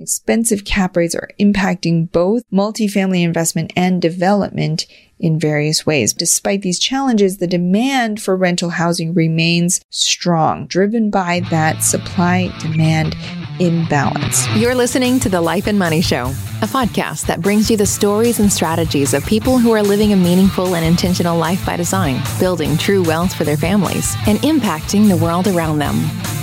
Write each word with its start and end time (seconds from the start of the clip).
expensive 0.00 0.64
cap 0.64 0.96
rates 0.96 1.14
are 1.14 1.30
impacting 1.40 2.10
both 2.10 2.42
multifamily 2.52 3.22
investment 3.22 3.72
and 3.76 4.00
development 4.00 4.86
in 5.18 5.38
various 5.38 5.84
ways. 5.84 6.12
Despite 6.12 6.62
these 6.62 6.78
challenges, 6.78 7.38
the 7.38 7.46
demand 7.46 8.22
for 8.22 8.36
rental 8.36 8.70
housing 8.70 9.14
remains 9.14 9.80
strong, 9.90 10.66
driven 10.66 11.10
by 11.10 11.40
that 11.50 11.82
supply 11.82 12.52
demand 12.60 13.16
imbalance. 13.60 14.46
You're 14.56 14.74
listening 14.74 15.20
to 15.20 15.28
the 15.28 15.40
Life 15.40 15.66
and 15.66 15.78
Money 15.78 16.00
Show, 16.00 16.26
a 16.62 16.66
podcast 16.66 17.26
that 17.26 17.40
brings 17.40 17.70
you 17.70 17.76
the 17.76 17.86
stories 17.86 18.40
and 18.40 18.52
strategies 18.52 19.14
of 19.14 19.24
people 19.26 19.58
who 19.58 19.72
are 19.72 19.82
living 19.82 20.12
a 20.12 20.16
meaningful 20.16 20.74
and 20.74 20.84
intentional 20.84 21.36
life 21.36 21.64
by 21.64 21.76
design, 21.76 22.22
building 22.38 22.76
true 22.76 23.02
wealth 23.02 23.34
for 23.34 23.44
their 23.44 23.56
families, 23.56 24.16
and 24.26 24.38
impacting 24.38 25.08
the 25.08 25.16
world 25.16 25.46
around 25.48 25.78
them. 25.78 25.94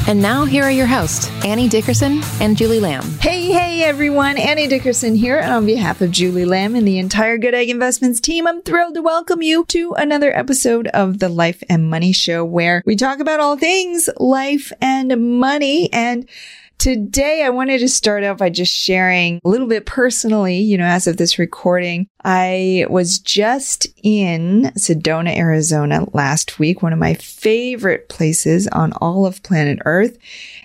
And 0.07 0.21
now, 0.21 0.45
here 0.45 0.63
are 0.63 0.71
your 0.71 0.85
hosts, 0.85 1.31
Annie 1.43 1.67
Dickerson 1.67 2.21
and 2.39 2.55
Julie 2.55 2.79
Lamb. 2.79 3.03
Hey, 3.21 3.47
hey, 3.47 3.83
everyone. 3.83 4.37
Annie 4.37 4.67
Dickerson 4.67 5.15
here. 5.15 5.39
And 5.39 5.51
on 5.51 5.65
behalf 5.65 5.99
of 5.99 6.11
Julie 6.11 6.45
Lamb 6.45 6.75
and 6.75 6.87
the 6.87 6.99
entire 6.99 7.39
Good 7.39 7.55
Egg 7.55 7.71
Investments 7.71 8.19
team, 8.19 8.45
I'm 8.45 8.61
thrilled 8.61 8.93
to 8.93 9.01
welcome 9.01 9.41
you 9.41 9.65
to 9.69 9.93
another 9.93 10.31
episode 10.37 10.85
of 10.89 11.17
the 11.17 11.27
Life 11.27 11.63
and 11.69 11.89
Money 11.89 12.11
Show, 12.11 12.45
where 12.45 12.83
we 12.85 12.95
talk 12.95 13.19
about 13.19 13.39
all 13.39 13.57
things 13.57 14.07
life 14.17 14.71
and 14.79 15.39
money. 15.39 15.91
And 15.91 16.29
Today, 16.77 17.43
I 17.43 17.49
wanted 17.49 17.79
to 17.79 17.89
start 17.89 18.23
out 18.23 18.37
by 18.37 18.49
just 18.49 18.71
sharing 18.71 19.39
a 19.43 19.49
little 19.49 19.67
bit 19.67 19.85
personally, 19.85 20.59
you 20.59 20.77
know, 20.77 20.85
as 20.85 21.07
of 21.07 21.17
this 21.17 21.39
recording. 21.39 22.07
I 22.23 22.85
was 22.89 23.19
just 23.19 23.87
in 24.03 24.71
Sedona, 24.77 25.35
Arizona 25.35 26.05
last 26.13 26.59
week, 26.59 26.81
one 26.81 26.93
of 26.93 26.99
my 26.99 27.13
favorite 27.15 28.09
places 28.09 28.67
on 28.67 28.93
all 28.93 29.25
of 29.25 29.41
planet 29.43 29.79
Earth. 29.85 30.17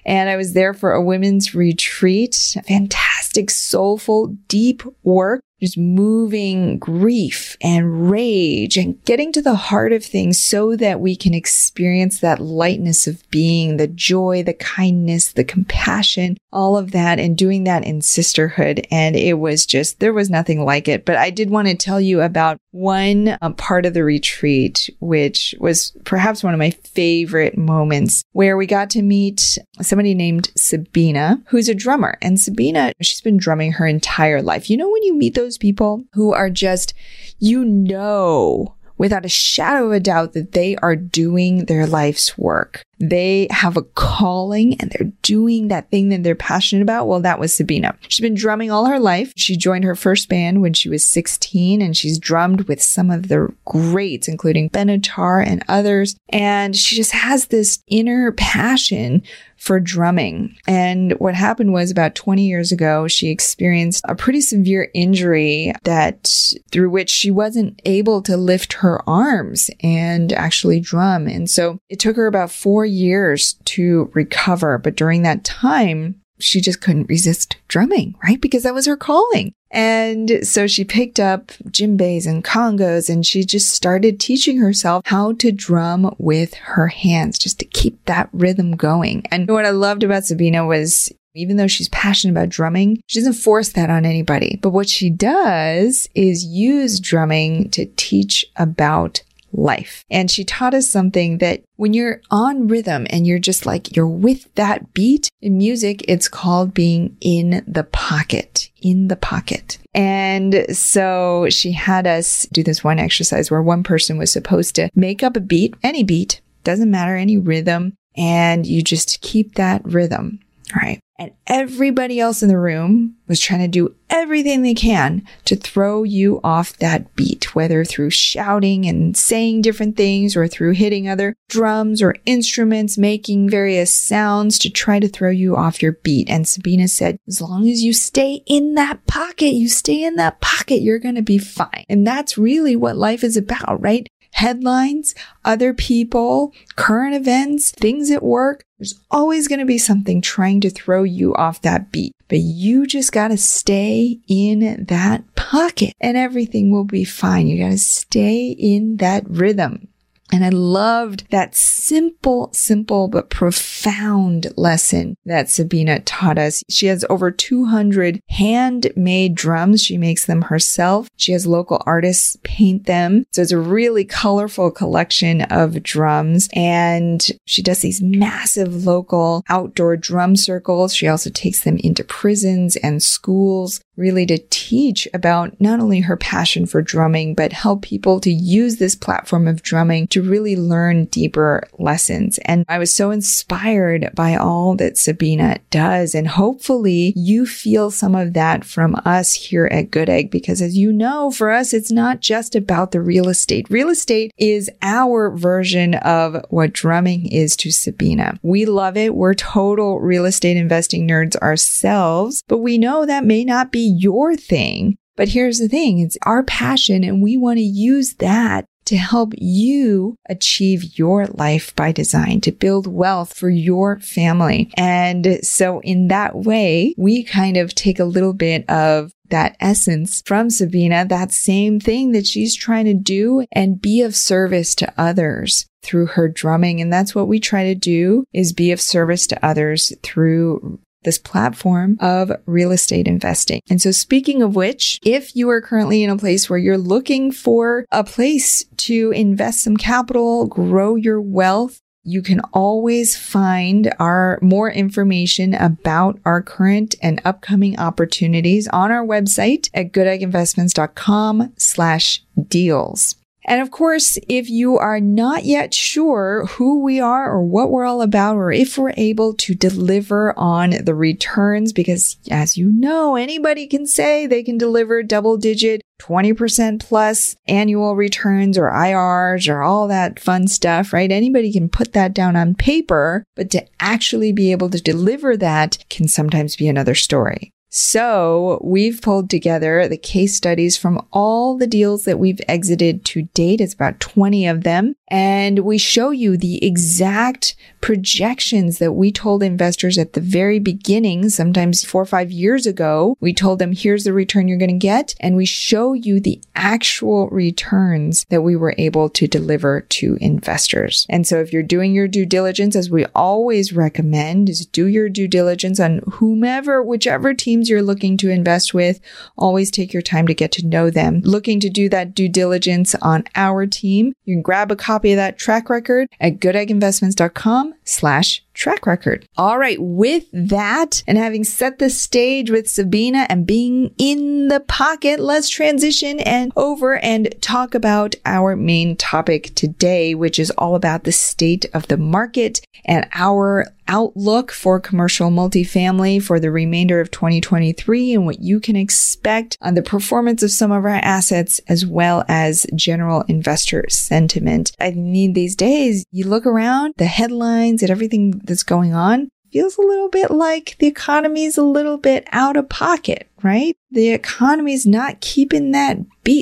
And 0.05 0.29
I 0.29 0.37
was 0.37 0.53
there 0.53 0.75
for 0.75 0.93
a 0.93 1.03
women's 1.03 1.55
retreat. 1.55 2.57
Fantastic, 2.67 3.51
soulful, 3.51 4.37
deep 4.49 4.83
work 5.03 5.43
just 5.61 5.79
moving 5.79 6.79
grief 6.79 7.57
and 7.61 8.11
rage 8.11 8.77
and 8.77 9.03
getting 9.05 9.33
to 9.33 9.43
the 9.43 9.55
heart 9.55 9.93
of 9.93 10.05
things 10.05 10.39
so 10.39 10.75
that 10.77 11.01
we 11.01 11.15
can 11.15 11.35
experience 11.35 12.21
that 12.21 12.41
lightness 12.41 13.07
of 13.07 13.29
being, 13.31 13.77
the 13.77 13.87
joy, 13.87 14.43
the 14.43 14.55
kindness, 14.55 15.33
the 15.33 15.45
compassion, 15.45 16.37
all 16.53 16.77
of 16.77 16.93
that 16.93 17.19
and 17.19 17.37
doing 17.37 17.65
that 17.65 17.85
in 17.85 18.01
sisterhood. 18.01 18.87
And 18.91 19.15
it 19.17 19.35
was 19.35 19.67
just, 19.67 20.01
there 20.01 20.13
was 20.13 20.31
nothing 20.31 20.65
like 20.65 20.89
it. 20.89 21.05
But 21.05 21.17
I 21.17 21.31
did 21.31 21.51
want 21.51 21.69
to 21.69 21.75
tell 21.75 22.01
you 22.01 22.21
about 22.21 22.59
one 22.73 23.37
uh, 23.41 23.51
part 23.51 23.87
of 23.87 23.95
the 23.95 24.05
retreat, 24.05 24.89
which 25.01 25.55
was 25.59 25.93
perhaps 26.05 26.43
one 26.43 26.55
of 26.55 26.59
my 26.59 26.71
favorite 26.71 27.59
moments 27.59 28.25
where 28.33 28.57
we 28.57 28.67
got 28.67 28.91
to 28.91 29.03
meet 29.03 29.59
somebody 29.81 30.15
named 30.15 30.51
Sabina, 30.57 31.43
who's 31.49 31.69
a 31.69 31.75
drummer. 31.75 32.17
And 32.23 32.41
Sabina, 32.41 32.93
she's 33.01 33.21
been 33.21 33.39
drumming 33.39 33.73
her 33.73 33.87
entire 33.87 34.43
life. 34.43 34.71
You 34.71 34.77
know, 34.77 34.91
when 34.91 35.03
you 35.03 35.15
meet 35.15 35.35
those 35.35 35.50
people 35.59 36.05
who 36.13 36.33
are 36.33 36.51
just, 36.51 36.95
you 37.39 37.65
know, 37.65 38.75
without 38.99 39.25
a 39.25 39.31
shadow 39.31 39.87
of 39.87 39.93
a 39.93 40.01
doubt 40.01 40.35
that 40.35 40.53
they 40.53 40.77
are 40.77 40.97
doing 40.97 41.65
their 41.65 41.87
life's 41.87 42.37
work. 42.37 42.85
They 43.01 43.49
have 43.51 43.77
a 43.77 43.83
calling 43.83 44.77
and 44.81 44.91
they're 44.91 45.13
doing 45.23 45.69
that 45.69 45.91
thing 45.91 46.11
that 46.11 46.23
they're 46.23 46.35
passionate 46.35 46.83
about. 46.83 47.09
Well, 47.09 47.21
that 47.21 47.41
was 47.41 47.57
Sabina. 47.57 47.97
She's 48.09 48.21
been 48.23 48.35
drumming 48.35 48.71
all 48.71 48.87
her 48.87 49.01
life. 49.01 49.33
She 49.37 49.57
joined 49.57 49.85
her 49.85 49.95
first 49.95 50.29
band 50.29 50.61
when 50.61 50.75
she 50.75 50.89
was 50.89 51.07
16 51.07 51.83
and 51.83 51.97
she's 51.97 52.19
drummed 52.19 52.63
with 52.63 52.83
some 52.83 53.11
of 53.11 53.29
the 53.29 53.53
greats, 53.65 54.29
including 54.29 54.71
Benatar 54.71 55.45
and 55.45 55.65
others. 55.69 56.17
And 56.29 56.77
she 56.77 56.97
just 56.97 57.13
has 57.13 57.47
this 57.47 57.83
inner 57.89 58.33
passion 58.33 59.23
for 59.61 59.79
drumming. 59.79 60.57
And 60.67 61.13
what 61.19 61.35
happened 61.35 61.75
was 61.75 61.91
about 61.91 62.15
20 62.15 62.47
years 62.47 62.73
ago, 62.73 63.07
she 63.09 63.29
experienced 63.29 64.03
a 64.09 64.15
pretty 64.15 64.41
severe 64.41 64.91
injury 64.95 65.75
that 65.85 66.33
through 66.73 66.89
which 66.89 67.11
she 67.11 67.31
wasn't 67.31 67.81
able 67.85 68.23
to 68.23 68.39
lift 68.39 68.73
her 68.73 69.07
arms 69.09 69.69
and 69.83 70.33
actually 70.33 70.81
drum. 70.81 71.29
And 71.29 71.49
so 71.49 71.79
it 71.91 72.01
took 72.01 72.17
her 72.17 72.27
about 72.27 72.51
four 72.51 72.87
years 72.91 73.55
to 73.67 74.11
recover. 74.15 74.79
But 74.79 74.97
during 74.97 75.23
that 75.23 75.45
time, 75.45 76.21
she 76.39 76.61
just 76.61 76.81
couldn't 76.81 77.09
resist 77.09 77.57
drumming, 77.69 78.15
right? 78.23 78.41
Because 78.41 78.63
that 78.63 78.75
was 78.75 78.87
her 78.87 78.97
calling. 78.97 79.53
And 79.71 80.47
so 80.47 80.67
she 80.67 80.85
picked 80.85 81.21
up 81.21 81.49
djembes 81.69 82.27
and 82.27 82.45
congos 82.45 83.09
and 83.09 83.25
she 83.25 83.45
just 83.45 83.71
started 83.71 84.19
teaching 84.19 84.59
herself 84.59 85.03
how 85.07 85.33
to 85.35 85.53
drum 85.53 86.15
with 86.19 86.55
her 86.55 86.89
hands 86.89 87.39
just 87.39 87.61
to 87.61 87.65
keep 87.65 88.05
that 88.07 88.29
rhythm 88.33 88.73
going. 88.73 89.25
And 89.31 89.49
what 89.49 89.67
I 89.67 89.71
loved 89.71 90.03
about 90.03 90.25
Sabina 90.25 90.67
was 90.67 91.13
even 91.37 91.57
though 91.57 91.69
she's 91.69 91.89
passionate 91.91 92.33
about 92.33 92.49
drumming, 92.49 93.01
she 93.07 93.21
doesn't 93.21 93.35
force 93.35 93.71
that 93.71 93.91
on 93.91 94.05
anybody. 94.05 94.59
But 94.61 94.71
what 94.71 94.89
she 94.89 95.11
does 95.11 96.09
is 96.15 96.45
use 96.45 96.99
drumming 96.99 97.71
to 97.71 97.87
teach 97.97 98.45
about 98.57 99.23
life. 99.53 100.05
And 100.11 100.31
she 100.31 100.45
taught 100.45 100.75
us 100.75 100.89
something 100.89 101.39
that 101.39 101.63
when 101.77 101.95
you're 101.95 102.21
on 102.31 102.69
rhythm 102.69 103.07
and 103.11 103.27
you're 103.27 103.39
just 103.39 103.67
like, 103.67 103.97
you're 103.97 104.07
with 104.07 104.53
that 104.55 104.93
beat 104.95 105.29
in 105.41 105.59
music, 105.59 106.03
it's 106.09 106.29
called 106.29 106.75
being 106.75 107.17
in 107.21 107.65
the 107.67 107.85
pocket, 107.85 108.71
in 108.83 109.09
the 109.09 109.17
pocket. 109.17 109.79
And 109.95 110.67
so 110.77 111.49
she 111.51 111.73
had 111.73 112.07
us 112.07 112.47
do 112.53 112.63
this 112.63 112.85
one 112.85 112.99
exercise 112.99 113.51
where 113.51 113.63
one 113.63 113.83
person 113.83 114.19
was 114.19 114.33
supposed 114.33 114.75
to 114.77 114.91
make 114.95 115.23
up 115.23 115.37
a 115.37 115.41
beat, 115.41 115.75
any 115.83 116.05
beat, 116.05 116.41
doesn't 116.65 116.91
matter, 116.91 117.17
any 117.17 117.39
rhythm, 117.39 117.97
and 118.17 118.67
you 118.67 118.83
just 118.83 119.21
keep 119.21 119.55
that 119.55 119.83
rhythm. 119.85 120.41
Right. 120.75 121.01
And 121.19 121.33
everybody 121.47 122.19
else 122.19 122.43
in 122.43 122.49
the 122.49 122.59
room 122.59 123.17
was 123.29 123.41
trying 123.41 123.61
to 123.61 123.69
do 123.69 123.95
everything 124.09 124.63
they 124.63 124.73
can 124.73 125.23
to 125.45 125.55
throw 125.55 126.03
you 126.03 126.41
off 126.43 126.79
that 126.79 127.15
beat, 127.15 127.55
whether 127.55 127.85
through 127.85 128.09
shouting 128.09 128.87
and 128.87 129.15
saying 129.15 129.61
different 129.61 129.99
things 129.99 130.35
or 130.35 130.49
through 130.49 130.73
hitting 130.73 131.11
other 131.11 131.35
drums 131.51 132.01
or 132.01 132.17
instruments, 132.25 132.97
making 132.97 133.51
various 133.51 133.93
sounds 133.93 134.59
to 134.61 134.71
try 134.71 134.99
to 134.99 135.09
throw 135.09 135.29
you 135.29 135.57
off 135.57 135.83
your 135.83 135.93
beat. 136.03 136.31
And 136.31 136.49
Sabina 136.49 136.89
said, 136.89 137.19
as 137.29 137.43
long 137.43 137.69
as 137.69 137.83
you 137.83 137.93
stay 137.93 138.43
in 138.47 138.75
that 138.77 139.07
pocket, 139.07 139.53
you 139.53 139.69
stay 139.69 140.03
in 140.03 140.17
that 140.17 140.41
pocket, 140.41 140.81
you're 140.81 140.99
going 140.99 141.17
to 141.17 141.23
be 141.23 141.39
fine. 141.39 141.85
And 141.91 142.07
that's 142.07 142.39
really 142.39 142.77
what 142.77 142.97
life 142.97 143.23
is 143.23 143.37
about, 143.37 143.83
right? 143.83 144.09
Headlines, 144.33 145.15
other 145.45 145.75
people, 145.75 146.53
current 146.77 147.15
events, 147.15 147.71
things 147.71 148.11
at 148.11 148.23
work. 148.23 148.63
There's 148.79 148.99
always 149.11 149.49
going 149.49 149.59
to 149.59 149.67
be 149.67 149.79
something 149.79 150.21
trying 150.23 150.61
to 150.63 150.71
throw 150.71 151.03
you 151.03 151.35
off 151.35 151.61
that 151.63 151.93
beat, 151.93 152.15
but 152.29 152.39
you 152.39 152.87
just 152.87 153.13
got 153.13 153.29
to 153.29 153.37
stay 153.37 154.19
in 154.27 154.87
that 154.87 155.35
pocket 155.35 155.93
and 156.01 156.17
everything 156.17 156.71
will 156.71 156.85
be 156.85 157.05
fine. 157.05 157.47
You 157.47 157.63
got 157.63 157.73
to 157.73 157.79
stay 157.79 158.51
in 158.51 158.97
that 158.97 159.29
rhythm. 159.29 159.89
And 160.33 160.45
I 160.45 160.51
loved 160.51 161.29
that 161.31 161.55
simple, 161.55 162.51
simple, 162.53 163.09
but 163.09 163.31
profound 163.31 164.53
lesson 164.57 165.17
that 165.25 165.51
Sabina 165.51 166.01
taught 166.01 166.39
us. 166.39 166.63
She 166.69 166.87
has 166.87 167.05
over 167.11 167.31
200 167.31 168.21
handmade 168.29 169.35
drums. 169.35 169.83
She 169.83 169.99
makes 169.99 170.27
them 170.27 170.43
herself. 170.43 171.09
She 171.17 171.33
has 171.33 171.47
local 171.47 171.83
artists 171.87 172.37
paint 172.43 172.87
them. 172.87 173.25
So 173.33 173.43
it's 173.43 173.53
a 173.53 173.59
really 173.59 174.05
colorful 174.05 174.71
collection 174.71 175.43
of 175.43 175.83
drums. 175.83 176.49
And 176.55 177.27
she 177.47 177.63
does 177.63 177.81
these 177.81 178.03
massive 178.03 178.85
local 178.85 179.43
outdoor 179.49 179.97
drum 179.97 180.37
circles. 180.37 180.95
She 180.95 181.09
also 181.09 181.31
takes 181.31 181.65
them 181.65 181.77
into 181.79 182.05
prisons 182.05 182.77
and 182.77 183.03
schools 183.03 183.81
really 184.01 184.27
to 184.27 184.39
teach 184.51 185.07
about 185.15 185.61
not 185.61 185.79
only 185.79 186.01
her 186.01 186.17
passion 186.17 186.67
for 186.67 186.83
drumming, 186.83 187.35
but 187.35 187.53
help 187.53 187.83
people 187.83 188.19
to 188.21 188.31
use 188.31 188.77
this 188.77 188.95
platform 188.95 189.47
of 189.47 189.63
drumming 189.63 190.09
to 190.09 190.23
really 190.23 190.57
learn 190.57 191.05
deeper 191.07 191.63
lessons. 191.79 192.39
And 192.45 192.65
I 192.69 192.79
was 192.79 192.95
so 192.95 193.11
inspired 193.11 194.11
by 194.15 194.35
all 194.37 194.75
that 194.77 194.99
Sabina 194.99 195.59
does. 195.71 196.15
And 196.15 196.27
hopefully 196.27 197.13
you 197.15 197.47
feel 197.47 197.91
some 197.91 198.15
of 198.15 198.33
that 198.33 198.65
from 198.65 198.97
us 199.05 199.35
here 199.35 199.67
at 199.67 199.91
Good 199.91 200.09
Egg, 200.09 200.31
because 200.31 200.63
as 200.63 200.77
you 200.77 200.93
know, 200.93 201.31
for 201.31 201.51
us, 201.51 201.73
it's 201.73 201.93
not 201.93 202.21
just 202.21 202.55
about 202.55 202.93
the 202.93 203.01
real 203.01 203.29
estate. 203.29 203.69
Real 203.71 203.91
estate 203.91 204.33
is 204.39 204.71
our 204.83 205.31
version 205.31 205.95
of 205.95 206.45
what 206.49 206.73
drumming 206.73 207.31
is 207.31 207.57
to 207.57 207.71
Sabina. 207.71 208.39
We 208.43 208.65
love 208.65 208.97
it. 208.97 209.15
We're 209.15 209.35
total 209.35 210.01
real 210.01 210.25
estate 210.25 210.57
investing 210.57 211.07
nerds 211.07 211.37
ourselves, 211.37 212.43
but 212.49 212.59
we 212.59 212.79
know 212.79 213.05
that 213.05 213.25
may 213.25 213.45
not 213.45 213.73
be 213.73 213.90
your 213.91 214.37
thing. 214.37 214.97
But 215.17 215.29
here's 215.29 215.59
the 215.59 215.69
thing. 215.69 215.99
It's 215.99 216.17
our 216.23 216.43
passion 216.43 217.05
and 217.05 217.23
we 217.23 217.37
want 217.37 217.59
to 217.59 217.63
use 217.63 218.15
that 218.15 218.65
to 218.87 218.97
help 218.97 219.33
you 219.39 220.17
achieve 220.29 220.99
your 220.99 221.27
life 221.27 221.77
by 221.77 221.93
design, 221.93 222.41
to 222.41 222.51
build 222.51 222.87
wealth 222.87 223.35
for 223.35 223.49
your 223.49 224.01
family. 224.01 224.69
And 224.77 225.39
so 225.43 225.81
in 225.83 226.09
that 226.09 226.35
way, 226.35 226.95
we 226.97 227.23
kind 227.23 227.57
of 227.57 227.75
take 227.75 228.01
a 228.01 228.05
little 228.05 228.33
bit 228.33 228.69
of 228.69 229.13
that 229.29 229.57
essence 229.61 230.23
from 230.27 230.51
Sabina, 230.51 231.05
that 231.05 231.33
same 231.33 231.79
thing 231.79 232.13
that 232.13 232.27
she's 232.27 232.57
trying 232.57 232.87
to 232.87 232.95
do 232.95 233.47
and 233.53 233.81
be 233.81 234.03
of 234.03 234.17
service 234.17 234.75
to 234.77 234.93
others 234.99 235.67
through 235.83 236.07
her 236.07 236.29
drumming. 236.29 236.81
And 236.81 236.93
that's 236.93 237.15
what 237.15 237.29
we 237.29 237.39
try 237.39 237.65
to 237.65 237.75
do 237.75 238.25
is 238.33 238.53
be 238.53 238.73
of 238.73 238.81
service 238.81 239.27
to 239.29 239.45
others 239.45 239.93
through 240.03 240.81
this 241.03 241.19
platform 241.19 241.97
of 242.01 242.33
real 242.47 242.73
estate 242.73 243.07
investing. 243.07 243.61
And 243.69 243.81
so 243.81 243.91
speaking 243.91 244.43
of 244.43 244.55
which, 244.55 244.99
if 245.05 245.35
you 245.35 245.49
are 245.51 245.61
currently 245.61 246.03
in 246.03 246.11
a 246.11 246.17
place 246.17 246.49
where 246.49 246.59
you're 246.59 246.79
looking 246.79 247.33
for 247.33 247.87
a 247.91 248.05
place 248.05 248.65
to 248.79 249.11
invest 249.13 249.65
some 249.65 249.77
capital, 249.77 250.47
grow 250.47 250.97
your 250.97 251.21
wealth, 251.21 251.81
you 252.03 252.23
can 252.23 252.41
always 252.53 253.17
find 253.17 253.93
our 253.99 254.39
more 254.41 254.71
information 254.71 255.55
about 255.55 256.19
our 256.25 256.43
current 256.43 256.95
and 257.03 257.21
upcoming 257.25 257.79
opportunities 257.79 258.67
on 258.69 258.91
our 258.91 259.05
website 259.05 259.69
at 259.75 259.93
goodegginvestments.com 259.93 261.53
slash 261.59 262.23
deals. 262.49 263.17
And 263.45 263.61
of 263.61 263.71
course, 263.71 264.19
if 264.29 264.51
you 264.51 264.77
are 264.79 265.01
not 265.01 265.45
yet 265.45 265.73
sure 265.73 266.47
who 266.47 266.83
we 266.83 267.01
are 267.01 267.31
or 267.31 267.43
what 267.43 267.71
we're 267.71 267.85
all 267.85 268.03
about, 268.03 268.37
or 268.37 268.53
if 268.53 268.77
we're 268.77 268.95
able 268.97 269.35
to 269.35 269.55
deliver 269.55 270.39
on 270.39 270.71
the 270.85 270.95
returns, 270.95 271.73
because 271.73 272.17
as 272.31 272.57
you 272.57 272.71
know, 272.71 273.17
anybody 273.17 273.67
can 273.67 273.87
say 273.87 274.27
they 274.27 274.43
can 274.43 274.59
deliver 274.59 275.03
double 275.03 275.37
digit 275.37 275.83
20% 276.01 276.81
plus 276.81 277.37
annual 277.47 277.95
returns 277.95 278.57
or 278.57 278.71
IRs 278.71 279.49
or 279.49 279.63
all 279.63 279.89
that 279.89 280.19
fun 280.19 280.49
stuff, 280.49 280.93
right? 280.93 281.13
Anybody 281.13 281.53
can 281.53 281.69
put 281.69 281.93
that 281.93 282.15
down 282.15 282.37
on 282.37 282.55
paper, 282.55 283.25
but 283.37 283.51
to 283.51 283.67
actually 283.79 284.33
be 284.33 284.51
able 284.51 284.71
to 284.71 284.81
deliver 284.81 285.37
that 285.37 285.85
can 285.91 286.09
sometimes 286.09 286.57
be 286.57 286.69
another 286.69 286.95
story. 286.95 287.53
So 287.73 288.61
we've 288.65 289.01
pulled 289.01 289.31
together 289.31 289.87
the 289.87 289.97
case 289.97 290.35
studies 290.35 290.77
from 290.77 291.07
all 291.13 291.57
the 291.57 291.69
deals 291.69 292.05
that 292.05 292.19
we've 292.19 292.41
exited 292.49 293.05
to 293.07 293.23
date. 293.23 293.61
It's 293.61 293.75
about 293.75 294.01
20 294.01 294.47
of 294.49 294.65
them. 294.65 294.97
And 295.11 295.61
we 295.61 295.79
show 295.79 296.11
you 296.11 296.37
the 296.37 296.65
exact 296.65 297.57
projections 297.81 298.79
that 298.79 298.93
we 298.93 299.11
told 299.11 299.43
investors 299.43 299.99
at 299.99 300.13
the 300.13 300.21
very 300.21 300.59
beginning, 300.59 301.31
sometimes 301.31 301.83
four 301.85 302.03
or 302.03 302.07
five 302.07 302.31
years 302.31 302.67
ago. 302.67 303.17
We 303.21 303.33
told 303.33 303.59
them, 303.59 303.73
here's 303.73 304.05
the 304.05 304.13
return 304.13 304.49
you're 304.49 304.59
going 304.59 304.71
to 304.71 304.77
get. 304.77 305.15
And 305.21 305.35
we 305.35 305.47
show 305.47 305.95
you 305.95 306.21
the 306.21 306.41
actual 306.55 307.29
returns 307.31 308.27
that 308.29 308.43
we 308.43 308.55
were 308.55 308.75
able 308.77 309.09
to 309.11 309.27
deliver 309.27 309.81
to 309.81 310.19
investors. 310.21 311.07
And 311.09 311.27
so 311.27 311.41
if 311.41 311.53
you're 311.53 311.63
doing 311.63 311.95
your 311.95 312.09
due 312.09 312.27
diligence, 312.27 312.77
as 312.77 312.91
we 312.91 313.07
always 313.15 313.73
recommend, 313.73 314.49
is 314.49 314.67
do 314.67 314.87
your 314.87 315.09
due 315.09 315.29
diligence 315.29 315.81
on 315.81 316.01
whomever, 316.13 316.83
whichever 316.83 317.35
teams 317.35 317.71
you're 317.71 317.83
looking 317.83 318.17
to 318.19 318.31
invest 318.31 318.75
with. 318.75 319.01
Always 319.39 319.71
take 319.71 319.93
your 319.93 320.03
time 320.03 320.27
to 320.27 320.35
get 320.35 320.53
to 320.53 320.67
know 320.67 320.91
them. 320.91 321.21
Looking 321.25 321.61
to 321.61 321.71
do 321.71 321.89
that 321.89 322.15
due 322.15 322.29
diligence 322.29 322.95
on 322.97 323.25
our 323.35 323.67
team, 323.67 324.13
you 324.25 324.35
can 324.35 324.43
grab 324.43 324.71
a 324.71 324.77
copy 324.77 325.00
copy 325.01 325.13
of 325.13 325.17
that 325.17 325.39
track 325.39 325.71
record 325.71 326.09
at 326.21 326.39
goodegginvestments.com 326.41 327.73
slash 327.85 328.45
track 328.61 328.87
record. 328.87 329.27
All 329.37 329.59
right. 329.59 329.79
With 329.81 330.27
that 330.33 331.03
and 331.07 331.19
having 331.19 331.45
set 331.45 331.79
the 331.79 331.91
stage 331.91 332.51
with 332.51 332.71
Sabina 332.71 333.27
and 333.29 333.47
being 333.47 333.95
in 333.99 334.49
the 334.49 334.61
pocket, 334.61 335.19
let's 335.19 335.49
transition 335.49 336.21
and 336.21 336.53
over 336.57 336.97
and 336.99 337.35
talk 337.41 337.75
about 337.75 338.15
our 338.25 338.55
main 338.55 338.97
topic 338.97 339.55
today, 339.55 340.15
which 340.15 340.39
is 340.39 340.51
all 340.53 340.75
about 340.75 341.05
the 341.05 341.13
state 341.13 341.67
of 341.73 341.89
the 341.89 341.97
market 341.97 342.61
and 342.85 343.09
our 343.15 343.67
outlook 343.91 344.53
for 344.53 344.79
commercial 344.79 345.31
multifamily 345.31 346.23
for 346.23 346.39
the 346.39 346.51
remainder 346.51 347.01
of 347.01 347.11
2023 347.11 348.15
and 348.15 348.25
what 348.25 348.41
you 348.41 348.61
can 348.61 348.77
expect 348.77 349.59
on 349.61 349.75
the 349.75 349.83
performance 349.83 350.45
of 350.45 350.51
some 350.51 350.71
of 350.71 350.85
our 350.85 351.01
assets 351.03 351.61
as 351.67 351.85
well 351.85 352.25
as 352.29 352.65
general 352.75 353.23
investor 353.23 353.85
sentiment. 353.89 354.71
I 354.79 354.93
mean, 354.93 355.33
these 355.33 355.57
days 355.57 356.05
you 356.13 356.27
look 356.27 356.47
around 356.47 356.95
the 356.99 357.07
headlines 357.07 357.83
and 357.83 357.91
everything 357.91 358.41
that's 358.51 358.63
going 358.63 358.93
on 358.93 359.31
feels 359.53 359.77
a 359.77 359.83
little 359.83 360.09
bit 360.09 360.31
like 360.31 360.77
the 360.79 360.87
economy's 360.87 361.57
a 361.57 361.63
little 361.63 361.99
bit 361.99 362.27
out 362.31 362.57
of 362.57 362.69
pocket, 362.69 363.29
right? 363.43 363.77
The 363.91 364.11
economy's 364.11 364.87
not 364.87 365.21
keeping 365.21 365.73
that 365.73 365.99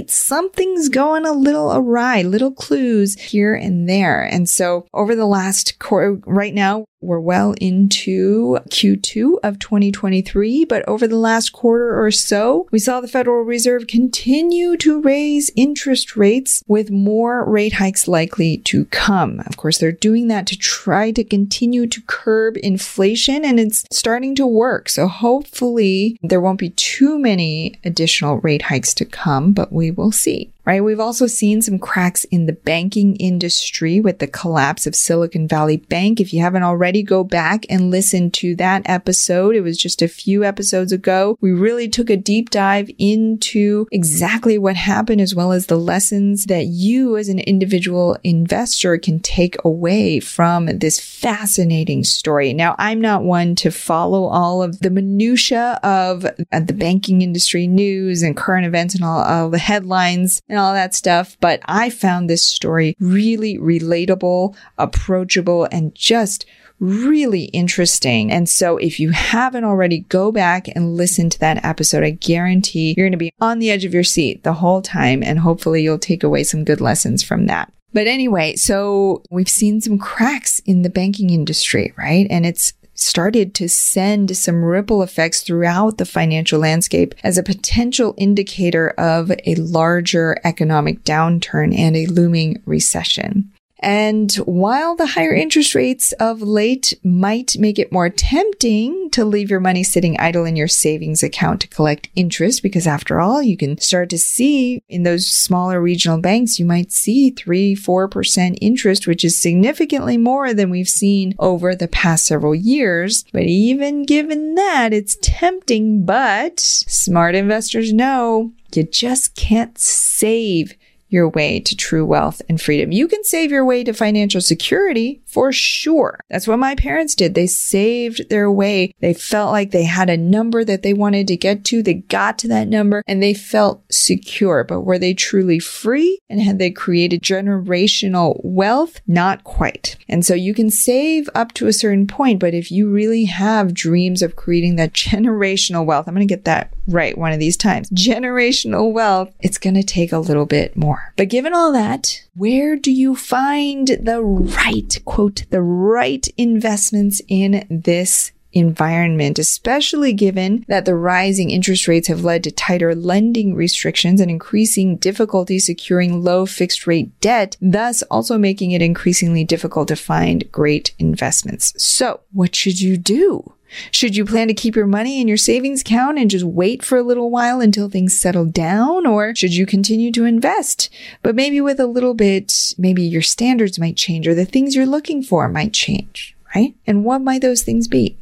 Something's 0.09 0.89
going 0.89 1.25
a 1.25 1.33
little 1.33 1.73
awry, 1.73 2.23
little 2.23 2.53
clues 2.53 3.15
here 3.19 3.55
and 3.55 3.89
there. 3.89 4.23
And 4.23 4.49
so 4.49 4.87
over 4.93 5.15
the 5.15 5.27
last 5.27 5.79
quarter, 5.79 6.21
right 6.27 6.55
now, 6.55 6.85
we're 7.01 7.21
well 7.21 7.55
into 7.61 8.59
Q2 8.71 9.39
of 9.45 9.59
2023, 9.59 10.65
but 10.65 10.87
over 10.89 11.07
the 11.07 11.17
last 11.17 11.53
quarter 11.53 12.03
or 12.03 12.11
so, 12.11 12.67
we 12.73 12.81
saw 12.81 13.01
the 13.01 13.07
Federal 13.07 13.43
Reserve 13.43 13.87
continue 13.87 14.77
to 14.79 15.01
raise 15.01 15.51
interest 15.55 16.17
rates 16.17 16.65
with 16.67 16.91
more 16.91 17.49
rate 17.49 17.75
hikes 17.75 18.09
likely 18.09 18.59
to 18.59 18.85
come. 18.87 19.41
Of 19.47 19.57
course, 19.57 19.79
they're 19.79 19.93
doing 19.93 20.27
that 20.29 20.47
to 20.49 20.59
try 20.59 21.13
to 21.13 21.23
continue 21.23 21.87
to 21.87 22.03
curb 22.09 22.57
inflation 22.63 23.45
and 23.45 23.61
it's 23.61 23.85
starting 23.93 24.35
to 24.35 24.47
work. 24.47 24.89
So 24.89 25.07
hopefully 25.07 26.19
there 26.23 26.41
won't 26.41 26.59
be 26.59 26.71
too 26.71 27.19
many 27.19 27.79
additional 27.85 28.39
rate 28.39 28.63
hikes 28.63 28.93
to 28.95 29.05
come, 29.05 29.53
but 29.53 29.73
we 29.79 29.93
will 29.93 30.11
see 30.11 30.51
right? 30.69 30.85
We've 30.85 31.01
also 31.01 31.27
seen 31.27 31.63
some 31.63 31.79
cracks 31.79 32.25
in 32.25 32.45
the 32.45 32.53
banking 32.53 33.17
industry 33.17 34.01
with 34.01 34.19
the 34.19 34.27
collapse 34.27 34.87
of 34.87 34.95
Silicon 34.95 35.49
Valley 35.49 35.79
Bank. 35.79 36.21
If 36.21 36.35
you 36.35 36.43
haven't 36.43 36.63
already, 36.63 37.03
go 37.03 37.25
back 37.25 37.65
and 37.71 37.91
listen 37.91 38.31
to 38.33 38.55
that 38.57 38.83
episode. 38.85 39.57
It 39.57 39.63
was 39.63 39.79
just 39.79 40.03
a 40.03 40.09
few 40.09 40.45
episodes 40.45 40.93
ago. 40.93 41.39
We 41.41 41.53
really 41.53 41.89
took 41.89 42.11
a 42.11 42.19
deep 42.19 42.51
dive 42.51 42.91
into 42.99 43.87
exactly 43.91 44.59
what 44.59 44.77
happened 44.77 45.23
as 45.23 45.35
well 45.35 45.53
as 45.53 45.69
the 45.69 45.79
lessons 45.79 46.45
that 46.45 46.67
you 46.67 47.17
as 47.17 47.31
an 47.31 47.39
individual 47.39 48.19
investor 48.23 48.99
can 48.99 49.21
take 49.21 49.57
away 49.65 50.21
from 50.21 50.67
this 50.67 51.01
fascinating 51.01 52.05
story. 52.05 52.53
Now, 52.53 52.75
I'm 52.77 53.01
not 53.01 53.25
one 53.25 53.55
to 53.55 53.71
follow 53.71 54.25
all 54.27 54.63
of 54.63 54.81
the 54.81 54.91
minutia 54.91 55.81
of 55.83 56.25
the 56.25 56.77
banking 56.77 57.23
industry 57.23 57.67
news 57.67 58.23
and 58.23 58.37
current 58.37 58.67
events 58.67 58.95
and 58.95 59.03
all, 59.03 59.23
all 59.23 59.49
the 59.49 59.57
headlines 59.57 60.43
and 60.47 60.58
all 60.59 60.73
that 60.75 60.95
stuff. 60.95 61.37
But 61.41 61.61
I 61.65 61.91
found 61.91 62.29
this 62.29 62.43
story 62.43 62.97
really 63.01 63.59
relatable, 63.59 64.57
approachable, 64.77 65.69
and 65.71 65.95
just 65.95 66.45
really 66.81 67.45
interesting. 67.45 68.31
And 68.31 68.49
so 68.49 68.77
if 68.77 69.01
you 69.01 69.11
haven't 69.11 69.65
already, 69.65 70.01
go 70.01 70.31
back 70.31 70.69
and 70.69 70.97
listen 70.97 71.29
to 71.31 71.41
that 71.41 71.65
episode. 71.65 72.05
I 72.05 72.11
guarantee 72.11 72.95
you're 72.97 73.07
going 73.07 73.13
to 73.13 73.19
be 73.19 73.33
on 73.41 73.59
the 73.59 73.71
edge 73.71 73.85
of 73.85 73.95
your 73.95 74.05
seat 74.05 74.45
the 74.45 74.53
whole 74.53 74.83
time. 74.83 75.23
And 75.23 75.41
hopefully 75.41 75.83
you'll 75.83 75.99
take 75.99 76.23
away 76.23 76.45
some 76.45 76.65
good 76.65 76.81
lessons 76.81 77.23
from 77.23 77.47
that. 77.47 77.73
But 77.93 78.07
anyway, 78.07 78.55
so 78.57 79.23
we've 79.31 79.49
seen 79.49 79.81
some 79.81 79.99
cracks 79.99 80.61
in 80.61 80.83
the 80.83 80.91
banking 80.91 81.31
industry, 81.31 81.95
right? 81.97 82.27
And 82.29 82.45
it's 82.45 82.75
started 82.99 83.55
to 83.55 83.69
send 83.69 84.37
some 84.37 84.65
ripple 84.65 85.03
effects 85.03 85.43
throughout 85.43 85.99
the 85.99 86.05
financial 86.05 86.59
landscape 86.59 87.15
as 87.23 87.39
a 87.39 87.43
potential 87.43 88.15
indicator 88.19 88.91
of 88.99 89.31
a 89.47 89.55
larger 89.55 90.37
economic 90.45 91.05
downturn 91.05 91.77
and 91.77 91.97
a 91.97 92.07
looming 92.07 92.61
recession. 92.67 93.53
And 93.81 94.33
while 94.37 94.97
the 94.97 95.07
higher 95.07 95.35
interest 95.35 95.75
rates 95.75 96.13
of 96.13 96.43
late 96.43 96.95
might 97.05 97.57
make 97.59 97.79
it 97.79 97.93
more 97.93 98.11
tempting 98.11 99.11
to 99.11 99.25
leave 99.25 99.51
your 99.51 99.61
money 99.61 99.85
sitting 99.85 100.19
idle 100.19 100.45
in 100.45 100.57
your 100.57 100.69
savings 100.69 101.23
account 101.23 101.61
to 101.61 101.69
collect 101.69 102.09
interest, 102.17 102.63
because 102.63 102.87
after 102.87 103.21
all, 103.21 103.43
you 103.43 103.57
can 103.57 103.79
start 103.79 104.11
to 104.11 104.19
see 104.19 104.83
in 104.89 105.05
those 105.05 105.27
smaller 105.27 105.81
regional 105.81 106.19
banks, 106.19 106.59
you 106.59 106.65
might 106.65 106.91
see 106.93 107.31
three, 107.31 107.77
4% 107.77 108.59
interest, 108.61 109.07
which 109.07 109.25
is 109.25 109.39
significantly 109.39 110.17
more 110.17 110.53
than 110.53 110.71
we've 110.71 110.89
seen 110.89 111.35
over 111.39 111.75
the 111.75 111.89
past 111.89 112.27
several 112.27 112.55
years. 112.55 113.25
But 113.33 113.45
even 113.45 114.05
given 114.05 114.55
that, 114.57 114.93
it's 114.93 115.17
tempting, 115.23 116.05
but 116.05 116.59
smart 116.59 117.35
investors 117.35 117.93
know 117.93 118.53
you 118.75 118.85
just 118.85 119.35
can't 119.35 119.79
save 119.79 120.75
your 121.09 121.29
way 121.29 121.61
to 121.61 121.77
true 121.77 122.05
wealth 122.05 122.43
and 122.49 122.61
freedom. 122.61 122.93
You 122.93 123.09
can 123.09 123.25
save 123.25 123.51
your 123.51 123.65
way 123.65 123.85
to 123.85 123.93
financial 123.93 124.41
security 124.41 125.23
for 125.27 125.53
sure. 125.53 126.21
That's 126.29 126.47
what 126.47 126.59
my 126.59 126.75
parents 126.75 127.15
did. 127.15 127.35
They 127.35 127.47
saved 127.47 128.29
their 128.29 128.51
way. 128.51 128.95
They 129.01 129.15
felt 129.15 129.53
like 129.53 129.71
they 129.71 129.85
had 129.85 130.11
a 130.11 130.17
number 130.17 130.65
that 130.65 130.83
they 130.83 130.93
wanted 130.93 131.29
to 131.29 131.37
get 131.37 131.65
to. 131.67 131.83
They 131.83 131.95
got 131.95 132.39
to 132.39 132.49
that 132.49 132.69
number 132.69 133.03
and 133.07 133.23
they 133.23 133.35
felt 133.35 133.83
secure. 133.91 134.65
But 134.65 134.83
were 134.83 134.99
they 134.99 135.15
truly 135.15 135.59
free 135.59 136.19
and 136.29 136.41
had 136.41 136.59
they 136.59 136.71
created 136.71 137.23
generational 137.23 138.41
wealth? 138.43 139.01
Not 139.07 139.45
quite. 139.45 139.97
And 140.09 140.25
so 140.25 140.35
you 140.35 140.55
can 140.55 140.71
save 140.71 141.29
up 141.35 141.53
to 141.55 141.67
a 141.67 141.73
certain 141.73 142.07
point, 142.07 142.41
but 142.41 142.55
if 142.55 142.71
you 142.71 142.91
really 142.91 143.25
have 143.25 143.75
dreams 143.75 144.23
of 144.23 144.37
creating 144.37 144.77
that 144.77 144.93
generational 145.09 145.85
wealth, 145.85 146.09
I'm 146.09 146.15
going 146.15 146.27
to 146.27 146.33
get 146.33 146.45
that 146.45 146.73
right 146.87 147.17
one 147.17 147.33
of 147.33 147.39
these 147.39 147.57
times. 147.57 147.91
Generational 147.91 148.93
wealth, 148.93 149.33
it's 149.41 149.59
going 149.59 149.75
to 149.75 149.83
take 149.83 150.13
a 150.13 150.19
little 150.19 150.47
bit 150.47 150.77
more. 150.77 150.98
But 151.17 151.29
given 151.29 151.53
all 151.53 151.73
that, 151.73 152.23
where 152.35 152.77
do 152.77 152.93
you 152.93 153.17
find 153.17 153.89
the 153.89 154.23
right, 154.23 155.01
quote, 155.05 155.45
the 155.51 155.63
right 155.63 156.27
investments 156.37 157.21
in 157.29 157.67
this 157.71 158.33
environment, 158.53 159.39
especially 159.39 160.13
given 160.13 160.65
that 160.69 160.85
the 160.85 160.95
rising 160.95 161.51
interest 161.51 161.87
rates 161.87 162.09
have 162.09 162.25
led 162.25 162.45
to 162.45 162.51
tighter 162.51 162.95
lending 162.95 163.55
restrictions 163.55 164.21
and 164.21 164.31
increasing 164.31 164.97
difficulty 164.97 165.59
securing 165.59 166.23
low 166.23 166.47
fixed 166.47 166.87
rate 166.87 167.19
debt, 167.21 167.57
thus 167.61 168.03
also 168.05 168.39
making 168.39 168.73
it 168.73 168.83
increasingly 168.83 169.45
difficult 169.45 169.89
to 169.89 169.97
find 169.97 170.51
great 170.51 170.95
investments. 170.99 171.73
So 171.83 172.21
what 172.33 172.55
should 172.55 172.81
you 172.81 172.97
do? 172.97 173.55
Should 173.91 174.17
you 174.17 174.25
plan 174.25 174.49
to 174.49 174.55
keep 174.55 174.77
your 174.77 174.87
money 174.87 175.21
in 175.21 175.29
your 175.29 175.37
savings 175.37 175.83
account 175.83 176.19
and 176.19 176.31
just 176.31 176.45
wait 176.45 176.85
for 176.85 176.99
a 176.99 177.03
little 177.03 177.31
while 177.31 177.61
until 177.61 177.89
things 177.89 178.19
settle 178.19 178.45
down? 178.45 179.07
Or 179.07 179.35
should 179.35 179.55
you 179.55 179.67
continue 179.67 180.13
to 180.13 180.25
invest? 180.25 180.89
But 181.23 181.35
maybe 181.35 181.61
with 181.61 181.81
a 181.81 181.87
little 181.87 182.15
bit, 182.15 182.75
maybe 182.79 183.03
your 183.03 183.23
standards 183.23 183.79
might 183.79 183.97
change 183.97 184.27
or 184.27 184.35
the 184.35 184.45
things 184.45 184.75
you're 184.75 184.87
looking 184.87 185.23
for 185.23 185.49
might 185.49 185.73
change, 185.73 186.37
right? 186.55 186.75
And 186.87 187.05
what 187.05 187.21
might 187.21 187.43
those 187.43 187.63
things 187.63 187.89
be? 187.89 188.17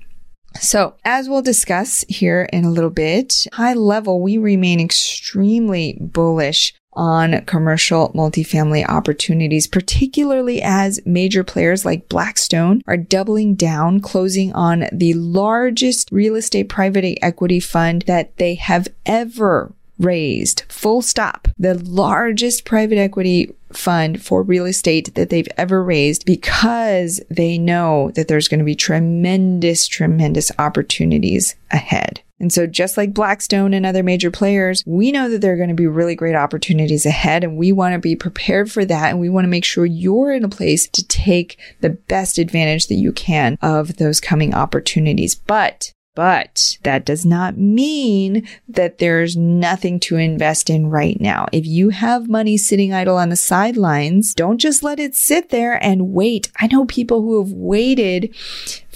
So, 0.60 0.94
as 1.04 1.28
we'll 1.28 1.42
discuss 1.42 2.04
here 2.08 2.48
in 2.50 2.64
a 2.64 2.70
little 2.70 2.90
bit, 2.90 3.46
high 3.52 3.74
level, 3.74 4.20
we 4.20 4.38
remain 4.38 4.80
extremely 4.80 5.98
bullish 6.00 6.74
on 6.96 7.44
commercial 7.44 8.10
multifamily 8.14 8.88
opportunities, 8.88 9.66
particularly 9.66 10.62
as 10.62 11.00
major 11.04 11.44
players 11.44 11.84
like 11.84 12.08
Blackstone 12.08 12.82
are 12.86 12.96
doubling 12.96 13.54
down, 13.54 14.00
closing 14.00 14.52
on 14.54 14.86
the 14.92 15.14
largest 15.14 16.10
real 16.10 16.34
estate 16.34 16.68
private 16.68 17.18
equity 17.22 17.60
fund 17.60 18.02
that 18.02 18.36
they 18.38 18.54
have 18.54 18.88
ever 19.04 19.72
raised. 19.98 20.62
Full 20.68 21.02
stop. 21.02 21.48
The 21.58 21.74
largest 21.74 22.64
private 22.64 22.98
equity 22.98 23.54
fund 23.72 24.22
for 24.22 24.42
real 24.42 24.66
estate 24.66 25.14
that 25.14 25.30
they've 25.30 25.48
ever 25.56 25.82
raised 25.82 26.24
because 26.24 27.20
they 27.30 27.58
know 27.58 28.10
that 28.14 28.28
there's 28.28 28.48
going 28.48 28.58
to 28.58 28.64
be 28.64 28.74
tremendous, 28.74 29.86
tremendous 29.86 30.50
opportunities 30.58 31.56
ahead. 31.70 32.20
And 32.38 32.52
so 32.52 32.66
just 32.66 32.96
like 32.96 33.14
Blackstone 33.14 33.72
and 33.72 33.86
other 33.86 34.02
major 34.02 34.30
players, 34.30 34.82
we 34.86 35.10
know 35.10 35.28
that 35.30 35.40
there 35.40 35.54
are 35.54 35.56
going 35.56 35.70
to 35.70 35.74
be 35.74 35.86
really 35.86 36.14
great 36.14 36.34
opportunities 36.34 37.06
ahead 37.06 37.44
and 37.44 37.56
we 37.56 37.72
want 37.72 37.94
to 37.94 37.98
be 37.98 38.14
prepared 38.14 38.70
for 38.70 38.84
that. 38.84 39.10
And 39.10 39.20
we 39.20 39.30
want 39.30 39.44
to 39.44 39.50
make 39.50 39.64
sure 39.64 39.86
you're 39.86 40.32
in 40.32 40.44
a 40.44 40.48
place 40.48 40.88
to 40.88 41.06
take 41.06 41.58
the 41.80 41.90
best 41.90 42.38
advantage 42.38 42.88
that 42.88 42.94
you 42.96 43.12
can 43.12 43.56
of 43.62 43.96
those 43.96 44.20
coming 44.20 44.54
opportunities. 44.54 45.34
But 45.34 45.92
but 46.16 46.78
that 46.82 47.04
does 47.04 47.26
not 47.26 47.58
mean 47.58 48.48
that 48.66 48.98
there's 48.98 49.36
nothing 49.36 50.00
to 50.00 50.16
invest 50.16 50.70
in 50.70 50.86
right 50.86 51.20
now. 51.20 51.46
If 51.52 51.66
you 51.66 51.90
have 51.90 52.26
money 52.26 52.56
sitting 52.56 52.92
idle 52.94 53.18
on 53.18 53.28
the 53.28 53.36
sidelines, 53.36 54.32
don't 54.34 54.56
just 54.56 54.82
let 54.82 54.98
it 54.98 55.14
sit 55.14 55.50
there 55.50 55.74
and 55.84 56.14
wait. 56.14 56.50
I 56.58 56.68
know 56.68 56.86
people 56.86 57.20
who 57.20 57.38
have 57.44 57.52
waited 57.52 58.34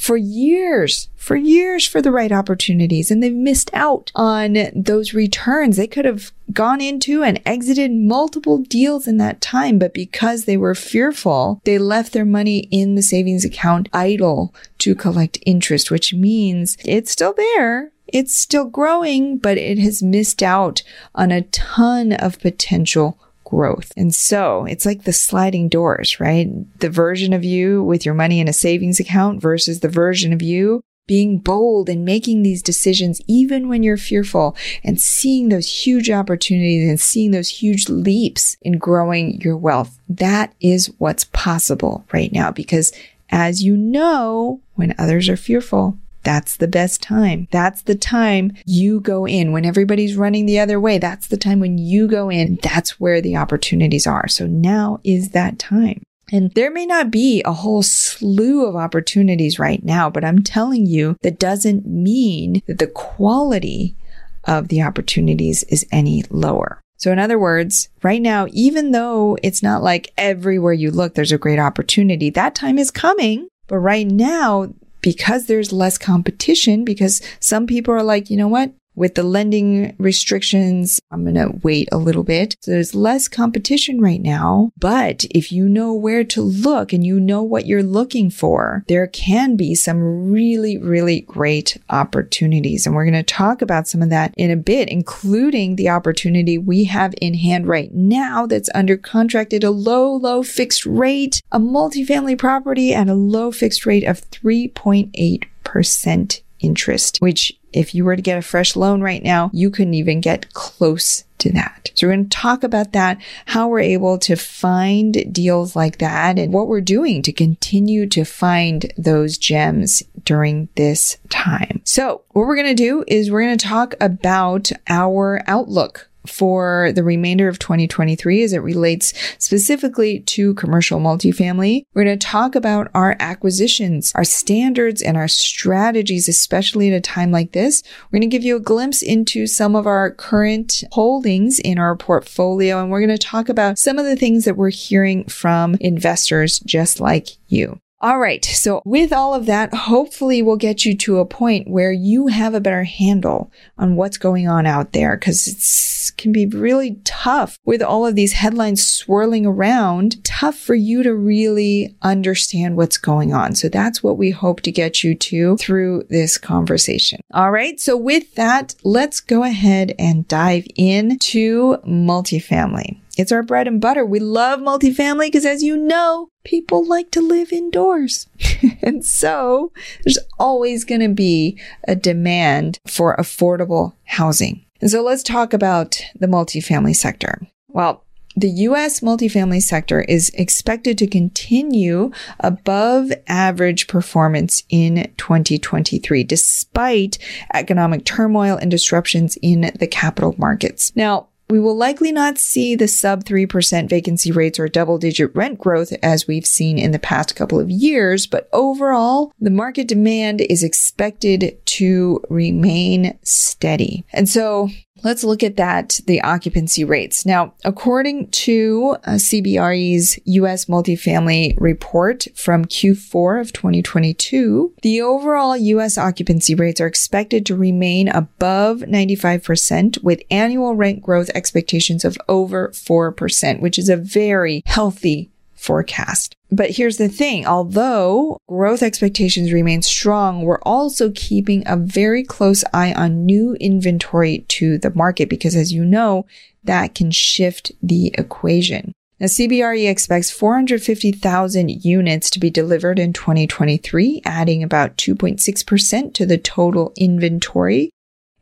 for 0.00 0.16
years, 0.16 1.11
for 1.14 1.37
years 1.37 1.87
for 1.87 2.00
the 2.00 2.11
right 2.11 2.33
opportunities 2.33 3.11
and 3.11 3.23
they've 3.23 3.35
missed 3.35 3.71
out 3.75 4.11
on 4.14 4.57
those 4.75 5.12
returns. 5.12 5.76
They 5.76 5.87
could 5.87 6.07
have 6.07 6.33
gone 6.54 6.80
into 6.80 7.23
and 7.23 7.38
exited 7.45 7.92
multiple 7.92 8.57
deals 8.57 9.07
in 9.07 9.19
that 9.19 9.42
time, 9.42 9.78
but 9.78 9.92
because 9.92 10.47
they 10.47 10.57
were 10.57 10.75
fearful, 10.75 11.61
they 11.64 11.76
left 11.76 12.14
their 12.14 12.25
money 12.25 12.61
in 12.71 12.95
the 12.95 13.02
savings 13.02 13.45
account 13.45 13.90
idle 13.92 14.54
to 14.78 14.95
collect 14.95 15.38
interest, 15.45 15.90
which 15.90 16.14
means 16.14 16.78
it's 16.83 17.11
still 17.11 17.35
there. 17.35 17.92
It's 18.09 18.35
still 18.35 18.64
growing, 18.64 19.37
but 19.37 19.59
it 19.59 19.78
has 19.78 20.02
missed 20.02 20.42
out 20.42 20.83
on 21.14 21.30
a 21.30 21.42
ton 21.42 22.14
of 22.14 22.40
potential 22.40 23.19
growth. 23.50 23.92
And 23.97 24.14
so 24.14 24.64
it's 24.64 24.87
like 24.87 25.02
the 25.02 25.12
sliding 25.12 25.69
doors, 25.69 26.21
right? 26.21 26.49
The 26.78 26.88
version 26.88 27.33
of 27.33 27.45
you 27.45 27.83
with 27.83 28.07
your 28.07 28.14
money 28.14 28.40
in 28.40 28.49
a 28.49 28.52
savings 28.52 29.00
account 29.00 29.42
versus 29.42 29.80
the 29.80 29.88
version 29.88 30.33
of 30.33 30.40
you 30.40 30.83
being 31.07 31.38
bold 31.38 31.88
and 31.88 32.04
making 32.04 32.45
these 32.45 32.62
decisions, 32.62 33.21
even 33.26 33.69
when 33.69 33.83
you're 33.83 33.97
fearful 33.97 34.57
and 34.85 35.00
seeing 35.00 35.49
those 35.49 35.85
huge 35.85 36.09
opportunities 36.09 36.88
and 36.88 37.00
seeing 37.00 37.33
those 37.33 37.49
huge 37.49 37.88
leaps 37.88 38.57
in 38.62 38.78
growing 38.78 39.40
your 39.40 39.57
wealth. 39.57 39.99
That 40.09 40.54
is 40.61 40.87
what's 40.99 41.25
possible 41.25 42.04
right 42.12 42.33
now 42.33 42.52
because 42.52 42.92
as 43.28 43.62
you 43.62 43.76
know, 43.76 44.61
when 44.76 44.95
others 44.99 45.28
are 45.28 45.37
fearful, 45.37 45.99
that's 46.23 46.57
the 46.57 46.69
best 46.69 47.03
time. 47.03 47.49
That's 47.50 47.83
the 47.83 47.95
time 47.95 48.53
you 48.67 49.00
go 49.00 49.27
in 49.27 49.53
when 49.53 49.65
everybody's 49.65 50.17
running 50.17 50.47
the 50.47 50.59
other 50.59 50.79
way. 50.79 50.99
That's 50.99 51.29
the 51.29 51.37
time 51.37 51.61
when 51.61 51.79
you 51.79 52.09
go 52.09 52.31
in. 52.31 52.59
That's 52.62 53.00
where 53.00 53.21
the 53.21 53.37
opportunities 53.37 54.07
are. 54.07 54.29
So 54.29 54.47
now 54.47 55.00
is 55.05 55.31
that 55.31 55.59
time. 55.59 56.03
And 56.33 56.53
there 56.53 56.71
may 56.71 56.87
not 56.87 57.11
be 57.11 57.43
a 57.45 57.53
whole 57.53 57.83
slew 57.83 58.65
of 58.65 58.77
opportunities 58.77 59.59
right 59.59 59.83
now, 59.85 60.09
but 60.09 60.25
I'm 60.25 60.43
telling 60.43 60.87
you 60.87 61.17
that 61.23 61.41
doesn't 61.41 61.87
mean 61.87 62.62
that 62.67 62.79
the 62.79 62.87
quality 62.87 63.97
of 64.45 64.69
the 64.69 64.83
opportunities 64.83 65.65
is 65.65 65.85
any 65.91 66.23
lower. 66.31 66.81
So 66.99 67.11
in 67.11 67.19
other 67.19 67.39
words, 67.39 67.89
right 68.03 68.21
now, 68.21 68.47
even 68.53 68.93
though 68.93 69.39
it's 69.43 69.62
not 69.62 69.83
like 69.83 70.12
everywhere 70.17 70.73
you 70.73 70.91
look, 70.91 71.15
there's 71.15 71.33
a 71.33 71.39
great 71.39 71.59
opportunity, 71.59 72.31
that 72.31 72.55
time 72.55 72.79
is 72.79 72.91
coming. 72.91 73.49
But 73.67 73.79
right 73.79 74.07
now, 74.07 74.73
because 75.00 75.47
there's 75.47 75.73
less 75.73 75.99
competition, 75.99 76.85
because 76.85 77.21
some 77.40 77.66
people 77.66 77.95
are 77.95 78.02
like, 78.02 78.30
you 78.30 78.37
know 78.37 78.49
what? 78.49 78.73
With 79.00 79.14
the 79.14 79.23
lending 79.23 79.95
restrictions, 79.97 81.00
I'm 81.11 81.23
going 81.23 81.37
to 81.37 81.59
wait 81.62 81.88
a 81.90 81.97
little 81.97 82.23
bit. 82.23 82.54
So 82.61 82.73
there's 82.73 82.95
less 82.95 83.28
competition 83.28 83.99
right 83.99 84.21
now. 84.21 84.73
But 84.78 85.25
if 85.30 85.50
you 85.50 85.71
know 85.71 85.95
where 85.95 86.23
to 86.25 86.42
look 86.42 86.92
and 86.92 87.02
you 87.02 87.19
know 87.19 87.42
what 87.42 87.64
you're 87.64 87.83
looking 87.83 88.28
for, 88.28 88.85
there 88.88 89.07
can 89.07 89.57
be 89.57 89.75
some 89.75 90.30
really, 90.30 90.76
really 90.76 91.23
great 91.23 91.78
opportunities. 91.88 92.85
And 92.85 92.95
we're 92.95 93.07
going 93.07 93.14
to 93.14 93.23
talk 93.23 93.62
about 93.62 93.88
some 93.88 94.02
of 94.02 94.11
that 94.11 94.35
in 94.37 94.50
a 94.50 94.57
bit, 94.57 94.90
including 94.90 95.76
the 95.76 95.88
opportunity 95.88 96.59
we 96.59 96.85
have 96.85 97.14
in 97.23 97.33
hand 97.33 97.66
right 97.66 97.95
now 97.95 98.45
that's 98.45 98.69
under 98.75 98.99
contract 98.99 99.54
at 99.54 99.64
a 99.64 99.71
low, 99.71 100.12
low 100.12 100.42
fixed 100.42 100.85
rate, 100.85 101.40
a 101.50 101.59
multifamily 101.59 102.37
property 102.37 102.92
at 102.92 103.09
a 103.09 103.14
low 103.14 103.50
fixed 103.50 103.87
rate 103.87 104.04
of 104.04 104.30
3.8% 104.30 106.40
interest, 106.61 107.16
which 107.21 107.59
if 107.73 107.95
you 107.95 108.05
were 108.05 108.17
to 108.17 108.23
get 108.23 108.39
a 108.39 108.43
fresh 108.43 108.77
loan 108.77 109.00
right 109.00 109.23
now, 109.23 109.50
you 109.53 109.71
couldn't 109.71 109.95
even 109.95 110.21
get 110.21 110.53
close 110.53 111.25
to 111.39 111.53
that. 111.53 111.91
So 111.95 112.07
we're 112.07 112.15
going 112.15 112.29
to 112.29 112.37
talk 112.37 112.62
about 112.62 112.93
that, 112.93 113.19
how 113.47 113.69
we're 113.69 113.81
able 113.81 114.19
to 114.19 114.37
find 114.37 115.33
deals 115.33 115.75
like 115.75 115.99
that 115.99 116.39
and 116.39 116.53
what 116.53 116.69
we're 116.69 116.81
doing 116.81 117.23
to 117.23 117.33
continue 117.33 118.07
to 118.09 118.25
find 118.25 118.93
those 118.97 119.39
gems 119.39 120.03
during 120.25 120.69
this 120.77 121.17
time. 121.31 121.81
So 121.85 122.23
what 122.31 122.47
we're 122.47 122.57
going 122.57 122.69
to 122.69 122.75
do 122.75 123.05
is 123.07 123.31
we're 123.31 123.43
going 123.43 123.57
to 123.57 123.67
talk 123.67 123.95
about 124.00 124.71
our 124.89 125.43
outlook 125.47 126.10
for 126.31 126.93
the 126.95 127.05
remainder 127.05 127.49
of 127.49 127.59
2023 127.59 128.43
as 128.43 128.53
it 128.53 128.59
relates 128.59 129.13
specifically 129.39 130.21
to 130.21 130.55
commercial 130.55 131.01
multifamily. 131.01 131.83
We're 131.95 132.05
going 132.05 132.19
to 132.19 132.27
talk 132.27 132.55
about 132.55 132.91
our 132.95 133.17
acquisitions, 133.21 134.13
our 134.15 134.25
standards, 134.25 135.03
and 135.03 135.17
our 135.17 135.29
strategies, 135.29 136.29
especially 136.29 136.93
at 136.93 136.97
a 136.97 137.01
time 137.01 137.31
like 137.31 137.53
this. 137.53 137.83
We're 138.11 138.19
going 138.19 138.31
to 138.31 138.35
give 138.35 138.45
you 138.45 138.57
a 138.57 138.61
glimpse 138.61 139.03
into 139.03 139.47
some 139.47 139.75
of 139.75 139.87
our 139.87 140.11
current 140.11 140.85
holdings 140.93 141.59
in 141.59 141.79
our 141.79 141.97
portfolio, 141.97 142.81
and 142.81 142.91
we're 142.91 143.05
going 143.05 143.17
to 143.17 143.19
talk 143.19 143.49
about 143.49 143.79
some 143.79 143.99
of 143.99 144.07
the 144.07 144.17
things 144.17 144.45
that 144.45 144.57
we're 144.57 144.71
hearing 144.71 145.25
from 145.25 145.77
investors 145.81 146.61
just 146.61 147.01
like 147.01 147.29
you. 147.49 147.81
All 148.02 148.19
right. 148.19 148.42
So 148.42 148.80
with 148.87 149.12
all 149.12 149.35
of 149.35 149.45
that, 149.45 149.75
hopefully 149.75 150.40
we'll 150.40 150.57
get 150.57 150.87
you 150.87 150.97
to 150.99 151.19
a 151.19 151.26
point 151.26 151.69
where 151.69 151.92
you 151.92 152.28
have 152.28 152.54
a 152.54 152.61
better 152.61 152.85
handle 152.85 153.52
on 153.76 153.95
what's 153.95 154.16
going 154.16 154.49
on 154.49 154.64
out 154.64 154.92
there 154.92 155.19
because 155.19 155.47
it 155.47 156.16
can 156.16 156.33
be 156.33 156.47
really 156.47 156.99
tough 157.04 157.59
with 157.66 157.83
all 157.83 158.07
of 158.07 158.14
these 158.14 158.33
headlines 158.33 158.87
swirling 158.87 159.45
around, 159.45 160.25
tough 160.25 160.57
for 160.57 160.75
you 160.75 161.02
to 161.02 161.14
really 161.14 161.95
understand 162.00 162.78
what's 162.78 162.97
going 162.97 163.35
on. 163.35 163.54
So 163.54 163.69
that's 163.69 164.02
what 164.02 164.16
we 164.16 164.30
hope 164.30 164.62
to 164.62 164.73
get 164.73 165.04
you 165.04 165.14
to 165.14 165.59
through 165.59 166.04
this 166.09 166.38
conversation. 166.38 167.21
All 167.35 167.50
right. 167.50 167.78
So 167.78 167.99
with 167.99 168.35
that, 168.37 168.75
let's 168.83 169.21
go 169.21 169.45
ahead 169.45 169.95
and 169.99 170.26
dive 170.26 170.66
into 170.75 171.76
multifamily. 171.87 172.99
It's 173.21 173.33
our 173.33 173.43
bread 173.43 173.69
and 173.69 173.83
butter. 173.83 174.03
We 174.03 174.19
love 174.19 174.61
multifamily 174.61 175.27
because 175.27 175.45
as 175.45 175.62
you 175.62 175.77
know, 175.77 176.29
people 176.43 176.87
like 176.87 177.11
to 177.11 177.21
live 177.21 177.53
indoors. 177.53 178.27
and 178.83 179.05
so 179.05 179.73
there's 180.03 180.19
always 180.39 180.85
going 180.85 181.03
to 181.03 181.15
be 181.15 181.61
a 181.87 181.95
demand 181.95 182.79
for 182.87 183.15
affordable 183.17 183.93
housing. 184.05 184.65
And 184.81 184.91
so 184.91 185.03
let's 185.03 185.23
talk 185.23 185.53
about 185.53 186.00
the 186.19 186.29
multifamily 186.29 186.97
sector. 186.97 187.47
Well, 187.69 188.05
the 188.37 188.49
US 188.49 189.00
multifamily 189.00 189.61
sector 189.61 190.00
is 190.03 190.31
expected 190.31 190.97
to 190.99 191.07
continue 191.07 192.12
above 192.39 193.12
average 193.27 193.87
performance 193.87 194.62
in 194.71 195.12
2023, 195.19 196.25
despite 196.25 197.19
economic 197.53 198.07
turmoil 198.07 198.57
and 198.57 198.71
disruptions 198.71 199.37
in 199.43 199.73
the 199.79 199.89
capital 199.89 200.35
markets. 200.39 200.95
Now, 200.97 201.29
we 201.50 201.59
will 201.59 201.76
likely 201.76 202.12
not 202.12 202.38
see 202.38 202.75
the 202.75 202.88
sub 202.88 203.25
3% 203.25 203.88
vacancy 203.88 204.30
rates 204.30 204.59
or 204.59 204.69
double 204.69 204.99
digit 204.99 205.35
rent 205.35 205.59
growth 205.59 205.92
as 206.02 206.26
we've 206.26 206.47
seen 206.47 206.78
in 206.78 206.92
the 206.92 206.99
past 206.99 207.35
couple 207.35 207.59
of 207.59 207.69
years, 207.71 208.26
but 208.26 208.49
overall, 208.52 209.33
the 209.40 209.50
market 209.50 209.88
demand 209.88 210.40
is 210.42 210.62
expected 210.62 211.59
to 211.66 212.23
remain 212.30 213.19
steady. 213.23 214.04
And 214.12 214.28
so 214.28 214.69
let's 215.02 215.25
look 215.25 215.42
at 215.42 215.57
that, 215.57 216.00
the 216.07 216.21
occupancy 216.23 216.85
rates. 216.85 217.25
Now, 217.25 217.54
according 217.64 218.30
to 218.30 218.97
uh, 219.04 219.12
CBRE's 219.12 220.19
US 220.25 220.66
multifamily 220.66 221.54
report 221.59 222.26
from 222.35 222.64
Q4 222.64 223.40
of 223.40 223.52
2022, 223.52 224.75
the 224.83 225.00
overall 225.00 225.57
US 225.57 225.99
occupancy 225.99 226.54
rates 226.54 226.80
are 226.80 226.87
expected 226.87 227.47
to 227.47 227.57
remain 227.57 228.09
above 228.09 228.78
95% 228.80 230.02
with 230.02 230.23
annual 230.30 230.75
rent 230.75 231.02
growth 231.02 231.30
expectations 231.35 232.04
of 232.04 232.19
over 232.28 232.69
4%, 232.71 233.61
which 233.61 233.78
is 233.78 233.88
a 233.88 233.97
very 233.97 234.62
healthy 234.66 235.30
forecast. 235.61 236.35
But 236.50 236.71
here's 236.71 236.97
the 236.97 237.09
thing. 237.09 237.47
Although 237.47 238.38
growth 238.49 238.83
expectations 238.83 239.52
remain 239.52 239.83
strong, 239.83 240.43
we're 240.43 240.62
also 240.62 241.12
keeping 241.14 241.62
a 241.67 241.76
very 241.76 242.25
close 242.25 242.64
eye 242.73 242.93
on 242.95 243.26
new 243.26 243.55
inventory 243.61 244.45
to 244.49 244.79
the 244.79 244.93
market 244.95 245.29
because 245.29 245.55
as 245.55 245.73
you 245.73 245.85
know, 245.85 246.26
that 246.64 246.95
can 246.95 247.11
shift 247.11 247.73
the 247.83 248.12
equation. 248.19 248.93
Now, 249.21 249.26
CBRE 249.26 249.88
expects 249.88 250.31
450,000 250.31 251.85
units 251.85 252.31
to 252.31 252.40
be 252.40 252.49
delivered 252.49 252.99
in 252.99 253.12
2023, 253.12 254.23
adding 254.25 254.62
about 254.62 254.97
2.6% 254.97 256.14
to 256.14 256.25
the 256.25 256.38
total 256.38 256.95
inventory. 256.97 257.90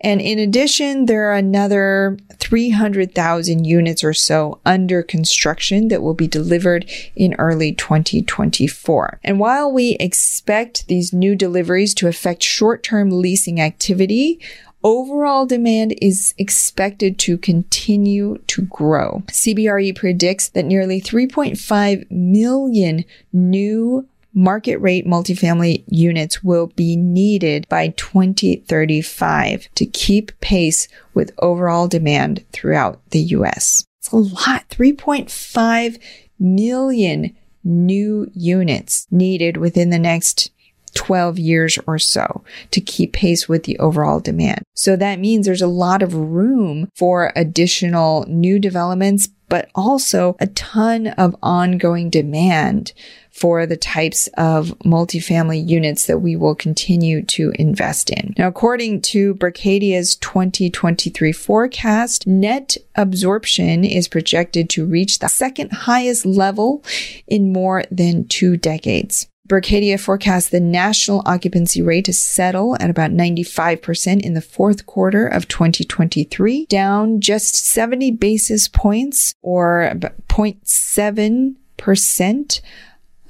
And 0.01 0.21
in 0.21 0.39
addition, 0.39 1.07
there 1.07 1.31
are 1.31 1.35
another 1.35 2.17
300,000 2.39 3.65
units 3.65 4.05
or 4.05 4.15
so 4.15 4.61
under 4.65 5.03
construction 5.03 5.89
that 5.89 6.03
will 6.03 6.15
be 6.15 6.29
delivered 6.29 6.89
in 7.17 7.35
early 7.35 7.73
2024. 7.73 9.21
And 9.25 9.41
while 9.41 9.73
we 9.73 9.97
expect 9.99 10.87
these 10.87 11.13
new 11.13 11.35
deliveries 11.35 11.95
to 11.95 12.07
affect 12.07 12.43
short-term 12.43 13.11
leasing 13.11 13.61
activity, 13.61 14.41
overall 14.85 15.47
demand 15.47 15.95
is 16.01 16.35
expected 16.39 17.19
to 17.19 17.37
continue 17.37 18.39
to 18.47 18.63
grow. 18.63 19.23
CBRE 19.27 19.97
predicts 19.97 20.49
that 20.51 20.65
nearly 20.65 21.01
3.5 21.01 22.11
million 22.11 23.05
new 23.33 24.07
market 24.35 24.77
rate 24.79 25.07
multifamily 25.07 25.85
units 25.89 26.43
will 26.43 26.69
be 26.69 26.97
needed 26.97 27.67
by 27.69 27.89
2035 27.89 29.69
to 29.75 29.87
keep 29.87 30.39
pace 30.41 30.89
with 31.15 31.33
overall 31.39 31.89
demand 31.89 32.45
throughout 32.53 33.01
the 33.11 33.21
US. 33.21 33.85
It's 34.01 34.13
a 34.13 34.17
lot. 34.17 34.69
3.5 34.71 35.99
million 36.39 37.37
new 37.65 38.31
units 38.35 39.07
needed 39.11 39.57
within 39.57 39.91
the 39.91 39.99
next 39.99 40.51
12 40.95 41.39
years 41.39 41.79
or 41.87 41.99
so 41.99 42.43
to 42.71 42.81
keep 42.81 43.13
pace 43.13 43.49
with 43.49 43.65
the 43.65 43.79
overall 43.79 44.21
demand. 44.21 44.63
So 44.75 44.97
that 44.97 45.21
means 45.21 45.47
there's 45.47 45.63
a 45.63 45.67
lot 45.67 46.03
of 46.03 46.15
room 46.15 46.89
for 46.97 47.33
additional 47.37 48.25
new 48.29 48.59
developments, 48.59 49.29
but 49.49 49.69
also 49.75 50.37
a 50.41 50.47
ton 50.49 51.09
of 51.09 51.37
ongoing 51.43 52.11
demand 52.11 52.93
for 53.39 53.67
the 53.67 53.77
types 53.77 54.29
of 54.37 54.77
multifamily 54.81 55.69
units 55.69 56.07
that 56.07 56.19
we 56.19 56.35
will 56.35 56.55
continue 56.55 57.23
to 57.23 57.53
invest 57.59 58.11
in. 58.11 58.35
Now, 58.37 58.49
according 58.49 59.03
to 59.03 59.35
Berkadia's 59.37 60.17
2023 60.17 61.33
forecast, 61.33 62.27
net 62.27 62.77
absorption 62.97 63.85
is 63.85 64.09
projected 64.09 64.69
to 64.71 64.85
reach 64.85 65.21
the 65.21 65.29
second 65.29 65.73
highest 65.73 66.27
level 66.27 66.83
in 67.27 67.53
more 67.53 67.85
than 67.91 68.27
two 68.27 68.57
decades. 68.57 69.29
Berkadia 69.49 69.99
forecasts 69.99 70.51
the 70.51 70.61
national 70.61 71.23
occupancy 71.25 71.81
rate 71.81 72.05
to 72.05 72.13
settle 72.13 72.77
at 72.81 72.91
about 72.91 73.13
95% 73.13 74.21
in 74.21 74.35
the 74.35 74.43
fourth 74.43 74.85
quarter 74.85 75.27
of 75.27 75.49
2023, 75.49 76.67
down 76.67 77.21
just 77.21 77.57
70 77.57 78.11
basis 78.11 78.69
points 78.69 79.33
or 79.41 79.95
0.7% 80.29 82.61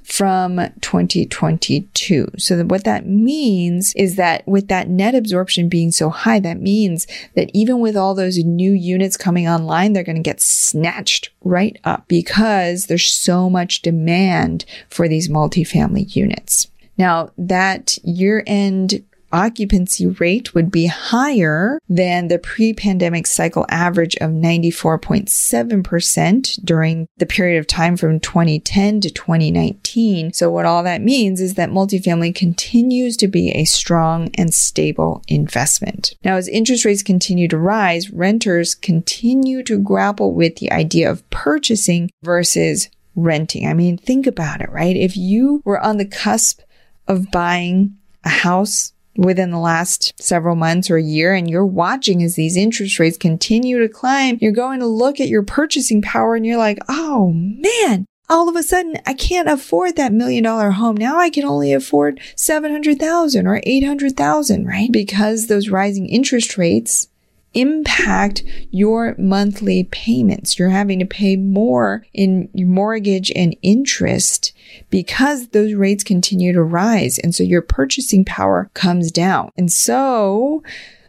from 0.09 0.57
2022. 0.81 2.29
So 2.38 2.65
what 2.65 2.85
that 2.85 3.07
means 3.07 3.93
is 3.95 4.17
that 4.17 4.47
with 4.49 4.69
that 4.69 4.88
net 4.88 5.15
absorption 5.15 5.69
being 5.69 5.93
so 5.93 6.09
high, 6.09 6.41
that 6.41 6.62
means 6.62 7.07
that 7.35 7.50
even 7.53 7.79
with 7.81 7.95
all 7.95 8.15
those 8.15 8.38
new 8.38 8.73
units 8.73 9.19
coming 9.19 9.47
online, 9.47 9.93
they're 9.93 10.03
going 10.03 10.17
to 10.17 10.23
get 10.23 10.41
snatched 10.41 11.29
right 11.45 11.78
up 11.85 12.09
because 12.09 12.87
there's 12.87 13.13
so 13.13 13.50
much 13.50 13.82
demand 13.82 14.65
for 14.89 15.09
these 15.09 15.28
multifamily 15.28 16.17
units. 16.17 16.69
Now 16.97 17.30
that 17.37 17.99
year 18.02 18.43
end 18.47 19.04
occupancy 19.32 20.06
rate 20.06 20.54
would 20.54 20.71
be 20.71 20.86
higher 20.86 21.80
than 21.88 22.28
the 22.28 22.38
pre-pandemic 22.38 23.26
cycle 23.26 23.67
average 23.69 24.14
of 24.17 24.30
94.7% 24.30 26.64
during 26.64 27.08
the 27.17 27.26
period 27.26 27.58
of 27.58 27.67
time 27.67 27.97
from 27.97 28.21
2010 28.21 29.00
to 29.00 29.10
2019. 29.10 30.32
So 30.32 30.50
what 30.50 30.67
all 30.67 30.82
that 30.82 31.02
means 31.02 31.41
is 31.41 31.54
that 31.54 31.71
multifamily 31.71 32.34
continues 32.34 33.17
to 33.19 33.28
be 33.28 33.50
a 33.50 33.64
strong 33.64 34.30
and 34.34 34.54
stable 34.54 35.23
investment. 35.28 36.14
Now, 36.25 36.36
as 36.36 36.49
interest 36.49 36.84
rates 36.84 37.02
continue 37.02 37.49
to 37.49 37.58
rise, 37.58 38.10
renters 38.10 38.75
continue 38.75 39.62
to 39.64 39.78
grapple 39.78 40.34
with 40.34 40.56
the 40.56 40.73
idea 40.73 41.10
of 41.10 41.28
purchasing 41.30 42.10
versus 42.23 42.88
renting. 43.14 43.67
I 43.67 43.75
mean, 43.75 43.99
think 43.99 44.26
about 44.26 44.60
it, 44.60 44.71
right? 44.71 44.97
If 44.97 45.17
you 45.17 45.62
were 45.64 45.80
on 45.80 45.97
the 45.97 46.06
cusp 46.06 46.60
of 47.06 47.30
buying 47.30 47.97
a 48.25 48.28
house 48.28 48.93
within 49.19 49.50
the 49.50 49.59
last 49.59 50.15
several 50.19 50.54
months 50.54 50.89
or 50.89 50.97
a 50.97 51.02
year 51.02 51.35
and 51.35 51.50
you're 51.50 51.67
watching 51.67 52.23
as 52.23 52.37
these 52.37 52.57
interest 52.57 52.99
rates 53.00 53.19
continue 53.19 53.81
to 53.81 53.89
climb, 53.89 54.39
you're 54.41 54.52
going 54.52 54.78
to 54.78 54.87
look 54.87 55.21
at 55.21 55.28
your 55.28 55.43
purchasing 55.43 56.00
power 56.00 56.37
and 56.37 56.47
you're 56.47 56.57
like, 56.57 56.78
oh 56.89 57.33
man, 57.35 58.07
all 58.31 58.49
of 58.49 58.54
a 58.54 58.63
sudden 58.63 58.97
I 59.07 59.15
can't 59.15 59.49
afford 59.49 59.97
that 59.97 60.13
million 60.13 60.45
dollar 60.45 60.71
home. 60.71 60.97
Now 60.97 61.19
I 61.19 61.31
can 61.31 61.45
only 61.45 61.73
afford 61.73 62.21
700,000 62.37 63.47
or 63.47 63.61
800,000, 63.65 64.67
right? 64.67 64.93
Because 64.93 65.49
those 65.49 65.69
rising 65.69 66.09
interest 66.09 66.57
rates 66.57 67.07
impact 67.54 68.43
your 68.71 69.15
monthly 69.19 69.84
payments. 69.84 70.58
You're 70.58 70.71
having 70.71 70.99
to 70.99 71.06
pay 71.06 71.37
more 71.37 72.04
in 72.13 72.49
mortgage 72.54 73.32
and 73.34 73.56
interest 73.63 74.52
because 74.91 75.49
those 75.49 75.75
rates 75.75 76.04
continue 76.04 76.52
to 76.52 76.63
rise. 76.63 77.19
And 77.19 77.34
so 77.34 77.43
your 77.43 77.63
purchasing 77.63 78.25
power 78.25 78.71
comes 78.75 79.11
down. 79.11 79.50
And 79.56 79.73
so 79.73 80.63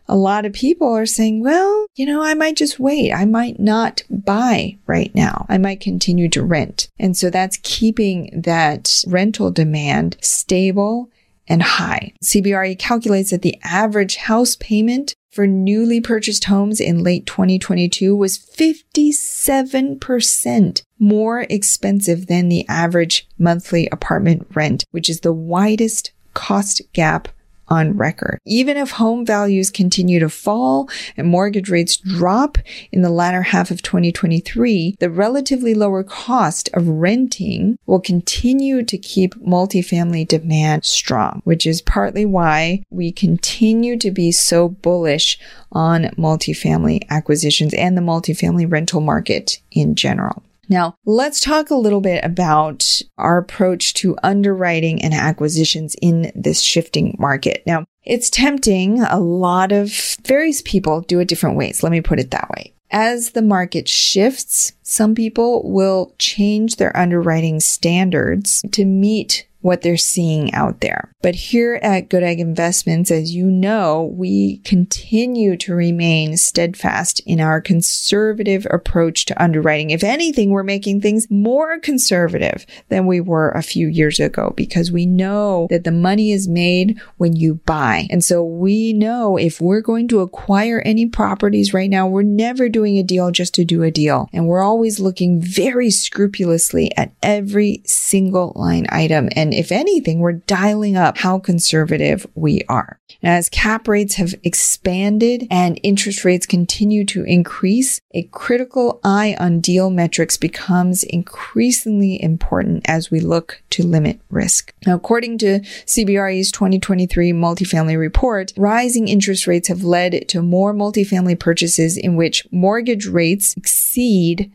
a 0.08 0.16
lot 0.16 0.46
of 0.46 0.54
people 0.54 0.92
are 0.92 1.06
saying, 1.06 1.44
well, 1.44 1.86
you 1.96 2.06
know, 2.06 2.24
I 2.24 2.34
might 2.34 2.56
just 2.56 2.80
wait. 2.80 3.14
I 3.14 3.26
might 3.26 3.60
not 3.60 4.02
buy 4.10 4.78
right 4.88 5.14
now. 5.14 5.46
I 5.50 5.60
might 5.60 5.82
continue 5.82 6.28
to 6.30 6.44
rent. 6.44 6.88
And 6.98 7.16
so 7.16 7.30
that's 7.30 7.60
keeping 7.62 8.42
that 8.44 9.04
rental 9.08 9.52
demand 9.52 10.18
stable 10.20 11.12
and 11.48 11.62
high. 11.62 12.14
CBRE 12.24 12.78
calculates 12.80 13.32
that 13.32 13.44
the 13.44 13.60
average 13.64 14.18
house 14.18 14.56
payment 14.56 15.14
for 15.30 15.48
newly 15.48 16.02
purchased 16.02 16.46
homes 16.46 16.80
in 16.80 17.04
late 17.04 17.26
2022 17.26 18.16
was 18.16 18.38
57% 18.38 20.84
more 20.98 21.42
expensive 21.50 22.28
than 22.28 22.48
the 22.50 22.66
average 22.68 23.28
monthly 23.38 23.88
apartment 23.92 24.48
rent, 24.54 24.86
which 24.92 25.10
is 25.10 25.20
the 25.22 25.34
widest 25.34 26.12
cost 26.34 26.82
gap 26.94 27.28
on 27.70 27.98
record. 27.98 28.40
Even 28.46 28.78
if 28.78 28.92
home 28.92 29.26
values 29.26 29.70
continue 29.70 30.20
to 30.20 30.30
fall 30.30 30.90
and 31.16 31.28
mortgage 31.28 31.70
rates 31.70 31.98
drop 31.98 32.58
in 32.92 33.02
the 33.02 33.10
latter 33.10 33.44
half 33.44 33.72
of 33.72 33.82
2023, 33.82 34.96
the 35.00 35.10
relatively 35.10 35.74
lower 35.74 36.04
cost 36.04 36.70
of 36.74 36.88
renting 36.88 37.78
will 37.86 38.00
continue 38.00 38.84
to 38.84 38.98
keep 38.98 39.36
multifamily 39.36 40.28
demand 40.28 40.84
strong, 40.86 41.42
which 41.44 41.66
is 41.66 41.82
partly 41.82 42.26
why 42.26 42.84
we 42.90 43.12
continue 43.12 43.98
to 43.98 44.12
be 44.12 44.32
so 44.32 44.70
bullish 44.70 45.40
on 45.72 46.04
multifamily 46.18 47.02
acquisitions 47.10 47.74
and 47.74 47.98
the 47.98 48.02
multifamily 48.02 48.70
rental 48.70 49.02
market 49.02 49.60
in 49.72 49.96
general. 49.96 50.44
Now, 50.70 50.96
let's 51.04 51.42
talk 51.42 51.72
a 51.72 51.76
little 51.76 52.00
bit 52.00 52.24
about 52.24 53.02
our 53.18 53.40
approach 53.40 53.96
to 53.96 54.16
underwriting 54.22 55.02
and 55.02 55.14
acquisitions 55.16 55.96
in 56.02 56.32
this 56.36 56.62
shifting 56.62 57.16
market. 57.20 57.64
Now, 57.66 57.86
it's 58.04 58.30
tempting. 58.30 59.02
A 59.02 59.20
lot 59.20 59.72
of 59.72 59.92
various 60.24 60.62
people 60.62 61.02
do 61.02 61.20
it 61.20 61.28
different 61.28 61.58
ways. 61.58 61.82
Let 61.82 61.92
me 61.92 62.02
put 62.02 62.20
it 62.20 62.32
that 62.32 62.50
way. 62.52 62.74
As 62.92 63.32
the 63.32 63.42
market 63.42 63.88
shifts, 63.88 64.74
some 64.82 65.14
people 65.14 65.70
will 65.70 66.16
change 66.18 66.78
their 66.78 66.96
underwriting 66.96 67.60
standards 67.60 68.64
to 68.72 68.86
meet 68.86 69.48
what 69.62 69.82
they're 69.82 69.98
seeing 69.98 70.54
out 70.54 70.82
there. 70.82 71.12
But 71.22 71.36
here 71.36 71.80
at 71.84 72.10
Good 72.10 72.24
Egg 72.24 72.40
Investments, 72.40 73.12
as 73.12 73.36
you 73.36 73.46
know, 73.46 74.14
we 74.16 74.60
continue 74.60 75.58
to 75.58 75.76
remain 75.76 76.38
steadfast 76.38 77.20
in 77.26 77.42
our 77.42 77.60
conservative 77.60 78.66
approach 78.72 79.26
to 79.26 79.42
underwriting. 79.42 79.90
If 79.90 80.04
anything, 80.04 80.52
we're 80.52 80.64
making 80.64 81.02
things 81.02 81.28
more 81.30 81.78
conservative 81.80 82.66
than 82.88 83.06
we 83.06 83.20
were 83.20 83.50
a 83.50 83.62
few 83.62 83.88
years 83.88 84.20
ago 84.20 84.54
because 84.56 84.92
we 84.92 85.06
know 85.06 85.68
that 85.70 85.84
the 85.84 85.92
money 85.92 86.32
is 86.32 86.48
made 86.48 87.00
when 87.18 87.36
you 87.36 87.56
buy. 87.66 88.08
And 88.10 88.24
so 88.24 88.44
we 88.44 88.94
know 88.94 89.36
if 89.36 89.60
we're 89.60 89.82
going 89.82 90.08
to 90.10 90.22
acquire 90.22 90.82
any 90.86 91.06
properties 91.06 91.74
right 91.74 91.90
now, 91.90 92.08
we're 92.08 92.24
never 92.24 92.70
doing 92.70 92.98
a 92.98 93.04
deal 93.04 93.32
just 93.32 93.54
to 93.56 93.66
do 93.66 93.84
a 93.84 93.92
deal. 93.92 94.30
And 94.32 94.48
we're 94.48 94.64
always 94.64 95.02
looking 95.02 95.42
very 95.42 95.92
scrupulously 95.92 96.96
at 96.96 97.12
every 97.22 97.82
single 97.86 98.54
line 98.56 98.86
item. 98.90 99.28
And 99.36 99.49
if 99.54 99.72
anything, 99.72 100.20
we're 100.20 100.34
dialing 100.34 100.98
up 100.98 101.18
how 101.18 101.40
conservative 101.40 102.26
we 102.36 102.64
are. 102.70 103.00
Now, 103.22 103.34
as 103.34 103.50
cap 103.50 103.88
rates 103.88 104.16
have 104.16 104.34
expanded 104.44 105.48
and 105.50 105.80
interest 105.84 106.24
rates 106.24 106.46
continue 106.46 107.06
to 107.06 107.24
increase, 107.24 108.00
a 108.14 108.24
critical 108.24 109.00
eye 109.04 109.36
on 109.40 109.60
deal 109.60 109.90
metrics 109.90 110.38
becomes 110.38 111.04
increasingly 111.04 112.22
important 112.22 112.84
as 112.88 113.12
we 113.12 113.20
look 113.20 113.62
to 113.72 113.86
limit 113.86 114.20
risk. 114.30 114.74
Now, 114.86 114.96
according 114.96 115.40
to 115.40 115.60
CBRE's 115.86 116.52
2023 116.52 117.32
multifamily 117.34 117.98
report, 117.98 118.54
rising 118.58 119.08
interest 119.08 119.48
rates 119.48 119.68
have 119.68 119.84
led 119.84 120.28
to 120.30 120.42
more 120.42 120.74
multifamily 120.74 121.40
purchases 121.40 121.98
in 121.98 122.16
which 122.16 122.48
mortgage 122.52 123.08
rates 123.08 123.56
exceed 123.58 124.52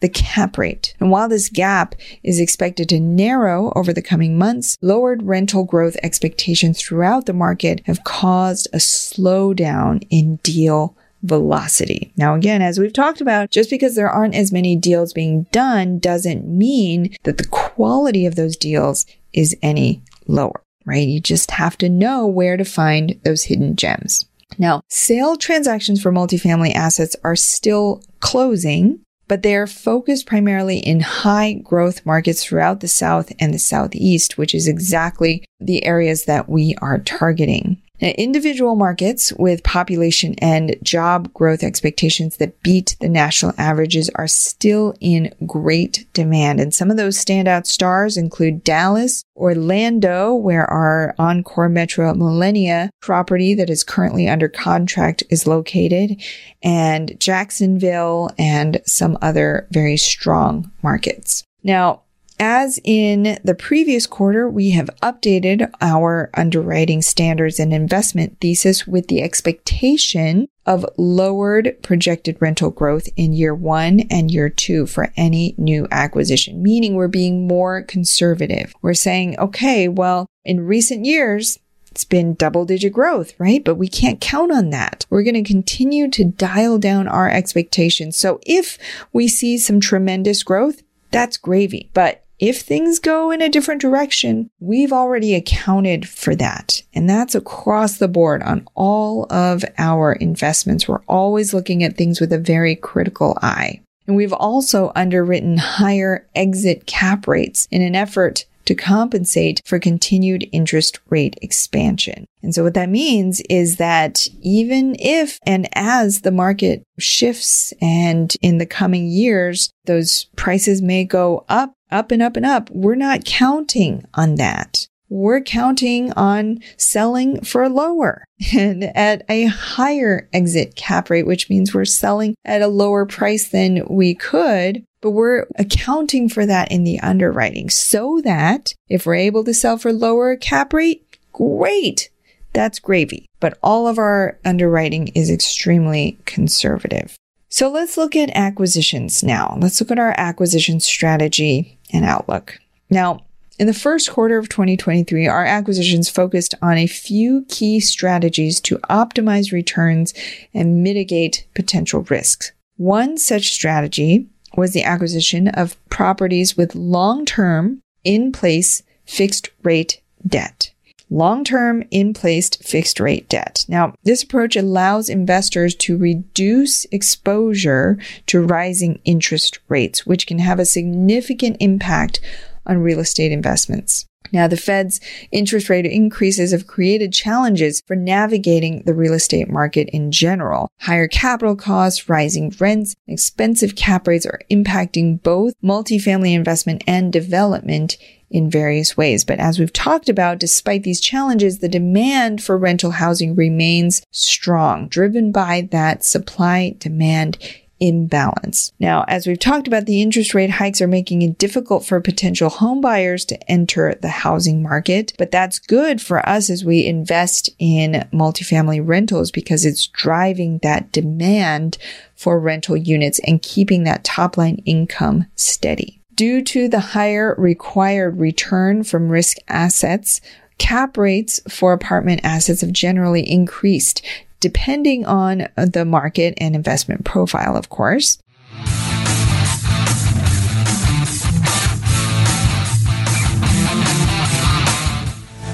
the 0.00 0.08
cap 0.08 0.58
rate. 0.58 0.94
And 1.00 1.10
while 1.10 1.28
this 1.28 1.48
gap 1.48 1.94
is 2.22 2.38
expected 2.38 2.88
to 2.90 3.00
narrow 3.00 3.72
over 3.74 3.92
the 3.92 4.02
coming 4.02 4.36
months, 4.36 4.76
lowered 4.82 5.22
rental 5.22 5.64
growth 5.64 5.96
expectations 6.02 6.80
throughout 6.80 7.26
the 7.26 7.32
market 7.32 7.82
have 7.86 8.04
caused 8.04 8.68
a 8.72 8.78
slowdown 8.78 10.06
in 10.10 10.36
deal 10.36 10.96
velocity. 11.22 12.12
Now, 12.16 12.34
again, 12.34 12.62
as 12.62 12.78
we've 12.78 12.92
talked 12.92 13.20
about, 13.20 13.50
just 13.50 13.70
because 13.70 13.94
there 13.94 14.10
aren't 14.10 14.34
as 14.34 14.52
many 14.52 14.76
deals 14.76 15.12
being 15.12 15.44
done 15.50 15.98
doesn't 15.98 16.46
mean 16.46 17.16
that 17.24 17.38
the 17.38 17.46
quality 17.46 18.26
of 18.26 18.36
those 18.36 18.56
deals 18.56 19.06
is 19.32 19.56
any 19.62 20.02
lower, 20.26 20.60
right? 20.84 21.06
You 21.06 21.20
just 21.20 21.52
have 21.52 21.76
to 21.78 21.88
know 21.88 22.26
where 22.26 22.56
to 22.56 22.64
find 22.64 23.18
those 23.24 23.44
hidden 23.44 23.76
gems. 23.76 24.24
Now, 24.58 24.82
sale 24.88 25.36
transactions 25.36 26.00
for 26.00 26.12
multifamily 26.12 26.74
assets 26.74 27.16
are 27.24 27.36
still 27.36 28.02
closing, 28.20 29.00
but 29.28 29.42
they 29.42 29.54
are 29.56 29.66
focused 29.66 30.26
primarily 30.26 30.78
in 30.78 31.00
high 31.00 31.54
growth 31.54 32.04
markets 32.06 32.44
throughout 32.44 32.80
the 32.80 32.88
South 32.88 33.32
and 33.38 33.52
the 33.52 33.58
Southeast, 33.58 34.38
which 34.38 34.54
is 34.54 34.68
exactly 34.68 35.44
the 35.60 35.84
areas 35.84 36.24
that 36.24 36.48
we 36.48 36.74
are 36.80 36.98
targeting. 36.98 37.80
Now, 38.00 38.08
individual 38.08 38.76
markets 38.76 39.32
with 39.32 39.62
population 39.62 40.34
and 40.38 40.76
job 40.82 41.32
growth 41.32 41.62
expectations 41.62 42.36
that 42.36 42.62
beat 42.62 42.96
the 43.00 43.08
national 43.08 43.54
averages 43.58 44.10
are 44.14 44.26
still 44.26 44.94
in 45.00 45.34
great 45.46 46.06
demand. 46.12 46.60
And 46.60 46.74
some 46.74 46.90
of 46.90 46.96
those 46.96 47.16
standout 47.16 47.66
stars 47.66 48.16
include 48.16 48.64
Dallas, 48.64 49.22
Orlando, 49.36 50.34
where 50.34 50.66
our 50.70 51.14
Encore 51.18 51.68
Metro 51.68 52.12
Millenia 52.14 52.90
property 53.00 53.54
that 53.54 53.70
is 53.70 53.84
currently 53.84 54.28
under 54.28 54.48
contract 54.48 55.22
is 55.30 55.46
located, 55.46 56.22
and 56.62 57.18
Jacksonville 57.18 58.30
and 58.38 58.80
some 58.84 59.18
other 59.22 59.66
very 59.70 59.96
strong 59.96 60.70
markets. 60.82 61.44
Now, 61.62 62.02
as 62.38 62.78
in 62.84 63.38
the 63.44 63.54
previous 63.54 64.06
quarter, 64.06 64.48
we 64.48 64.70
have 64.70 64.90
updated 65.02 65.70
our 65.80 66.30
underwriting 66.34 67.02
standards 67.02 67.58
and 67.58 67.72
investment 67.72 68.38
thesis 68.40 68.86
with 68.86 69.08
the 69.08 69.22
expectation 69.22 70.48
of 70.66 70.84
lowered 70.96 71.76
projected 71.82 72.36
rental 72.40 72.70
growth 72.70 73.08
in 73.16 73.32
year 73.32 73.54
one 73.54 74.00
and 74.10 74.30
year 74.30 74.48
two 74.48 74.86
for 74.86 75.12
any 75.16 75.54
new 75.56 75.86
acquisition, 75.90 76.62
meaning 76.62 76.94
we're 76.94 77.08
being 77.08 77.46
more 77.46 77.82
conservative. 77.82 78.74
We're 78.82 78.94
saying, 78.94 79.38
okay, 79.38 79.88
well, 79.88 80.26
in 80.44 80.66
recent 80.66 81.04
years, 81.04 81.58
it's 81.90 82.04
been 82.04 82.34
double 82.34 82.66
digit 82.66 82.92
growth, 82.92 83.32
right? 83.38 83.64
But 83.64 83.76
we 83.76 83.88
can't 83.88 84.20
count 84.20 84.52
on 84.52 84.68
that. 84.68 85.06
We're 85.08 85.22
going 85.22 85.42
to 85.42 85.50
continue 85.50 86.10
to 86.10 86.24
dial 86.24 86.78
down 86.78 87.08
our 87.08 87.30
expectations. 87.30 88.18
So 88.18 88.38
if 88.44 88.76
we 89.14 89.28
see 89.28 89.56
some 89.56 89.80
tremendous 89.80 90.42
growth, 90.42 90.82
that's 91.10 91.38
gravy. 91.38 91.88
But 91.94 92.25
if 92.38 92.60
things 92.60 92.98
go 92.98 93.30
in 93.30 93.40
a 93.40 93.48
different 93.48 93.80
direction, 93.80 94.50
we've 94.60 94.92
already 94.92 95.34
accounted 95.34 96.08
for 96.08 96.34
that. 96.36 96.82
And 96.94 97.08
that's 97.08 97.34
across 97.34 97.98
the 97.98 98.08
board 98.08 98.42
on 98.42 98.66
all 98.74 99.26
of 99.32 99.64
our 99.78 100.12
investments. 100.12 100.86
We're 100.86 101.02
always 101.08 101.54
looking 101.54 101.82
at 101.82 101.96
things 101.96 102.20
with 102.20 102.32
a 102.32 102.38
very 102.38 102.76
critical 102.76 103.38
eye. 103.40 103.80
And 104.06 104.16
we've 104.16 104.32
also 104.32 104.92
underwritten 104.94 105.56
higher 105.58 106.28
exit 106.34 106.86
cap 106.86 107.26
rates 107.26 107.66
in 107.70 107.82
an 107.82 107.96
effort 107.96 108.44
to 108.66 108.74
compensate 108.74 109.60
for 109.64 109.78
continued 109.78 110.48
interest 110.52 110.98
rate 111.08 111.36
expansion. 111.40 112.26
And 112.42 112.54
so 112.54 112.64
what 112.64 112.74
that 112.74 112.88
means 112.88 113.40
is 113.48 113.76
that 113.76 114.28
even 114.42 114.96
if 114.98 115.38
and 115.46 115.68
as 115.72 116.20
the 116.20 116.30
market 116.30 116.82
shifts 116.98 117.72
and 117.80 118.34
in 118.42 118.58
the 118.58 118.66
coming 118.66 119.06
years, 119.06 119.70
those 119.86 120.24
prices 120.36 120.82
may 120.82 121.04
go 121.04 121.44
up, 121.48 121.72
up 121.90 122.10
and 122.10 122.22
up 122.22 122.36
and 122.36 122.46
up, 122.46 122.70
we're 122.70 122.94
not 122.94 123.24
counting 123.24 124.04
on 124.14 124.36
that. 124.36 124.86
We're 125.08 125.40
counting 125.40 126.12
on 126.14 126.58
selling 126.76 127.40
for 127.42 127.68
lower 127.68 128.24
and 128.56 128.84
at 128.96 129.24
a 129.28 129.44
higher 129.44 130.28
exit 130.32 130.74
cap 130.74 131.10
rate, 131.10 131.26
which 131.26 131.48
means 131.48 131.72
we're 131.72 131.84
selling 131.84 132.34
at 132.44 132.62
a 132.62 132.68
lower 132.68 133.06
price 133.06 133.48
than 133.48 133.86
we 133.88 134.14
could 134.14 134.84
but 135.06 135.12
we're 135.12 135.46
accounting 135.56 136.28
for 136.28 136.46
that 136.46 136.72
in 136.72 136.82
the 136.82 136.98
underwriting 136.98 137.70
so 137.70 138.20
that 138.24 138.74
if 138.88 139.06
we're 139.06 139.14
able 139.14 139.44
to 139.44 139.54
sell 139.54 139.78
for 139.78 139.92
lower 139.92 140.34
cap 140.34 140.72
rate, 140.72 141.18
great. 141.32 142.10
That's 142.52 142.80
gravy. 142.80 143.26
But 143.38 143.56
all 143.62 143.86
of 143.86 143.98
our 143.98 144.36
underwriting 144.44 145.08
is 145.14 145.30
extremely 145.30 146.18
conservative. 146.24 147.16
So 147.48 147.70
let's 147.70 147.96
look 147.96 148.16
at 148.16 148.30
acquisitions 148.34 149.22
now. 149.22 149.56
Let's 149.60 149.80
look 149.80 149.92
at 149.92 149.98
our 150.00 150.14
acquisition 150.16 150.80
strategy 150.80 151.75
and 151.92 152.04
outlook. 152.04 152.58
Now, 152.90 153.20
in 153.58 153.66
the 153.66 153.74
first 153.74 154.10
quarter 154.10 154.36
of 154.36 154.50
2023, 154.50 155.26
our 155.26 155.44
acquisitions 155.44 156.10
focused 156.10 156.54
on 156.60 156.76
a 156.76 156.86
few 156.86 157.46
key 157.48 157.80
strategies 157.80 158.60
to 158.62 158.78
optimize 158.90 159.50
returns 159.50 160.12
and 160.52 160.82
mitigate 160.82 161.46
potential 161.54 162.02
risks. 162.10 162.52
One 162.76 163.16
such 163.16 163.50
strategy 163.50 164.28
was 164.56 164.72
the 164.72 164.84
acquisition 164.84 165.48
of 165.48 165.76
properties 165.88 166.56
with 166.56 166.74
long-term 166.74 167.80
in 168.04 168.30
place 168.30 168.82
fixed 169.06 169.50
rate 169.62 170.02
debt. 170.26 170.72
Long-term 171.08 171.84
in 171.90 172.14
place 172.14 172.50
fixed 172.50 172.98
rate 172.98 173.28
debt. 173.28 173.64
Now, 173.68 173.94
this 174.02 174.22
approach 174.22 174.56
allows 174.56 175.08
investors 175.08 175.74
to 175.76 175.96
reduce 175.96 176.84
exposure 176.86 177.98
to 178.26 178.44
rising 178.44 179.00
interest 179.04 179.60
rates, 179.68 180.04
which 180.04 180.26
can 180.26 180.40
have 180.40 180.58
a 180.58 180.64
significant 180.64 181.58
impact 181.60 182.20
on 182.66 182.78
real 182.78 182.98
estate 182.98 183.30
investments. 183.30 184.06
Now, 184.32 184.48
the 184.48 184.56
Fed's 184.56 185.00
interest 185.30 185.68
rate 185.68 185.86
increases 185.86 186.52
have 186.52 186.66
created 186.66 187.12
challenges 187.12 187.80
for 187.86 187.94
navigating 187.94 188.82
the 188.82 188.94
real 188.94 189.14
estate 189.14 189.48
market 189.48 189.88
in 189.90 190.10
general. 190.10 190.68
Higher 190.80 191.08
capital 191.08 191.56
costs, 191.56 192.08
rising 192.08 192.52
rents, 192.58 192.94
expensive 193.06 193.76
cap 193.76 194.08
rates 194.08 194.26
are 194.26 194.40
impacting 194.50 195.22
both 195.22 195.54
multifamily 195.62 196.34
investment 196.34 196.82
and 196.86 197.12
development 197.12 197.96
in 198.30 198.50
various 198.50 198.96
ways. 198.96 199.24
But 199.24 199.38
as 199.38 199.58
we've 199.58 199.72
talked 199.72 200.08
about, 200.08 200.38
despite 200.38 200.82
these 200.82 201.00
challenges, 201.00 201.58
the 201.58 201.68
demand 201.68 202.42
for 202.42 202.58
rental 202.58 202.92
housing 202.92 203.34
remains 203.34 204.02
strong, 204.10 204.88
driven 204.88 205.32
by 205.32 205.68
that 205.70 206.04
supply 206.04 206.74
demand 206.78 207.38
imbalance. 207.80 208.72
Now, 208.78 209.04
as 209.06 209.26
we've 209.26 209.38
talked 209.38 209.66
about, 209.66 209.86
the 209.86 210.00
interest 210.00 210.34
rate 210.34 210.50
hikes 210.50 210.80
are 210.80 210.86
making 210.86 211.22
it 211.22 211.38
difficult 211.38 211.84
for 211.84 212.00
potential 212.00 212.48
home 212.48 212.80
buyers 212.80 213.24
to 213.26 213.50
enter 213.50 213.94
the 214.00 214.08
housing 214.08 214.62
market, 214.62 215.12
but 215.18 215.30
that's 215.30 215.58
good 215.58 216.00
for 216.00 216.26
us 216.26 216.48
as 216.48 216.64
we 216.64 216.86
invest 216.86 217.50
in 217.58 218.08
multifamily 218.12 218.86
rentals 218.86 219.30
because 219.30 219.64
it's 219.64 219.86
driving 219.88 220.58
that 220.62 220.92
demand 220.92 221.76
for 222.14 222.40
rental 222.40 222.76
units 222.76 223.20
and 223.26 223.42
keeping 223.42 223.84
that 223.84 224.04
top 224.04 224.36
line 224.36 224.62
income 224.64 225.26
steady. 225.34 226.00
Due 226.16 226.40
to 226.40 226.66
the 226.66 226.80
higher 226.80 227.34
required 227.36 228.18
return 228.18 228.82
from 228.82 229.10
risk 229.10 229.36
assets, 229.48 230.22
cap 230.56 230.96
rates 230.96 231.42
for 231.46 231.74
apartment 231.74 232.22
assets 232.24 232.62
have 232.62 232.72
generally 232.72 233.30
increased 233.30 234.00
depending 234.40 235.04
on 235.04 235.48
the 235.56 235.84
market 235.84 236.32
and 236.38 236.54
investment 236.54 237.04
profile, 237.04 237.54
of 237.54 237.68
course. 237.68 238.16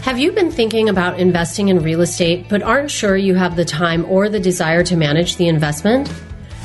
Have 0.03 0.21
you 0.21 0.31
been 0.31 0.53
thinking 0.53 0.89
about 0.89 1.19
investing 1.19 1.71
in 1.71 1.83
real 1.83 2.03
estate 2.03 2.49
but 2.49 2.63
aren't 2.63 2.91
sure 2.91 3.17
you 3.17 3.35
have 3.35 3.57
the 3.57 3.65
time 3.65 4.05
or 4.05 4.29
the 4.29 4.39
desire 4.39 4.85
to 4.85 4.97
manage 4.97 5.37
the 5.37 5.49
investment? 5.49 6.09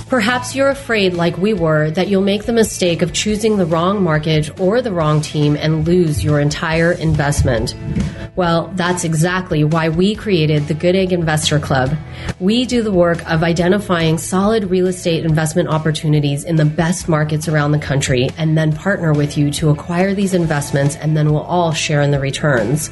Perhaps 0.10 0.56
you're 0.56 0.70
afraid, 0.70 1.16
like 1.16 1.38
we 1.38 1.54
were, 1.54 1.92
that 1.92 2.08
you'll 2.08 2.22
make 2.22 2.46
the 2.46 2.54
mistake 2.54 3.02
of 3.02 3.12
choosing 3.12 3.58
the 3.58 3.66
wrong 3.66 4.02
mortgage 4.02 4.58
or 4.58 4.82
the 4.82 4.94
wrong 4.94 5.20
team 5.20 5.58
and 5.58 5.86
lose 5.86 6.24
your 6.24 6.40
entire 6.40 6.94
investment. 6.94 7.76
Well, 8.38 8.72
that's 8.76 9.04
exactly 9.04 9.66
why 9.66 9.90
we 9.90 10.16
created 10.16 10.68
the 10.68 10.76
Good 10.76 10.96
Egg 10.96 11.12
Investor 11.12 11.60
Club. 11.60 11.94
We 12.40 12.66
do 12.66 12.84
the 12.84 12.92
work 12.92 13.20
of 13.30 13.44
identifying 13.44 14.18
solid 14.18 14.70
real 14.70 14.88
estate 14.88 15.26
investment 15.26 15.68
opportunities 15.68 16.46
in 16.46 16.56
the 16.56 16.64
best 16.64 17.10
markets 17.10 17.50
around 17.50 17.72
the 17.72 17.80
country 17.80 18.30
and 18.38 18.58
then 18.58 18.72
partner 18.72 19.12
with 19.12 19.38
you 19.38 19.52
to 19.52 19.72
acquire 19.72 20.14
these 20.14 20.34
investments 20.34 20.96
and 20.96 21.18
then 21.18 21.34
we'll 21.34 21.42
all 21.42 21.74
share 21.74 22.02
in 22.02 22.12
the 22.12 22.20
returns. 22.20 22.92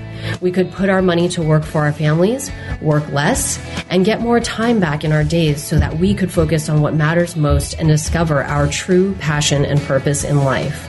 We 0.39 0.51
could 0.51 0.71
put 0.71 0.89
our 0.89 1.01
money 1.01 1.29
to 1.29 1.41
work 1.41 1.63
for 1.63 1.81
our 1.81 1.93
families, 1.93 2.51
work 2.81 3.07
less, 3.11 3.59
and 3.89 4.05
get 4.05 4.21
more 4.21 4.39
time 4.39 4.79
back 4.79 5.03
in 5.03 5.11
our 5.11 5.23
days 5.23 5.63
so 5.63 5.77
that 5.79 5.97
we 5.97 6.13
could 6.13 6.31
focus 6.31 6.69
on 6.69 6.81
what 6.81 6.93
matters 6.93 7.35
most 7.35 7.73
and 7.79 7.87
discover 7.87 8.43
our 8.43 8.67
true 8.67 9.15
passion 9.15 9.65
and 9.65 9.79
purpose 9.81 10.23
in 10.23 10.43
life. 10.43 10.87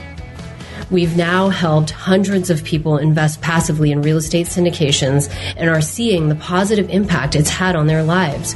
We've 0.91 1.17
now 1.17 1.49
helped 1.49 1.89
hundreds 1.89 2.49
of 2.49 2.63
people 2.63 2.97
invest 2.97 3.41
passively 3.41 3.91
in 3.91 4.01
real 4.01 4.17
estate 4.17 4.47
syndications 4.47 5.33
and 5.57 5.69
are 5.69 5.81
seeing 5.81 6.29
the 6.29 6.35
positive 6.35 6.89
impact 6.89 7.35
it's 7.35 7.49
had 7.49 7.75
on 7.75 7.87
their 7.87 8.03
lives. 8.03 8.55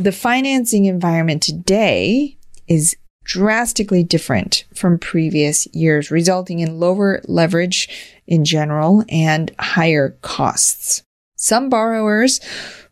The 0.00 0.12
financing 0.12 0.86
environment 0.86 1.42
today 1.42 2.38
is 2.66 2.96
drastically 3.22 4.02
different 4.02 4.64
from 4.74 4.98
previous 4.98 5.66
years, 5.74 6.10
resulting 6.10 6.60
in 6.60 6.80
lower 6.80 7.20
leverage 7.24 8.16
in 8.26 8.46
general 8.46 9.04
and 9.10 9.54
higher 9.58 10.16
costs. 10.22 11.02
Some 11.36 11.68
borrowers 11.68 12.40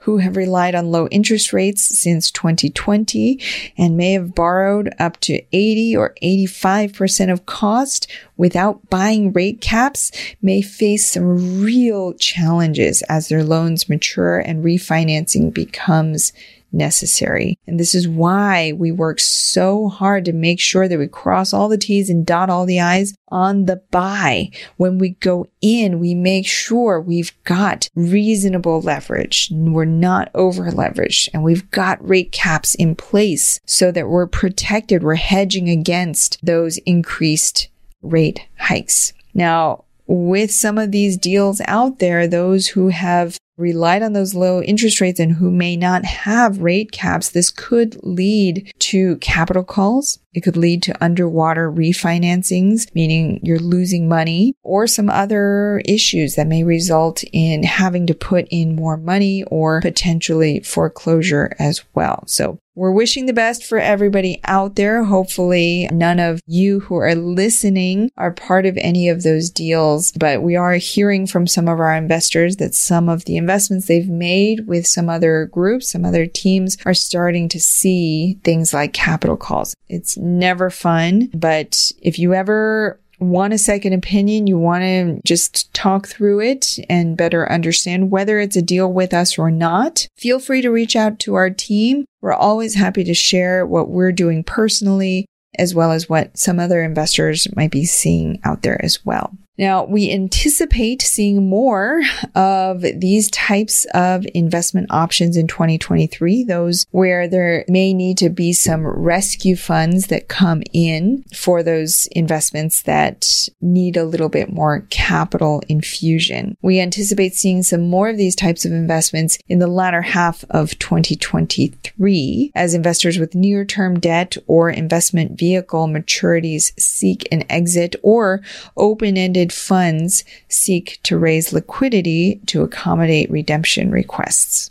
who 0.01 0.18
have 0.18 0.37
relied 0.37 0.75
on 0.75 0.90
low 0.90 1.09
interest 1.09 1.55
rates 1.55 1.99
since 1.99 2.31
2020 2.31 3.40
and 3.79 3.97
may 3.97 4.12
have 4.12 4.35
borrowed 4.35 4.92
up 4.99 5.18
to 5.21 5.42
80 5.51 5.97
or 5.97 6.14
85% 6.23 7.33
of 7.33 7.47
cost 7.47 8.07
without 8.37 8.90
buying 8.90 9.33
rate 9.33 9.62
caps 9.62 10.12
may 10.42 10.61
face 10.61 11.11
some 11.11 11.62
real 11.62 12.12
challenges 12.12 13.01
as 13.09 13.29
their 13.29 13.44
loans 13.44 13.88
mature 13.88 14.38
and 14.38 14.62
refinancing 14.62 15.55
becomes 15.55 16.35
necessary. 16.72 17.59
And 17.66 17.78
this 17.78 17.94
is 17.94 18.09
why 18.09 18.72
we 18.72 18.92
work 18.92 19.20
so 19.20 19.88
hard 19.88 20.24
to 20.26 20.33
make 20.33 20.61
sure 20.61 20.88
that 20.88 20.98
we 20.98 21.09
cross 21.09 21.52
all 21.52 21.68
the 21.68 21.78
T's 21.78 22.11
and 22.11 22.26
dot 22.26 22.50
all 22.50 22.66
the 22.66 22.81
I's 22.81 23.14
on 23.28 23.64
the 23.64 23.76
buy. 23.90 24.50
When 24.76 24.98
we 24.98 25.11
go 25.11 25.46
in, 25.61 26.00
we 26.00 26.14
make 26.14 26.46
sure 26.46 27.00
we've 27.00 27.33
got 27.44 27.88
reasonable 27.94 28.81
leverage. 28.81 29.50
We're 29.52 29.85
not 29.85 30.31
over 30.35 30.70
leveraged 30.70 31.28
and 31.33 31.42
we've 31.42 31.70
got 31.70 32.07
rate 32.07 32.33
caps 32.33 32.74
in 32.74 32.94
place 32.94 33.61
so 33.66 33.90
that 33.92 34.09
we're 34.09 34.26
protected. 34.26 35.02
We're 35.02 35.14
hedging 35.14 35.68
against 35.68 36.38
those 36.44 36.78
increased 36.78 37.68
rate 38.02 38.46
hikes. 38.59 39.12
Now, 39.35 39.85
with 40.09 40.51
some 40.51 40.79
of 40.79 40.90
these 40.90 41.16
deals 41.16 41.61
out 41.66 41.99
there, 41.99 42.27
those 42.27 42.68
who 42.68 42.88
have 42.88 43.38
relied 43.59 44.03
on 44.03 44.12
those 44.12 44.35
low 44.35 44.62
interest 44.62 45.01
rates 45.01 45.21
and 45.21 45.33
who 45.33 45.51
may 45.51 45.77
not 45.77 46.05
have 46.05 46.62
rate 46.62 46.92
caps, 46.92 47.31
this 47.31 47.51
could 47.51 47.99
lead 48.03 48.73
to 48.79 49.16
capital 49.16 49.64
calls. 49.64 50.18
It 50.33 50.42
could 50.42 50.57
lead 50.57 50.83
to 50.85 51.05
underwater 51.05 51.71
refinancings, 51.71 52.94
meaning 52.94 53.40
you're 53.42 53.59
losing 53.59 54.09
money 54.09 54.55
or 54.62 54.87
some 54.87 55.11
other 55.11 55.83
issues 55.85 56.37
that 56.37 56.47
may 56.47 56.62
result 56.62 57.25
in 57.33 57.64
having 57.64 58.07
to 58.07 58.14
put 58.14 58.47
in 58.51 58.77
more 58.77 58.97
money 58.97 59.42
or 59.44 59.81
potentially 59.81 60.61
foreclosure 60.61 61.55
as 61.59 61.83
well. 61.94 62.23
So 62.27 62.59
we're 62.79 62.93
wishing 62.93 63.27
the 63.27 63.33
best 63.33 63.64
for 63.64 63.79
everybody 63.79 64.41
out 64.45 64.77
there. 64.77 65.03
Hopefully 65.03 65.88
none 65.91 66.21
of 66.21 66.41
you 66.47 66.79
who 66.79 66.95
are 66.95 67.17
listening 67.17 68.09
are 68.17 68.31
part 68.31 68.67
of 68.67 68.79
any 68.81 69.09
of 69.09 69.25
those 69.25 69.51
deals, 69.51 70.12
but 70.12 70.43
we 70.43 70.55
are 70.55 70.75
hearing 70.75 71.27
from 71.27 71.49
some 71.49 71.67
of 71.67 71.81
our 71.81 71.93
investors 71.93 72.57
that 72.59 72.77
some 72.77 73.09
of 73.09 73.25
the 73.25 73.37
investments 73.37 73.88
they've 73.88 74.09
made 74.09 74.69
with 74.69 74.87
some 74.87 75.09
other 75.09 75.47
groups, 75.47 75.91
some 75.91 76.05
other 76.05 76.25
teams 76.25 76.77
are 76.87 76.95
starting 76.95 77.49
to 77.49 77.59
see 77.59 78.38
things 78.45 78.73
like 78.73 78.93
capital 78.93 79.37
calls. 79.37 79.75
It's 79.88 80.17
never 80.17 80.71
fun, 80.71 81.31
but 81.35 81.91
if 82.01 82.17
you 82.17 82.33
ever 82.33 83.01
want 83.18 83.52
a 83.52 83.59
second 83.59 83.92
opinion, 83.92 84.46
you 84.46 84.59
want 84.59 84.83
to 84.83 85.20
just 85.24 85.72
talk 85.74 86.07
through 86.07 86.40
it 86.40 86.78
and 86.88 87.16
better 87.16 87.50
understand 87.50 88.11
whether 88.11 88.38
it's 88.38 88.57
a 88.57 88.62
deal 88.62 88.92
with 88.92 89.12
us 89.12 89.38
or 89.38 89.50
not, 89.50 90.07
feel 90.16 90.38
free 90.38 90.62
to 90.62 90.70
reach 90.70 90.96
out 90.96 91.18
to 91.20 91.35
our 91.35 91.50
team. 91.50 92.04
We're 92.20 92.33
always 92.33 92.74
happy 92.74 93.04
to 93.04 93.14
share 93.14 93.66
what 93.66 93.88
we're 93.88 94.12
doing 94.12 94.44
personally, 94.44 95.26
as 95.59 95.74
well 95.74 95.92
as 95.92 96.09
what 96.09 96.37
some 96.38 96.59
other 96.61 96.83
investors 96.83 97.46
might 97.57 97.70
be 97.70 97.85
seeing 97.85 98.40
out 98.44 98.62
there 98.62 98.83
as 98.85 99.04
well. 99.04 99.33
Now, 99.59 99.85
we 99.85 100.12
anticipate 100.12 101.03
seeing 101.03 101.49
more 101.49 102.01
of 102.37 102.83
these 102.83 103.29
types 103.31 103.87
of 103.92 104.25
investment 104.33 104.87
options 104.90 105.37
in 105.37 105.49
2023, 105.49 106.44
those 106.44 106.87
where 106.92 107.27
there 107.27 107.64
may 107.66 107.92
need 107.92 108.18
to 108.18 108.31
be 108.31 108.53
some 108.53 108.87
rescue 108.87 109.57
funds 109.57 110.07
that 110.07 110.29
come 110.29 110.62
in 110.73 111.25
for 111.35 111.64
those 111.64 112.07
investments 112.12 112.83
that 112.83 113.49
need 113.61 113.97
a 113.97 114.05
little 114.05 114.29
bit 114.29 114.53
more 114.53 114.87
capital 114.90 115.61
infusion. 115.68 116.57
We 116.62 116.79
anticipate 116.79 117.35
seeing 117.35 117.64
some 117.64 117.88
more 117.88 118.09
of 118.09 118.16
these 118.16 118.37
types 118.37 118.64
of 118.64 118.71
investments 118.71 119.38
in 119.49 119.59
the 119.59 119.66
latter 119.66 120.03
half 120.03 120.44
of 120.51 120.79
2023 120.79 122.53
as 122.55 122.75
investors 122.75 123.18
with 123.18 123.35
near 123.35 123.64
term 123.64 123.99
debt 123.99 124.37
or 124.47 124.71
investment 124.71 125.37
vehicle 125.37 125.88
maturities 125.88 126.79
seek 126.79 127.27
an 127.33 127.44
exit 127.51 127.97
or 128.05 128.40
open 128.77 129.16
ended 129.16 129.47
funds 129.52 130.24
seek 130.48 131.00
to 131.04 131.18
raise 131.18 131.52
liquidity 131.52 132.40
to 132.46 132.62
accommodate 132.62 133.30
redemption 133.30 133.90
requests. 133.90 134.70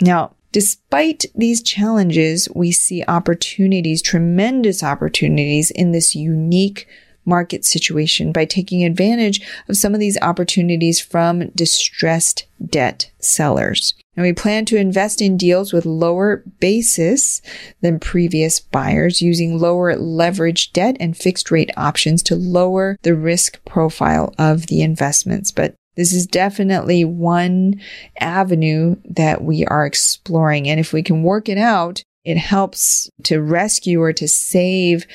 Now, 0.00 0.32
Despite 0.52 1.24
these 1.34 1.62
challenges, 1.62 2.46
we 2.54 2.72
see 2.72 3.02
opportunities, 3.08 4.02
tremendous 4.02 4.82
opportunities 4.82 5.70
in 5.70 5.92
this 5.92 6.14
unique 6.14 6.86
market 7.24 7.64
situation 7.64 8.32
by 8.32 8.44
taking 8.44 8.84
advantage 8.84 9.40
of 9.68 9.76
some 9.76 9.94
of 9.94 10.00
these 10.00 10.18
opportunities 10.20 11.00
from 11.00 11.48
distressed 11.50 12.46
debt 12.64 13.10
sellers. 13.18 13.94
And 14.16 14.24
we 14.24 14.32
plan 14.32 14.66
to 14.66 14.76
invest 14.76 15.22
in 15.22 15.36
deals 15.36 15.72
with 15.72 15.86
lower 15.86 16.44
basis 16.60 17.40
than 17.80 17.98
previous 17.98 18.60
buyers 18.60 19.22
using 19.22 19.58
lower 19.58 19.96
leverage 19.96 20.72
debt 20.72 20.96
and 21.00 21.16
fixed 21.16 21.50
rate 21.50 21.70
options 21.76 22.22
to 22.24 22.36
lower 22.36 22.98
the 23.02 23.14
risk 23.14 23.64
profile 23.64 24.34
of 24.38 24.66
the 24.66 24.82
investments. 24.82 25.50
But 25.50 25.74
this 25.96 26.12
is 26.12 26.26
definitely 26.26 27.04
one 27.04 27.80
avenue 28.18 28.96
that 29.04 29.42
we 29.42 29.64
are 29.66 29.86
exploring. 29.86 30.68
And 30.68 30.80
if 30.80 30.92
we 30.92 31.02
can 31.02 31.22
work 31.22 31.48
it 31.48 31.58
out, 31.58 32.02
it 32.24 32.36
helps 32.36 33.10
to 33.24 33.40
rescue 33.40 34.00
or 34.00 34.12
to 34.12 34.28
save 34.28 35.06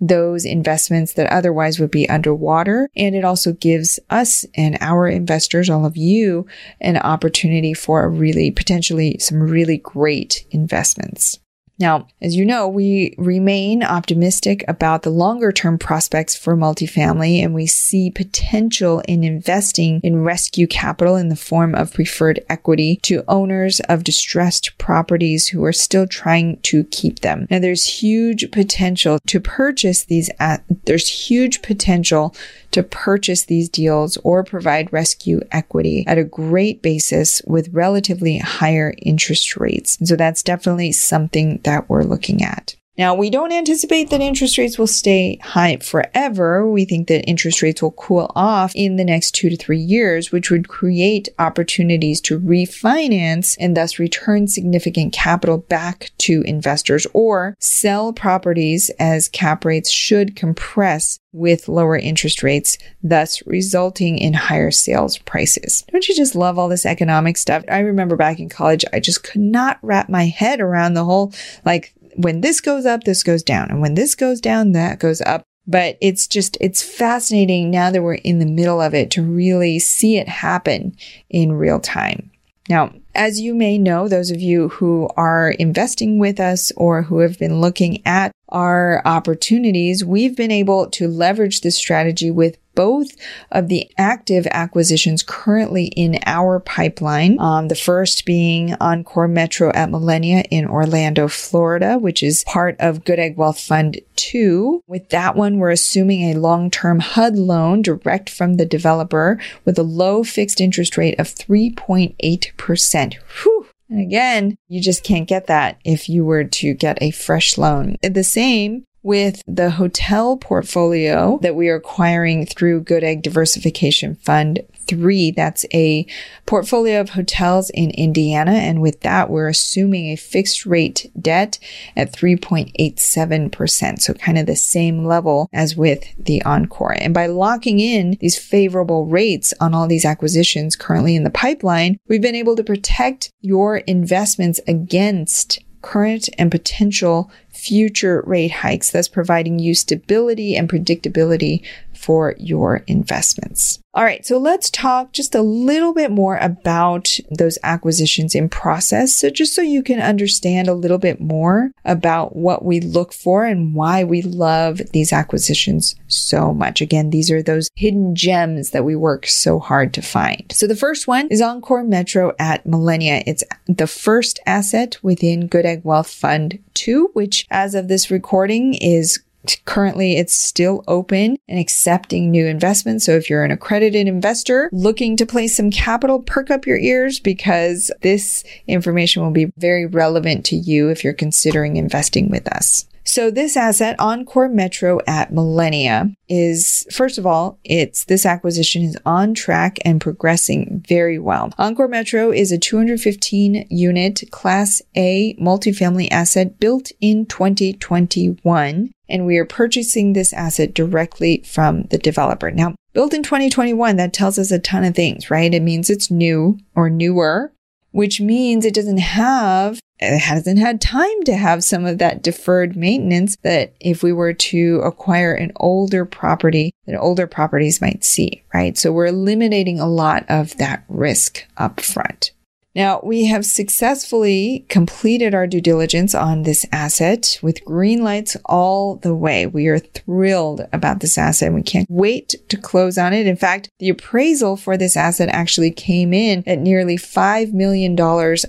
those 0.00 0.44
investments 0.44 1.14
that 1.14 1.32
otherwise 1.32 1.78
would 1.78 1.90
be 1.90 2.08
underwater. 2.08 2.88
And 2.96 3.14
it 3.14 3.24
also 3.24 3.52
gives 3.52 3.98
us 4.10 4.44
and 4.54 4.78
our 4.80 5.08
investors, 5.08 5.68
all 5.68 5.84
of 5.84 5.96
you, 5.96 6.46
an 6.80 6.96
opportunity 6.96 7.74
for 7.74 8.08
really 8.08 8.50
potentially 8.50 9.18
some 9.18 9.40
really 9.42 9.78
great 9.78 10.46
investments. 10.50 11.38
Now, 11.78 12.08
as 12.20 12.34
you 12.34 12.44
know, 12.44 12.66
we 12.66 13.14
remain 13.18 13.82
optimistic 13.82 14.64
about 14.66 15.02
the 15.02 15.10
longer 15.10 15.52
term 15.52 15.78
prospects 15.78 16.36
for 16.36 16.56
multifamily 16.56 17.42
and 17.42 17.54
we 17.54 17.66
see 17.66 18.10
potential 18.10 19.00
in 19.06 19.22
investing 19.22 20.00
in 20.02 20.22
rescue 20.22 20.66
capital 20.66 21.16
in 21.16 21.28
the 21.28 21.36
form 21.36 21.74
of 21.74 21.94
preferred 21.94 22.40
equity 22.48 22.96
to 23.02 23.22
owners 23.28 23.80
of 23.88 24.04
distressed 24.04 24.76
properties 24.78 25.48
who 25.48 25.64
are 25.64 25.72
still 25.72 26.06
trying 26.06 26.58
to 26.62 26.84
keep 26.84 27.20
them. 27.20 27.46
Now, 27.50 27.60
there's 27.60 27.84
huge 27.84 28.50
potential 28.50 29.18
to 29.26 29.40
purchase 29.40 30.04
these 30.04 30.30
at, 30.40 30.64
there's 30.86 31.08
huge 31.08 31.62
potential 31.62 32.34
to 32.70 32.82
purchase 32.82 33.44
these 33.44 33.68
deals 33.68 34.16
or 34.18 34.44
provide 34.44 34.92
rescue 34.92 35.40
equity 35.50 36.04
at 36.06 36.18
a 36.18 36.24
great 36.24 36.82
basis 36.82 37.42
with 37.46 37.72
relatively 37.72 38.38
higher 38.38 38.94
interest 38.98 39.56
rates. 39.56 39.96
And 39.98 40.08
so 40.08 40.16
that's 40.16 40.42
definitely 40.42 40.92
something 40.92 41.60
that 41.64 41.88
we're 41.88 42.02
looking 42.02 42.42
at. 42.42 42.76
Now, 42.98 43.14
we 43.14 43.30
don't 43.30 43.52
anticipate 43.52 44.10
that 44.10 44.20
interest 44.20 44.58
rates 44.58 44.76
will 44.76 44.88
stay 44.88 45.38
high 45.40 45.76
forever. 45.76 46.68
We 46.68 46.84
think 46.84 47.06
that 47.06 47.28
interest 47.28 47.62
rates 47.62 47.80
will 47.80 47.92
cool 47.92 48.32
off 48.34 48.72
in 48.74 48.96
the 48.96 49.04
next 49.04 49.36
two 49.36 49.48
to 49.50 49.56
three 49.56 49.78
years, 49.78 50.32
which 50.32 50.50
would 50.50 50.68
create 50.68 51.28
opportunities 51.38 52.20
to 52.22 52.40
refinance 52.40 53.56
and 53.60 53.76
thus 53.76 54.00
return 54.00 54.48
significant 54.48 55.12
capital 55.12 55.58
back 55.58 56.10
to 56.18 56.42
investors 56.42 57.06
or 57.12 57.54
sell 57.60 58.12
properties 58.12 58.90
as 58.98 59.28
cap 59.28 59.64
rates 59.64 59.90
should 59.90 60.34
compress 60.34 61.20
with 61.32 61.68
lower 61.68 61.96
interest 61.96 62.42
rates, 62.42 62.78
thus 63.02 63.46
resulting 63.46 64.18
in 64.18 64.32
higher 64.32 64.70
sales 64.70 65.18
prices. 65.18 65.84
Don't 65.92 66.08
you 66.08 66.16
just 66.16 66.34
love 66.34 66.58
all 66.58 66.68
this 66.68 66.86
economic 66.86 67.36
stuff? 67.36 67.64
I 67.70 67.80
remember 67.80 68.16
back 68.16 68.40
in 68.40 68.48
college, 68.48 68.84
I 68.92 69.00
just 69.00 69.22
could 69.22 69.40
not 69.40 69.78
wrap 69.82 70.08
my 70.08 70.24
head 70.24 70.60
around 70.60 70.94
the 70.94 71.04
whole 71.04 71.32
like 71.64 71.94
when 72.18 72.40
this 72.40 72.60
goes 72.60 72.84
up, 72.84 73.04
this 73.04 73.22
goes 73.22 73.42
down. 73.42 73.70
And 73.70 73.80
when 73.80 73.94
this 73.94 74.14
goes 74.14 74.40
down, 74.40 74.72
that 74.72 74.98
goes 74.98 75.20
up. 75.22 75.44
But 75.66 75.98
it's 76.00 76.26
just, 76.26 76.56
it's 76.60 76.82
fascinating 76.82 77.70
now 77.70 77.90
that 77.90 78.02
we're 78.02 78.14
in 78.14 78.38
the 78.38 78.46
middle 78.46 78.80
of 78.80 78.94
it 78.94 79.10
to 79.12 79.22
really 79.22 79.78
see 79.78 80.16
it 80.16 80.28
happen 80.28 80.96
in 81.28 81.52
real 81.52 81.78
time. 81.78 82.30
Now, 82.68 82.92
as 83.14 83.40
you 83.40 83.54
may 83.54 83.78
know, 83.78 84.08
those 84.08 84.30
of 84.30 84.40
you 84.40 84.68
who 84.68 85.08
are 85.16 85.50
investing 85.50 86.18
with 86.18 86.40
us 86.40 86.72
or 86.76 87.02
who 87.02 87.18
have 87.20 87.38
been 87.38 87.60
looking 87.60 88.06
at 88.06 88.32
our 88.48 89.02
opportunities, 89.04 90.04
we've 90.04 90.36
been 90.36 90.50
able 90.50 90.88
to 90.90 91.08
leverage 91.08 91.60
this 91.60 91.76
strategy 91.76 92.30
with 92.30 92.58
both 92.78 93.10
of 93.50 93.66
the 93.66 93.90
active 93.98 94.46
acquisitions 94.52 95.24
currently 95.24 95.86
in 95.86 96.16
our 96.26 96.60
pipeline. 96.60 97.36
Um, 97.40 97.66
the 97.66 97.74
first 97.74 98.24
being 98.24 98.72
Encore 98.74 99.26
Metro 99.26 99.72
at 99.72 99.90
Millenia 99.90 100.44
in 100.48 100.64
Orlando, 100.64 101.26
Florida, 101.26 101.98
which 101.98 102.22
is 102.22 102.44
part 102.44 102.76
of 102.78 103.04
Good 103.04 103.18
Egg 103.18 103.36
Wealth 103.36 103.58
Fund 103.58 104.00
2. 104.14 104.84
With 104.86 105.08
that 105.08 105.34
one, 105.34 105.58
we're 105.58 105.72
assuming 105.72 106.30
a 106.30 106.38
long-term 106.38 107.00
HUD 107.00 107.36
loan 107.36 107.82
direct 107.82 108.30
from 108.30 108.54
the 108.54 108.66
developer 108.66 109.40
with 109.64 109.76
a 109.76 109.82
low 109.82 110.22
fixed 110.22 110.60
interest 110.60 110.96
rate 110.96 111.18
of 111.18 111.26
3.8%. 111.26 113.14
Whew. 113.42 113.66
And 113.90 114.00
again, 114.00 114.56
you 114.68 114.80
just 114.80 115.02
can't 115.02 115.26
get 115.26 115.46
that 115.46 115.80
if 115.84 116.08
you 116.08 116.24
were 116.24 116.44
to 116.44 116.74
get 116.74 117.02
a 117.02 117.10
fresh 117.10 117.56
loan. 117.56 117.96
The 118.02 118.22
same 118.22 118.84
with 119.02 119.42
the 119.46 119.70
hotel 119.70 120.36
portfolio 120.36 121.38
that 121.42 121.54
we 121.54 121.68
are 121.68 121.76
acquiring 121.76 122.46
through 122.46 122.80
Good 122.80 123.04
Egg 123.04 123.22
Diversification 123.22 124.16
Fund 124.16 124.60
3. 124.88 125.30
That's 125.30 125.64
a 125.72 126.06
portfolio 126.46 127.00
of 127.00 127.10
hotels 127.10 127.70
in 127.70 127.90
Indiana. 127.90 128.52
And 128.52 128.80
with 128.80 129.00
that, 129.00 129.30
we're 129.30 129.48
assuming 129.48 130.06
a 130.06 130.16
fixed 130.16 130.66
rate 130.66 131.10
debt 131.20 131.58
at 131.94 132.12
3.87%. 132.12 134.00
So 134.00 134.14
kind 134.14 134.38
of 134.38 134.46
the 134.46 134.56
same 134.56 135.04
level 135.04 135.48
as 135.52 135.76
with 135.76 136.04
the 136.18 136.42
Encore. 136.42 136.96
And 136.98 137.14
by 137.14 137.26
locking 137.26 137.80
in 137.80 138.16
these 138.20 138.38
favorable 138.38 139.06
rates 139.06 139.54
on 139.60 139.74
all 139.74 139.86
these 139.86 140.04
acquisitions 140.04 140.74
currently 140.74 141.14
in 141.14 141.24
the 141.24 141.30
pipeline, 141.30 141.98
we've 142.08 142.22
been 142.22 142.34
able 142.34 142.56
to 142.56 142.64
protect 142.64 143.30
your 143.40 143.78
investments 143.78 144.60
against 144.66 145.60
current 145.82 146.28
and 146.38 146.50
potential 146.50 147.30
future 147.58 148.22
rate 148.24 148.52
hikes, 148.52 148.92
thus 148.92 149.08
providing 149.08 149.58
you 149.58 149.74
stability 149.74 150.54
and 150.54 150.70
predictability 150.70 151.64
for 151.98 152.36
your 152.38 152.84
investments. 152.86 153.80
All 153.94 154.04
right. 154.04 154.24
So 154.24 154.38
let's 154.38 154.70
talk 154.70 155.12
just 155.12 155.34
a 155.34 155.42
little 155.42 155.92
bit 155.92 156.12
more 156.12 156.36
about 156.36 157.08
those 157.36 157.58
acquisitions 157.64 158.36
in 158.36 158.48
process. 158.48 159.16
So 159.16 159.28
just 159.28 159.56
so 159.56 159.62
you 159.62 159.82
can 159.82 159.98
understand 159.98 160.68
a 160.68 160.74
little 160.74 160.98
bit 160.98 161.20
more 161.20 161.72
about 161.84 162.36
what 162.36 162.64
we 162.64 162.78
look 162.78 163.12
for 163.12 163.44
and 163.44 163.74
why 163.74 164.04
we 164.04 164.22
love 164.22 164.80
these 164.92 165.12
acquisitions 165.12 165.96
so 166.06 166.54
much. 166.54 166.80
Again, 166.80 167.10
these 167.10 167.28
are 167.28 167.42
those 167.42 167.68
hidden 167.74 168.14
gems 168.14 168.70
that 168.70 168.84
we 168.84 168.94
work 168.94 169.26
so 169.26 169.58
hard 169.58 169.92
to 169.94 170.02
find. 170.02 170.44
So 170.52 170.68
the 170.68 170.76
first 170.76 171.08
one 171.08 171.26
is 171.28 171.40
Encore 171.40 171.82
Metro 171.82 172.36
at 172.38 172.64
Millenia. 172.66 173.24
It's 173.26 173.42
the 173.66 173.88
first 173.88 174.38
asset 174.46 174.98
within 175.02 175.48
Good 175.48 175.66
Egg 175.66 175.80
Wealth 175.82 176.10
Fund 176.10 176.60
2, 176.78 177.10
which 177.12 177.46
as 177.50 177.74
of 177.74 177.88
this 177.88 178.10
recording 178.10 178.74
is 178.74 179.20
Currently, 179.64 180.16
it's 180.16 180.34
still 180.34 180.84
open 180.88 181.38
and 181.48 181.58
accepting 181.58 182.30
new 182.30 182.46
investments. 182.46 183.06
So 183.06 183.12
if 183.12 183.30
you're 183.30 183.44
an 183.44 183.50
accredited 183.50 184.06
investor 184.06 184.68
looking 184.72 185.16
to 185.16 185.26
place 185.26 185.56
some 185.56 185.70
capital, 185.70 186.20
perk 186.20 186.50
up 186.50 186.66
your 186.66 186.78
ears 186.78 187.20
because 187.20 187.90
this 188.02 188.44
information 188.66 189.22
will 189.22 189.30
be 189.30 189.52
very 189.56 189.86
relevant 189.86 190.44
to 190.46 190.56
you 190.56 190.90
if 190.90 191.04
you're 191.04 191.12
considering 191.12 191.76
investing 191.76 192.28
with 192.30 192.48
us. 192.48 192.86
So 193.08 193.30
this 193.30 193.56
asset, 193.56 193.96
Encore 193.98 194.50
Metro 194.50 195.00
at 195.06 195.32
Millenia, 195.32 196.14
is 196.28 196.86
first 196.92 197.16
of 197.16 197.24
all, 197.24 197.58
it's 197.64 198.04
this 198.04 198.26
acquisition 198.26 198.82
is 198.82 198.98
on 199.06 199.32
track 199.32 199.78
and 199.82 199.98
progressing 199.98 200.84
very 200.86 201.18
well. 201.18 201.50
Encore 201.56 201.88
Metro 201.88 202.30
is 202.30 202.52
a 202.52 202.58
215 202.58 203.66
unit 203.70 204.24
class 204.30 204.82
A 204.94 205.34
multifamily 205.40 206.08
asset 206.10 206.60
built 206.60 206.92
in 207.00 207.24
2021 207.24 208.90
and 209.08 209.24
we 209.24 209.38
are 209.38 209.46
purchasing 209.46 210.12
this 210.12 210.34
asset 210.34 210.74
directly 210.74 211.42
from 211.46 211.84
the 211.84 211.96
developer. 211.96 212.50
Now, 212.50 212.74
built 212.92 213.14
in 213.14 213.22
2021, 213.22 213.96
that 213.96 214.12
tells 214.12 214.38
us 214.38 214.50
a 214.50 214.58
ton 214.58 214.84
of 214.84 214.94
things, 214.94 215.30
right? 215.30 215.54
It 215.54 215.62
means 215.62 215.88
it's 215.88 216.10
new 216.10 216.58
or 216.74 216.90
newer, 216.90 217.52
which 217.98 218.20
means 218.20 218.64
it 218.64 218.74
doesn't 218.74 218.98
have, 218.98 219.80
it 219.98 220.20
hasn't 220.20 220.56
had 220.56 220.80
time 220.80 221.24
to 221.24 221.34
have 221.34 221.64
some 221.64 221.84
of 221.84 221.98
that 221.98 222.22
deferred 222.22 222.76
maintenance 222.76 223.36
that 223.42 223.74
if 223.80 224.04
we 224.04 224.12
were 224.12 224.32
to 224.32 224.80
acquire 224.84 225.34
an 225.34 225.50
older 225.56 226.04
property, 226.04 226.70
that 226.86 226.96
older 226.96 227.26
properties 227.26 227.80
might 227.80 228.04
see, 228.04 228.40
right? 228.54 228.78
So 228.78 228.92
we're 228.92 229.06
eliminating 229.06 229.80
a 229.80 229.88
lot 229.88 230.24
of 230.28 230.56
that 230.58 230.84
risk 230.86 231.44
up 231.56 231.80
front. 231.80 232.30
Now, 232.78 233.00
we 233.02 233.24
have 233.24 233.44
successfully 233.44 234.64
completed 234.68 235.34
our 235.34 235.48
due 235.48 235.60
diligence 235.60 236.14
on 236.14 236.44
this 236.44 236.64
asset 236.70 237.36
with 237.42 237.64
green 237.64 238.04
lights 238.04 238.36
all 238.44 238.94
the 238.94 239.16
way. 239.16 239.48
We 239.48 239.66
are 239.66 239.80
thrilled 239.80 240.60
about 240.72 241.00
this 241.00 241.18
asset. 241.18 241.52
We 241.52 241.64
can't 241.64 241.88
wait 241.90 242.36
to 242.48 242.56
close 242.56 242.96
on 242.96 243.12
it. 243.12 243.26
In 243.26 243.34
fact, 243.34 243.68
the 243.80 243.88
appraisal 243.88 244.56
for 244.56 244.76
this 244.76 244.96
asset 244.96 245.28
actually 245.30 245.72
came 245.72 246.14
in 246.14 246.44
at 246.46 246.60
nearly 246.60 246.96
$5 246.96 247.52
million 247.52 247.98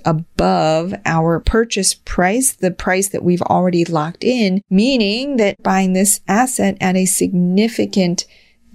above 0.04 0.94
our 1.04 1.40
purchase 1.40 1.94
price, 1.94 2.52
the 2.52 2.70
price 2.70 3.08
that 3.08 3.24
we've 3.24 3.42
already 3.42 3.84
locked 3.84 4.22
in, 4.22 4.62
meaning 4.70 5.38
that 5.38 5.60
buying 5.60 5.92
this 5.92 6.20
asset 6.28 6.76
at 6.80 6.94
a 6.94 7.04
significant 7.04 8.26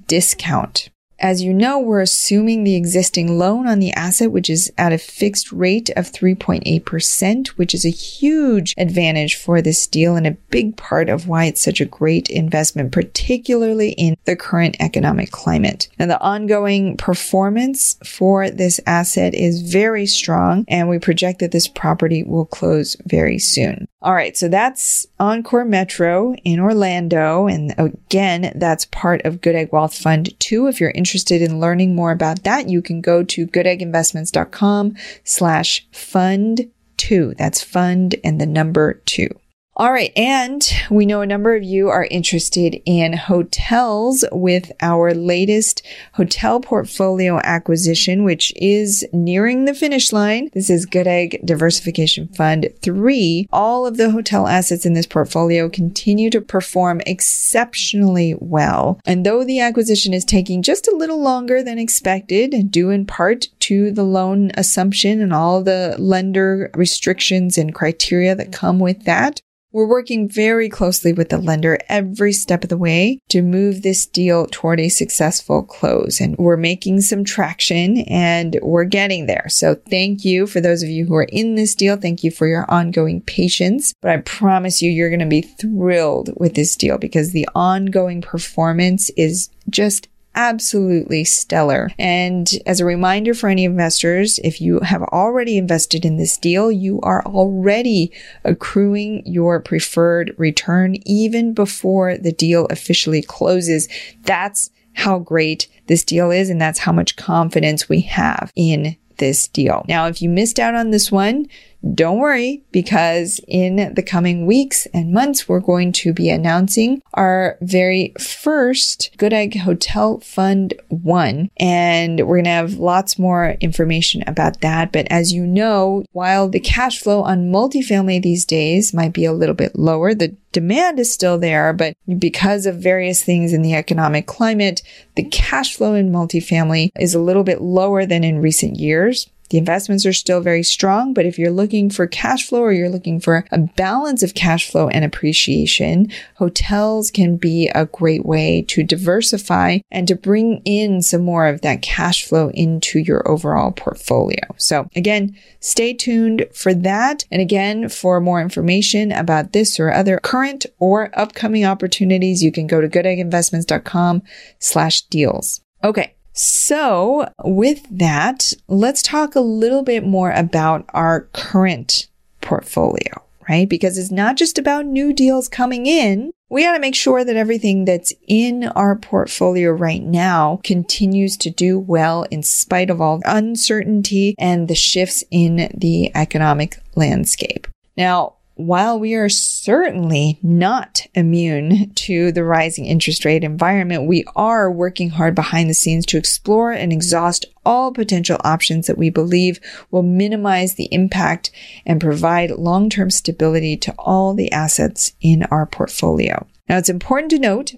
discount. 0.05 0.89
As 1.19 1.41
you 1.41 1.54
know, 1.54 1.80
we're 1.80 2.01
assuming 2.01 2.63
the 2.63 2.75
existing 2.75 3.38
loan 3.38 3.67
on 3.67 3.80
the 3.80 3.91
asset, 3.91 4.32
which 4.32 4.49
is 4.49 4.71
at 4.78 4.91
a 4.91 4.97
fixed 4.97 5.51
rate 5.51 5.89
of 5.91 6.12
3.8%, 6.12 7.47
which 7.49 7.73
is 7.73 7.86
a 7.86 7.89
huge 7.89 8.73
advantage 8.78 9.36
for 9.36 9.62
this 9.62 9.88
deal 9.88 10.15
and 10.15 10.28
a 10.28 10.38
big 10.49 10.75
part 10.75 11.08
of 11.10 11.28
why 11.28 11.45
it's 11.45 11.63
such 11.63 11.80
a 11.80 11.86
great 11.86 12.30
investment, 12.30 12.91
particularly 12.91 13.91
in 13.91 14.17
the 14.25 14.36
current 14.36 14.75
economic 14.80 15.32
climate. 15.32 15.88
And 15.97 16.12
the 16.12 16.19
ongoing 16.19 16.97
performance 16.97 17.97
for 18.04 18.49
this 18.49 18.80
asset 18.86 19.34
is 19.34 19.62
very 19.62 20.06
strong, 20.06 20.65
and 20.67 20.89
we 20.89 20.99
project 20.99 21.39
that 21.39 21.51
this 21.51 21.67
property 21.67 22.23
will 22.23 22.45
close 22.45 22.97
very 23.06 23.39
soon. 23.39 23.88
All 24.01 24.13
right, 24.13 24.38
so 24.38 24.47
that's 24.47 25.08
Encore 25.19 25.65
Metro 25.65 26.36
in 26.43 26.60
Orlando. 26.60 27.47
And 27.47 27.73
again, 27.77 28.51
that's 28.55 28.86
part 28.86 29.25
of 29.25 29.41
Good 29.41 29.55
Egg 29.55 29.69
Wealth 29.71 29.97
Fund 29.97 30.38
2. 30.39 30.67
If 30.67 30.79
you're 30.79 30.91
interested 30.91 31.41
in 31.41 31.60
learning 31.60 31.95
more 31.95 32.12
about 32.12 32.43
that, 32.43 32.69
you 32.69 32.82
can 32.82 33.01
go 33.01 33.24
to 33.24 33.47
goodegginvestments.com 33.47 34.95
slash 35.24 35.88
fund 35.91 36.69
two. 36.97 37.34
That's 37.38 37.61
fund 37.61 38.15
and 38.24 38.39
the 38.39 38.45
number 38.45 39.01
two. 39.05 39.30
All 39.78 39.91
right. 39.91 40.13
And 40.15 40.65
we 40.89 41.05
know 41.05 41.19
a 41.19 41.28
number 41.28 41.53
of 41.53 41.61
you 41.61 41.89
are 41.89 42.07
interested 42.09 42.82
in 42.86 43.11
hotels 43.11 44.23
with 44.32 44.71
our 44.80 45.13
latest 45.13 45.86
hotel 46.13 46.61
portfolio 46.61 47.41
acquisition, 47.43 48.23
which 48.23 48.53
is 48.55 49.05
nearing 49.11 49.65
the 49.65 49.73
finish 49.73 50.13
line. 50.13 50.49
This 50.53 50.69
is 50.69 50.86
Good 50.86 51.07
Egg 51.07 51.41
Diversification 51.43 52.30
Fund 52.30 52.69
3. 52.84 53.49
All 53.51 53.86
of 53.86 53.97
the 53.97 54.11
hotel 54.11 54.47
assets 54.47 54.86
in 54.86 54.93
this 54.93 55.07
portfolio 55.07 55.67
continue 55.67 56.30
to 56.30 56.39
perform 56.39 57.01
exceptionally 57.05 58.34
well. 58.39 59.01
And 59.03 59.26
though 59.26 59.43
the 59.43 59.59
acquisition 59.59 60.13
is 60.13 60.23
taking 60.23 60.61
just 60.61 60.88
a 60.88 60.95
little 60.95 61.21
longer 61.21 61.61
than 61.61 61.80
expected, 61.80 62.71
due 62.71 62.91
in 62.91 63.05
part 63.05 63.49
to 63.59 63.91
the 63.91 64.03
loan 64.03 64.51
assumption 64.55 65.19
and 65.19 65.34
all 65.34 65.61
the 65.61 65.97
lender 65.99 66.71
restrictions 66.76 67.57
and 67.57 67.76
criteria 67.76 68.36
that 68.36 68.53
come 68.53 68.80
with 68.80 69.03
that, 69.03 69.41
we're 69.76 69.86
working 69.86 70.30
very 70.30 70.69
closely 70.69 71.11
with 71.11 71.28
the 71.28 71.38
lender 71.38 71.78
every 71.89 72.32
step 72.32 72.63
of 72.63 72.69
the 72.69 72.78
way 72.78 73.19
to 73.28 73.41
move 73.41 73.82
this 73.82 74.05
deal 74.05 74.47
toward 74.49 74.80
a 74.80 74.88
successful 74.88 75.63
close. 75.63 76.21
And 76.21 76.38
we're 76.38 76.55
making 76.55 77.01
some 77.01 77.26
traction 77.26 77.97
and 78.07 78.57
we're 78.61 78.86
getting 78.86 79.26
there. 79.26 79.47
So 79.49 79.76
thank 79.76 80.23
you 80.23 80.47
for 80.47 80.61
those 80.61 80.82
of 80.82 80.88
you 80.88 81.05
who 81.05 81.15
are 81.15 81.28
in 81.30 81.55
this 81.55 81.76
deal. 81.76 81.97
Thank 81.97 82.23
you 82.23 82.32
for 82.32 82.47
your 82.47 82.65
ongoing 82.71 83.19
patience. 83.19 83.93
But 84.01 84.11
I 84.11 84.17
promise 84.19 84.82
you, 84.82 84.89
you're 84.89 85.09
going 85.09 85.19
to 85.19 85.26
be 85.26 85.41
thrilled 85.41 86.30
with 86.38 86.55
this 86.55 86.78
deal 86.78 86.97
because 86.97 87.34
the 87.34 87.49
ongoing 87.53 88.21
performance 88.21 89.09
is 89.17 89.49
just 89.69 90.07
absolutely 90.36 91.23
stellar. 91.23 91.89
And 91.97 92.49
as 92.65 92.79
a 92.79 92.86
reminder 92.86 93.33
for 93.33 93.49
any 93.49 93.63
investors, 93.63 94.39
if 94.43 94.61
you 94.61 94.79
have 94.81 95.01
already 95.03 95.57
invested 95.57 96.05
in 96.05 96.17
this 96.17 96.38
deal, 96.38 96.71
you 96.71 96.99
are 97.01 97.25
already 97.25 98.11
accruing 98.43 99.25
your 99.25 99.59
preferred 99.61 100.36
return 100.38 100.97
even 101.05 101.53
before 101.53 102.17
the 102.17 102.31
deal 102.31 102.65
officially 102.67 103.21
closes. 103.21 103.88
That's 104.23 104.69
how 104.93 105.19
great 105.19 105.67
this 105.88 106.03
deal 106.03 106.31
is. 106.31 106.49
And 106.49 106.61
that's 106.61 106.79
how 106.79 106.91
much 106.91 107.15
confidence 107.15 107.89
we 107.89 108.01
have 108.01 108.51
in 108.55 108.97
this 109.17 109.47
deal. 109.47 109.86
Now, 109.88 110.07
if 110.07 110.21
you 110.21 110.29
missed 110.29 110.59
out 110.59 110.75
on 110.75 110.91
this 110.91 111.11
one, 111.11 111.47
don't 111.93 112.17
worry 112.17 112.63
because 112.71 113.39
in 113.47 113.93
the 113.93 114.03
coming 114.03 114.45
weeks 114.45 114.88
and 114.88 115.13
months, 115.13 115.47
we're 115.47 115.59
going 115.59 115.91
to 115.91 116.13
be 116.13 116.29
announcing 116.29 117.01
our 117.13 117.57
very 117.61 118.13
first 118.19 119.11
Good 119.17 119.33
Egg 119.33 119.59
Hotel 119.59 120.19
Fund 120.19 120.73
1. 120.89 121.51
And 121.57 122.19
we're 122.27 122.38
going 122.38 122.45
to 122.45 122.49
have 122.51 122.75
lots 122.75 123.19
more 123.19 123.55
information 123.61 124.23
about 124.25 124.61
that. 124.61 124.91
But 124.91 125.07
as 125.09 125.33
you 125.33 125.45
know, 125.45 126.05
while 126.11 126.49
the 126.49 126.59
cash 126.59 126.99
flow 126.99 127.21
on 127.21 127.51
multifamily 127.51 128.21
these 128.21 128.45
days 128.45 128.93
might 128.93 129.13
be 129.13 129.25
a 129.25 129.33
little 129.33 129.55
bit 129.55 129.77
lower, 129.77 130.15
the 130.15 130.36
demand 130.51 130.99
is 130.99 131.11
still 131.11 131.38
there, 131.38 131.73
but 131.73 131.97
because 132.17 132.65
of 132.65 132.77
various 132.77 133.21
things 133.21 133.51
in 133.51 133.61
the 133.61 133.75
economic 133.75 134.25
climate, 134.25 134.81
the 135.15 135.23
cash 135.23 135.75
flow 135.75 135.93
in 135.93 136.11
multifamily 136.11 136.89
is 136.97 137.13
a 137.13 137.19
little 137.19 137.43
bit 137.43 137.61
lower 137.61 138.05
than 138.05 138.23
in 138.23 138.39
recent 138.39 138.77
years. 138.77 139.29
The 139.49 139.57
investments 139.57 140.05
are 140.05 140.13
still 140.13 140.41
very 140.41 140.63
strong, 140.63 141.13
but 141.13 141.25
if 141.25 141.37
you're 141.37 141.51
looking 141.51 141.89
for 141.89 142.07
cash 142.07 142.47
flow 142.47 142.61
or 142.61 142.73
you're 142.73 142.89
looking 142.89 143.19
for 143.19 143.45
a 143.51 143.59
balance 143.59 144.23
of 144.23 144.33
cash 144.33 144.69
flow 144.69 144.87
and 144.87 145.05
appreciation, 145.05 146.11
hotels 146.35 147.11
can 147.11 147.37
be 147.37 147.69
a 147.75 147.85
great 147.85 148.25
way 148.25 148.63
to 148.69 148.83
diversify 148.83 149.79
and 149.91 150.07
to 150.07 150.15
bring 150.15 150.61
in 150.65 151.01
some 151.01 151.21
more 151.21 151.47
of 151.47 151.61
that 151.61 151.81
cash 151.81 152.23
flow 152.23 152.49
into 152.53 152.99
your 152.99 153.27
overall 153.29 153.71
portfolio. 153.71 154.41
So 154.57 154.89
again, 154.95 155.37
stay 155.59 155.93
tuned 155.93 156.47
for 156.53 156.73
that. 156.73 157.25
And 157.31 157.41
again, 157.41 157.89
for 157.89 158.19
more 158.19 158.41
information 158.41 159.11
about 159.11 159.53
this 159.53 159.79
or 159.79 159.91
other 159.91 160.19
current 160.19 160.65
or 160.79 161.11
upcoming 161.13 161.65
opportunities, 161.65 162.41
you 162.43 162.51
can 162.51 162.67
go 162.67 162.81
to 162.81 162.89
goodegginvestments.com 162.89 164.23
slash 164.59 165.01
deals. 165.03 165.61
Okay. 165.83 166.14
So 166.36 167.29
with 167.43 167.88
that, 167.89 168.53
let's 168.67 169.01
talk 169.01 169.36
a 169.36 169.39
little 169.39 169.83
bit 169.83 170.05
more 170.05 170.31
about 170.31 170.86
our 170.89 171.21
current 171.33 172.07
portfolio, 172.41 173.23
right? 173.47 173.67
Because 173.67 173.97
it's 173.97 174.11
not 174.11 174.36
just 174.36 174.57
about 174.57 174.86
new 174.86 175.13
deals 175.13 175.47
coming 175.47 175.86
in. 175.86 176.31
We 176.49 176.63
got 176.63 176.73
to 176.73 176.79
make 176.79 176.93
sure 176.93 177.23
that 177.23 177.38
everything 177.38 177.86
that's 177.86 178.13
in 178.27 178.65
our 178.65 178.97
portfolio 178.97 179.71
right 179.71 180.03
now 180.03 180.59
continues 180.63 181.38
to 181.38 181.49
do 181.49 181.79
well 181.79 182.23
in 182.23 182.43
spite 182.43 182.89
of 182.89 182.99
all 182.99 183.21
uncertainty 183.25 184.36
and 184.38 184.67
the 184.67 184.75
shifts 184.75 185.23
in 185.31 185.71
the 185.75 186.11
economic 186.15 186.77
landscape. 186.95 187.67
Now, 187.97 188.36
while 188.56 188.97
we 188.97 189.14
are 189.16 189.28
certainly 189.28 190.39
not 190.41 191.06
immune 191.14 191.91
to 191.93 192.32
the 192.32 192.43
rising 192.43 192.86
interest 192.86 193.26
rate 193.26 193.43
environment, 193.43 194.08
we 194.08 194.24
are 194.36 194.72
working 194.72 195.10
hard 195.10 195.36
behind 195.36 195.70
the 195.70 195.74
scenes 195.74 196.06
to 196.08 196.18
explore 196.18 196.72
and 196.72 196.93
exhaust 196.93 197.45
all 197.66 197.91
potential 197.91 198.38
options 198.45 198.88
that 198.88 198.97
we 198.97 199.10
believe 199.10 199.60
will 199.91 200.03
minimize 200.03 200.76
the 200.76 200.88
impact 200.91 201.51
and 201.86 201.99
provide 201.99 202.51
long-term 202.51 203.12
stability 203.12 203.76
to 203.76 203.93
all 203.99 204.34
the 204.34 204.51
assets 204.51 205.12
in 205.20 205.43
our 205.51 205.66
portfolio. 205.66 206.47
Now, 206.70 206.78
it's 206.78 206.89
important 206.89 207.32
to 207.32 207.39
note 207.39 207.74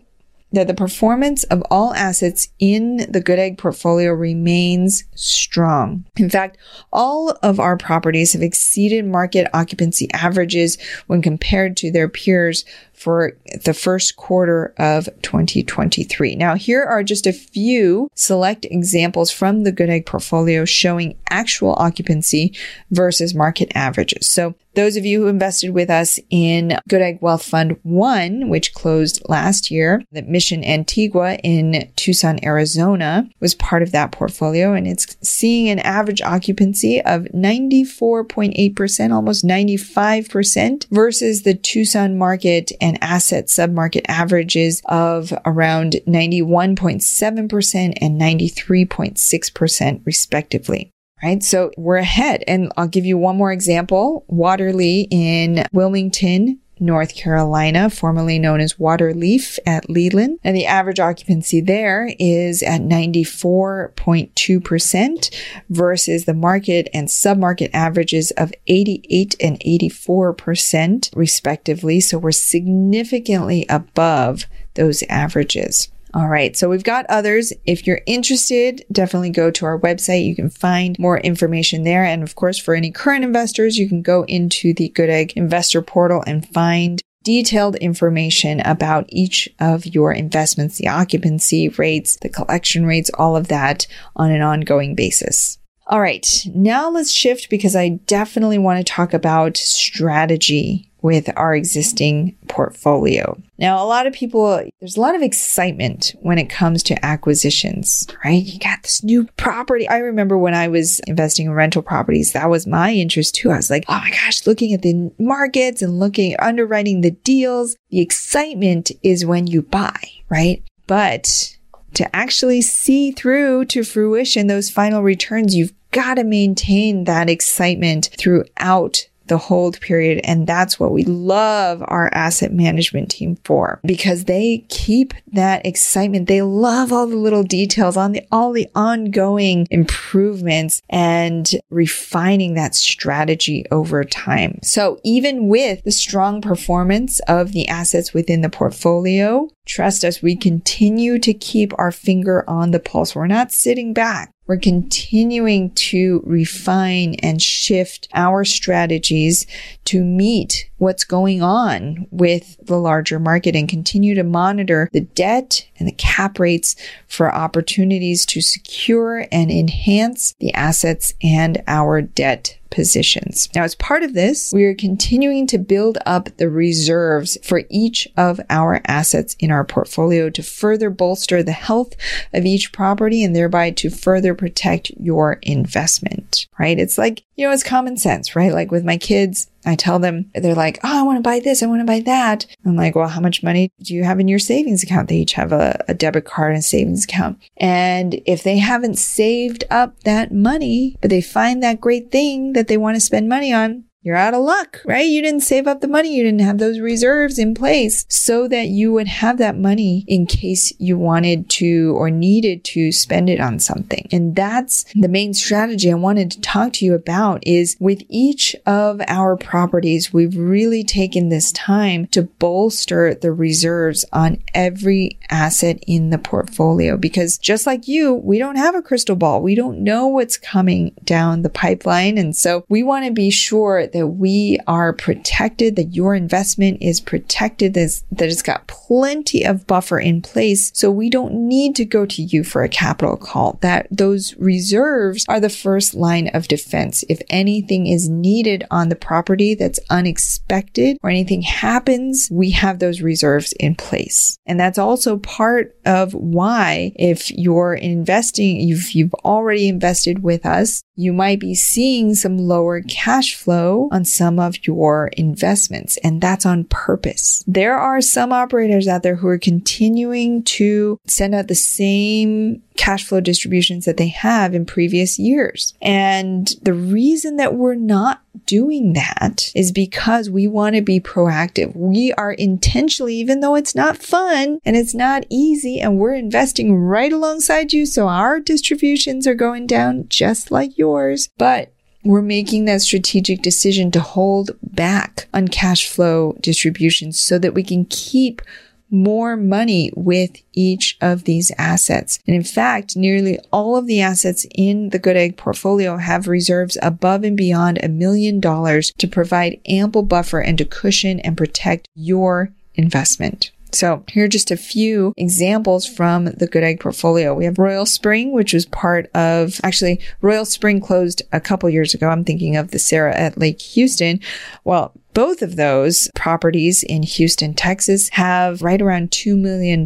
that 0.51 0.67
the 0.67 0.73
performance 0.73 1.43
of 1.45 1.61
all 1.69 1.93
assets 1.93 2.47
in 2.59 3.05
the 3.09 3.21
Good 3.21 3.39
Egg 3.39 3.57
portfolio 3.57 4.11
remains 4.11 5.03
strong. 5.15 6.05
In 6.15 6.29
fact, 6.29 6.57
all 6.91 7.31
of 7.43 7.59
our 7.59 7.77
properties 7.77 8.33
have 8.33 8.41
exceeded 8.41 9.05
market 9.05 9.49
occupancy 9.53 10.09
averages 10.13 10.77
when 11.07 11.21
compared 11.21 11.75
to 11.77 11.91
their 11.91 12.07
peers 12.07 12.63
for 12.97 13.37
the 13.63 13.75
first 13.75 14.15
quarter 14.15 14.73
of 14.77 15.05
2023. 15.21 16.35
Now, 16.35 16.55
here 16.55 16.83
are 16.83 17.03
just 17.03 17.27
a 17.27 17.31
few 17.31 18.09
select 18.15 18.65
examples 18.65 19.29
from 19.29 19.63
the 19.63 19.71
Good 19.71 19.89
Egg 19.89 20.07
portfolio 20.07 20.65
showing 20.65 21.15
actual 21.29 21.75
occupancy 21.77 22.55
versus 22.89 23.35
market 23.35 23.71
averages. 23.75 24.29
So 24.29 24.55
those 24.77 24.95
of 24.95 25.05
you 25.05 25.21
who 25.21 25.27
invested 25.27 25.71
with 25.71 25.89
us 25.89 26.19
in 26.29 26.77
Good 26.87 27.01
Egg 27.01 27.17
Wealth 27.19 27.43
Fund 27.43 27.79
1, 27.81 28.47
which 28.47 28.75
closed 28.75 29.23
last 29.27 29.71
year, 29.71 30.03
the 30.11 30.21
Mission 30.21 30.63
Antigua 30.63 31.33
in 31.43 31.91
Tucson, 31.95 32.37
Arizona 32.45 33.27
was 33.39 33.55
part 33.55 33.81
of 33.81 33.91
that 33.91 34.11
portfolio 34.11 34.73
and 34.73 34.85
it's 34.85 35.17
seeing 35.27 35.67
an 35.67 35.79
average 35.79 36.21
occupancy 36.21 37.01
of 37.01 37.23
94.8%, 37.33 39.11
almost 39.11 39.43
95% 39.43 40.87
versus 40.91 41.41
the 41.41 41.55
Tucson 41.55 42.15
market 42.15 42.71
and 42.87 42.97
asset 43.03 43.47
submarket 43.47 44.05
averages 44.07 44.81
of 44.85 45.33
around 45.45 45.97
91.7% 46.07 47.97
and 48.01 48.21
93.6% 48.21 50.01
respectively 50.05 50.91
right? 51.23 51.41
So 51.43 51.71
we're 51.77 51.97
ahead. 51.97 52.43
And 52.47 52.71
I'll 52.77 52.87
give 52.87 53.05
you 53.05 53.17
one 53.17 53.37
more 53.37 53.51
example. 53.51 54.23
Waterlea 54.31 55.07
in 55.09 55.65
Wilmington, 55.73 56.59
North 56.79 57.13
Carolina, 57.15 57.89
formerly 57.89 58.37
known 58.39 58.61
as 58.61 58.75
Waterleaf 58.75 59.59
at 59.65 59.89
Leland. 59.89 60.39
And 60.43 60.55
the 60.55 60.65
average 60.65 60.99
occupancy 60.99 61.61
there 61.61 62.13
is 62.19 62.61
at 62.63 62.81
94.2% 62.81 65.35
versus 65.69 66.25
the 66.25 66.33
market 66.33 66.89
and 66.93 67.07
submarket 67.07 67.69
averages 67.73 68.31
of 68.31 68.51
88 68.67 69.35
and 69.41 69.57
84% 69.59 71.15
respectively. 71.15 71.99
So 71.99 72.17
we're 72.17 72.31
significantly 72.31 73.65
above 73.69 74.45
those 74.75 75.03
averages. 75.09 75.89
All 76.17 76.29
right. 76.29 76.57
So 76.57 76.67
we've 76.67 76.83
got 76.83 77.05
others. 77.09 77.53
If 77.67 77.85
you're 77.85 78.01
interested, 78.07 78.83
definitely 78.91 79.29
go 79.29 79.51
to 79.51 79.65
our 79.67 79.79
website. 79.79 80.25
You 80.25 80.35
can 80.35 80.49
find 80.49 80.97
more 80.97 81.19
information 81.19 81.83
there. 81.83 82.03
And 82.03 82.23
of 82.23 82.33
course, 82.33 82.57
for 82.57 82.73
any 82.73 82.89
current 82.89 83.23
investors, 83.23 83.77
you 83.77 83.87
can 83.87 84.01
go 84.01 84.23
into 84.23 84.73
the 84.73 84.89
Good 84.89 85.11
Egg 85.11 85.33
investor 85.35 85.83
portal 85.83 86.23
and 86.25 86.47
find 86.49 87.03
detailed 87.23 87.75
information 87.75 88.61
about 88.61 89.05
each 89.09 89.47
of 89.59 89.85
your 89.85 90.11
investments, 90.11 90.79
the 90.79 90.87
occupancy 90.87 91.69
rates, 91.69 92.17
the 92.23 92.29
collection 92.29 92.87
rates, 92.87 93.11
all 93.13 93.35
of 93.35 93.49
that 93.49 93.85
on 94.15 94.31
an 94.31 94.41
ongoing 94.41 94.95
basis. 94.95 95.59
All 95.85 96.01
right. 96.01 96.27
Now 96.47 96.89
let's 96.89 97.11
shift 97.11 97.47
because 97.47 97.75
I 97.75 97.89
definitely 98.07 98.57
want 98.57 98.79
to 98.79 98.91
talk 98.91 99.13
about 99.13 99.55
strategy 99.55 100.86
with 101.01 101.29
our 101.37 101.55
existing 101.55 102.35
portfolio. 102.47 103.39
Now, 103.59 103.83
a 103.83 103.87
lot 103.87 104.07
of 104.07 104.13
people, 104.13 104.63
there's 104.79 104.97
a 104.97 105.01
lot 105.01 105.15
of 105.15 105.21
excitement 105.21 106.15
when 106.21 106.37
it 106.37 106.49
comes 106.49 106.83
to 106.83 107.05
acquisitions, 107.05 108.07
right? 108.23 108.43
You 108.43 108.59
got 108.59 108.83
this 108.83 109.03
new 109.03 109.25
property. 109.37 109.87
I 109.87 109.97
remember 109.97 110.37
when 110.37 110.53
I 110.53 110.67
was 110.67 110.99
investing 111.01 111.47
in 111.47 111.53
rental 111.53 111.81
properties, 111.81 112.33
that 112.33 112.49
was 112.49 112.67
my 112.67 112.91
interest 112.93 113.35
too. 113.35 113.51
I 113.51 113.57
was 113.57 113.69
like, 113.69 113.85
oh 113.87 113.99
my 113.99 114.11
gosh, 114.11 114.45
looking 114.45 114.73
at 114.73 114.81
the 114.81 115.11
markets 115.19 115.81
and 115.81 115.99
looking, 115.99 116.35
underwriting 116.39 117.01
the 117.01 117.11
deals. 117.11 117.75
The 117.89 118.01
excitement 118.01 118.91
is 119.03 119.25
when 119.25 119.47
you 119.47 119.61
buy, 119.61 119.99
right? 120.29 120.63
But 120.87 121.57
to 121.93 122.15
actually 122.15 122.61
see 122.61 123.11
through 123.11 123.65
to 123.65 123.83
fruition 123.83 124.47
those 124.47 124.69
final 124.69 125.01
returns, 125.01 125.55
you've 125.55 125.73
got 125.91 126.15
to 126.15 126.23
maintain 126.23 127.05
that 127.05 127.29
excitement 127.29 128.09
throughout 128.17 129.07
the 129.27 129.37
hold 129.37 129.79
period. 129.81 130.21
And 130.23 130.47
that's 130.47 130.79
what 130.79 130.91
we 130.91 131.03
love 131.03 131.83
our 131.85 132.09
asset 132.13 132.53
management 132.53 133.11
team 133.11 133.37
for 133.43 133.79
because 133.85 134.25
they 134.25 134.65
keep 134.69 135.13
that 135.33 135.65
excitement. 135.65 136.27
They 136.27 136.41
love 136.41 136.91
all 136.91 137.07
the 137.07 137.15
little 137.15 137.43
details 137.43 137.97
on 137.97 138.11
the, 138.13 138.25
all 138.31 138.51
the 138.51 138.67
ongoing 138.75 139.67
improvements 139.71 140.81
and 140.89 141.49
refining 141.69 142.53
that 142.55 142.75
strategy 142.75 143.65
over 143.71 144.03
time. 144.03 144.59
So 144.63 144.99
even 145.03 145.47
with 145.47 145.83
the 145.83 145.91
strong 145.91 146.41
performance 146.41 147.19
of 147.21 147.51
the 147.51 147.67
assets 147.67 148.13
within 148.13 148.41
the 148.41 148.49
portfolio, 148.49 149.49
trust 149.65 150.03
us, 150.03 150.21
we 150.21 150.35
continue 150.35 151.19
to 151.19 151.33
keep 151.33 151.73
our 151.77 151.91
finger 151.91 152.43
on 152.49 152.71
the 152.71 152.79
pulse. 152.79 153.15
We're 153.15 153.27
not 153.27 153.51
sitting 153.51 153.93
back. 153.93 154.31
We're 154.47 154.57
continuing 154.57 155.71
to 155.71 156.23
refine 156.25 157.15
and 157.15 157.41
shift 157.41 158.07
our 158.13 158.45
strategies 158.45 159.45
to 159.87 160.03
meet 160.03 160.69
what's 160.77 161.03
going 161.03 161.41
on 161.41 162.07
with 162.11 162.57
the 162.61 162.77
larger 162.77 163.19
market 163.19 163.55
and 163.55 163.69
continue 163.69 164.13
to 164.15 164.23
monitor 164.23 164.89
the 164.91 165.01
debt 165.01 165.65
and 165.79 165.87
the 165.87 165.93
cap 165.93 166.39
rates 166.39 166.75
for 167.07 167.33
opportunities 167.33 168.25
to 168.25 168.41
secure 168.41 169.25
and 169.31 169.49
enhance 169.49 170.35
the 170.39 170.53
assets 170.53 171.13
and 171.23 171.63
our 171.67 172.01
debt 172.01 172.57
positions. 172.69 173.49
Now, 173.55 173.63
as 173.63 173.75
part 173.75 174.03
of 174.03 174.13
this, 174.13 174.51
we 174.53 174.65
are 174.65 174.75
continuing 174.75 175.47
to 175.47 175.57
build 175.57 175.97
up 176.05 176.29
the 176.37 176.49
reserves 176.49 177.37
for 177.43 177.63
each 177.69 178.07
of 178.17 178.39
our 178.49 178.81
assets 178.85 179.35
in 179.39 179.51
our 179.51 179.63
portfolio 179.63 180.29
to 180.29 180.43
further 180.43 180.89
bolster 180.89 181.41
the 181.41 181.53
health 181.53 181.95
of 182.33 182.45
each 182.45 182.71
property 182.71 183.23
and 183.23 183.35
thereby 183.35 183.71
to 183.71 183.89
further 183.89 184.35
protect 184.35 184.91
your 184.99 185.39
investment, 185.43 186.47
right? 186.59 186.77
It's 186.77 186.97
like, 186.97 187.23
you 187.35 187.47
know, 187.47 187.53
it's 187.53 187.63
common 187.63 187.97
sense, 187.97 188.35
right? 188.35 188.51
Like 188.51 188.71
with 188.71 188.83
my 188.83 188.97
kids, 188.97 189.49
I 189.67 189.75
tell 189.75 189.99
them, 189.99 190.31
they're 190.33 190.55
like, 190.55 190.79
Oh, 190.83 190.99
I 190.99 191.03
want 191.03 191.17
to 191.17 191.21
buy 191.21 191.39
this. 191.39 191.61
I 191.61 191.67
want 191.67 191.81
to 191.81 191.85
buy 191.85 191.99
that. 192.01 192.45
I'm 192.65 192.75
like, 192.75 192.95
well, 192.95 193.07
how 193.07 193.19
much 193.19 193.43
money 193.43 193.71
do 193.81 193.93
you 193.93 194.03
have 194.03 194.19
in 194.19 194.27
your 194.27 194.39
savings 194.39 194.83
account? 194.83 195.09
They 195.09 195.17
each 195.17 195.33
have 195.33 195.51
a, 195.51 195.83
a 195.87 195.93
debit 195.93 196.25
card 196.25 196.53
and 196.53 196.63
savings 196.63 197.03
account. 197.03 197.39
And 197.57 198.21
if 198.25 198.43
they 198.43 198.57
haven't 198.57 198.97
saved 198.97 199.65
up 199.69 199.99
that 200.03 200.31
money, 200.31 200.97
but 201.01 201.09
they 201.09 201.21
find 201.21 201.61
that 201.63 201.81
great 201.81 202.11
thing 202.11 202.53
that 202.53 202.67
they 202.67 202.77
want 202.77 202.95
to 202.95 203.01
spend 203.01 203.27
money 203.29 203.53
on, 203.53 203.83
you're 204.07 204.15
out 204.15 204.33
of 204.33 204.41
luck, 204.41 204.81
right? 204.85 205.05
You 205.05 205.21
didn't 205.21 205.41
save 205.41 205.67
up 205.67 205.81
the 205.81 205.87
money. 205.89 206.15
You 206.15 206.23
didn't 206.23 206.39
have 206.39 206.59
those 206.59 206.79
reserves 206.79 207.37
in 207.37 207.53
place 207.53 208.05
so 208.07 208.47
that 208.47 208.67
you 208.69 208.93
would 208.93 209.09
have 209.09 209.37
that 209.39 209.57
money 209.57 210.05
in 210.07 210.25
case 210.25 210.71
you 210.79 210.97
wanted 210.97 211.49
to 211.49 211.93
or 211.97 212.09
needed 212.09 212.63
to 212.63 212.93
spend 212.93 213.29
it 213.29 213.41
on 213.41 213.59
something. 213.59 214.07
And 214.09 214.33
that's 214.33 214.85
the 214.95 215.09
main 215.09 215.33
strategy 215.33 215.91
I 215.91 215.95
wanted 215.95 216.31
to 216.31 216.39
talk 216.39 216.71
to 216.73 216.85
you 216.85 216.93
about 216.93 217.45
is 217.45 217.75
with 217.81 218.01
each 218.07 218.55
of 218.65 219.01
our 219.09 219.35
properties, 219.35 220.13
we've 220.13 220.37
really 220.37 220.85
taken 220.85 221.27
this 221.27 221.51
time 221.51 222.07
to 222.07 222.23
bolster 222.23 223.13
the 223.13 223.33
reserves 223.33 224.05
on 224.13 224.41
every 224.53 225.19
asset 225.29 225.83
in 225.85 226.11
the 226.11 226.17
portfolio 226.17 226.95
because 226.95 227.37
just 227.37 227.67
like 227.67 227.89
you, 227.89 228.13
we 228.13 228.39
don't 228.39 228.55
have 228.55 228.73
a 228.73 228.81
crystal 228.81 229.17
ball. 229.17 229.41
We 229.41 229.55
don't 229.55 229.83
know 229.83 230.07
what's 230.07 230.37
coming 230.37 230.95
down 231.03 231.41
the 231.41 231.49
pipeline. 231.49 232.17
And 232.17 232.33
so 232.33 232.63
we 232.69 232.83
want 232.83 233.05
to 233.05 233.11
be 233.11 233.29
sure 233.29 233.85
that 233.85 233.96
that 233.97 234.07
we 234.07 234.59
are 234.67 234.93
protected, 234.93 235.75
that 235.75 235.95
your 235.95 236.13
investment 236.13 236.77
is 236.81 237.01
protected, 237.01 237.73
that 237.73 238.03
it's 238.11 238.41
got 238.43 238.67
plenty 238.67 239.43
of 239.43 239.65
buffer 239.65 239.99
in 239.99 240.21
place. 240.21 240.71
So 240.75 240.91
we 240.91 241.09
don't 241.09 241.33
need 241.33 241.75
to 241.77 241.85
go 241.85 242.05
to 242.05 242.21
you 242.21 242.43
for 242.43 242.63
a 242.63 242.69
capital 242.69 243.17
call, 243.17 243.57
that 243.61 243.87
those 243.89 244.35
reserves 244.37 245.25
are 245.27 245.39
the 245.39 245.49
first 245.49 245.95
line 245.95 246.27
of 246.29 246.47
defense. 246.47 247.03
If 247.09 247.21
anything 247.29 247.87
is 247.87 248.07
needed 248.07 248.65
on 248.69 248.89
the 248.89 248.95
property 248.95 249.55
that's 249.55 249.79
unexpected 249.89 250.97
or 251.01 251.09
anything 251.09 251.41
happens, 251.41 252.29
we 252.31 252.51
have 252.51 252.79
those 252.79 253.01
reserves 253.01 253.53
in 253.53 253.73
place. 253.75 254.37
And 254.45 254.59
that's 254.59 254.77
also 254.77 255.17
part 255.17 255.75
of 255.85 256.13
why 256.13 256.93
if 256.95 257.31
you're 257.31 257.73
investing, 257.73 258.59
you've, 258.59 258.91
you've 258.91 259.13
already 259.15 259.67
invested 259.67 260.21
with 260.21 260.45
us, 260.45 260.81
you 260.95 261.13
might 261.13 261.39
be 261.39 261.55
seeing 261.55 262.15
some 262.15 262.37
lower 262.37 262.81
cash 262.81 263.35
flow 263.35 263.76
on 263.91 264.05
some 264.05 264.39
of 264.39 264.67
your 264.67 265.07
investments, 265.17 265.97
and 266.03 266.21
that's 266.21 266.45
on 266.45 266.65
purpose. 266.65 267.43
There 267.47 267.77
are 267.77 268.01
some 268.01 268.31
operators 268.31 268.87
out 268.87 269.03
there 269.03 269.15
who 269.15 269.27
are 269.27 269.37
continuing 269.37 270.43
to 270.43 270.99
send 271.05 271.35
out 271.35 271.47
the 271.47 271.55
same 271.55 272.61
cash 272.75 273.05
flow 273.05 273.19
distributions 273.19 273.85
that 273.85 273.97
they 273.97 274.07
have 274.07 274.53
in 274.53 274.65
previous 274.65 275.17
years. 275.17 275.73
And 275.81 276.51
the 276.61 276.73
reason 276.73 277.37
that 277.37 277.55
we're 277.55 277.75
not 277.75 278.21
doing 278.45 278.93
that 278.93 279.51
is 279.55 279.71
because 279.71 280.29
we 280.29 280.47
want 280.47 280.75
to 280.75 280.81
be 280.81 280.99
proactive. 280.99 281.75
We 281.75 282.13
are 282.13 282.31
intentionally, 282.31 283.15
even 283.15 283.39
though 283.39 283.55
it's 283.55 283.75
not 283.75 283.97
fun 283.97 284.59
and 284.63 284.75
it's 284.75 284.93
not 284.93 285.25
easy, 285.29 285.79
and 285.79 285.97
we're 285.97 286.13
investing 286.13 286.75
right 286.75 287.11
alongside 287.11 287.73
you. 287.73 287.85
So 287.85 288.07
our 288.07 288.39
distributions 288.39 289.25
are 289.27 289.35
going 289.35 289.67
down 289.67 290.05
just 290.07 290.51
like 290.51 290.77
yours. 290.77 291.29
But 291.37 291.73
we're 292.07 292.21
making 292.21 292.65
that 292.65 292.81
strategic 292.81 293.41
decision 293.41 293.91
to 293.91 293.99
hold 293.99 294.51
back 294.63 295.27
on 295.33 295.47
cash 295.47 295.87
flow 295.87 296.35
distributions 296.41 297.19
so 297.19 297.37
that 297.37 297.53
we 297.53 297.63
can 297.63 297.85
keep 297.85 298.41
more 298.89 299.35
money 299.35 299.91
with 299.95 300.31
each 300.53 300.97
of 301.01 301.25
these 301.25 301.51
assets. 301.57 302.19
And 302.25 302.35
in 302.35 302.43
fact, 302.43 302.95
nearly 302.95 303.37
all 303.51 303.75
of 303.75 303.85
the 303.85 304.01
assets 304.01 304.45
in 304.55 304.89
the 304.89 304.99
Good 304.99 305.17
Egg 305.17 305.35
portfolio 305.35 305.97
have 305.97 306.27
reserves 306.27 306.77
above 306.81 307.23
and 307.23 307.35
beyond 307.35 307.79
a 307.83 307.89
million 307.89 308.39
dollars 308.39 308.93
to 308.97 309.07
provide 309.07 309.59
ample 309.67 310.03
buffer 310.03 310.39
and 310.39 310.57
to 310.57 310.65
cushion 310.65 311.19
and 311.19 311.37
protect 311.37 311.89
your 311.95 312.53
investment. 312.75 313.51
So 313.71 314.03
here 314.07 314.25
are 314.25 314.29
just 314.29 314.51
a 314.51 314.57
few 314.57 315.13
examples 315.17 315.85
from 315.85 316.25
the 316.25 316.47
Good 316.47 316.63
Egg 316.63 316.79
portfolio. 316.79 317.33
We 317.33 317.45
have 317.45 317.57
Royal 317.57 317.85
Spring, 317.85 318.31
which 318.31 318.53
was 318.53 318.65
part 318.65 319.09
of, 319.15 319.59
actually, 319.63 319.99
Royal 320.21 320.45
Spring 320.45 320.79
closed 320.79 321.21
a 321.31 321.39
couple 321.39 321.69
years 321.69 321.93
ago. 321.93 322.09
I'm 322.09 322.23
thinking 322.23 322.55
of 322.55 322.71
the 322.71 322.79
Sarah 322.79 323.15
at 323.15 323.37
Lake 323.37 323.61
Houston. 323.61 324.19
Well, 324.63 324.93
both 325.13 325.41
of 325.41 325.55
those 325.55 326.09
properties 326.15 326.83
in 326.83 327.03
Houston, 327.03 327.53
Texas 327.53 328.09
have 328.09 328.61
right 328.61 328.81
around 328.81 329.11
$2 329.11 329.37
million 329.37 329.85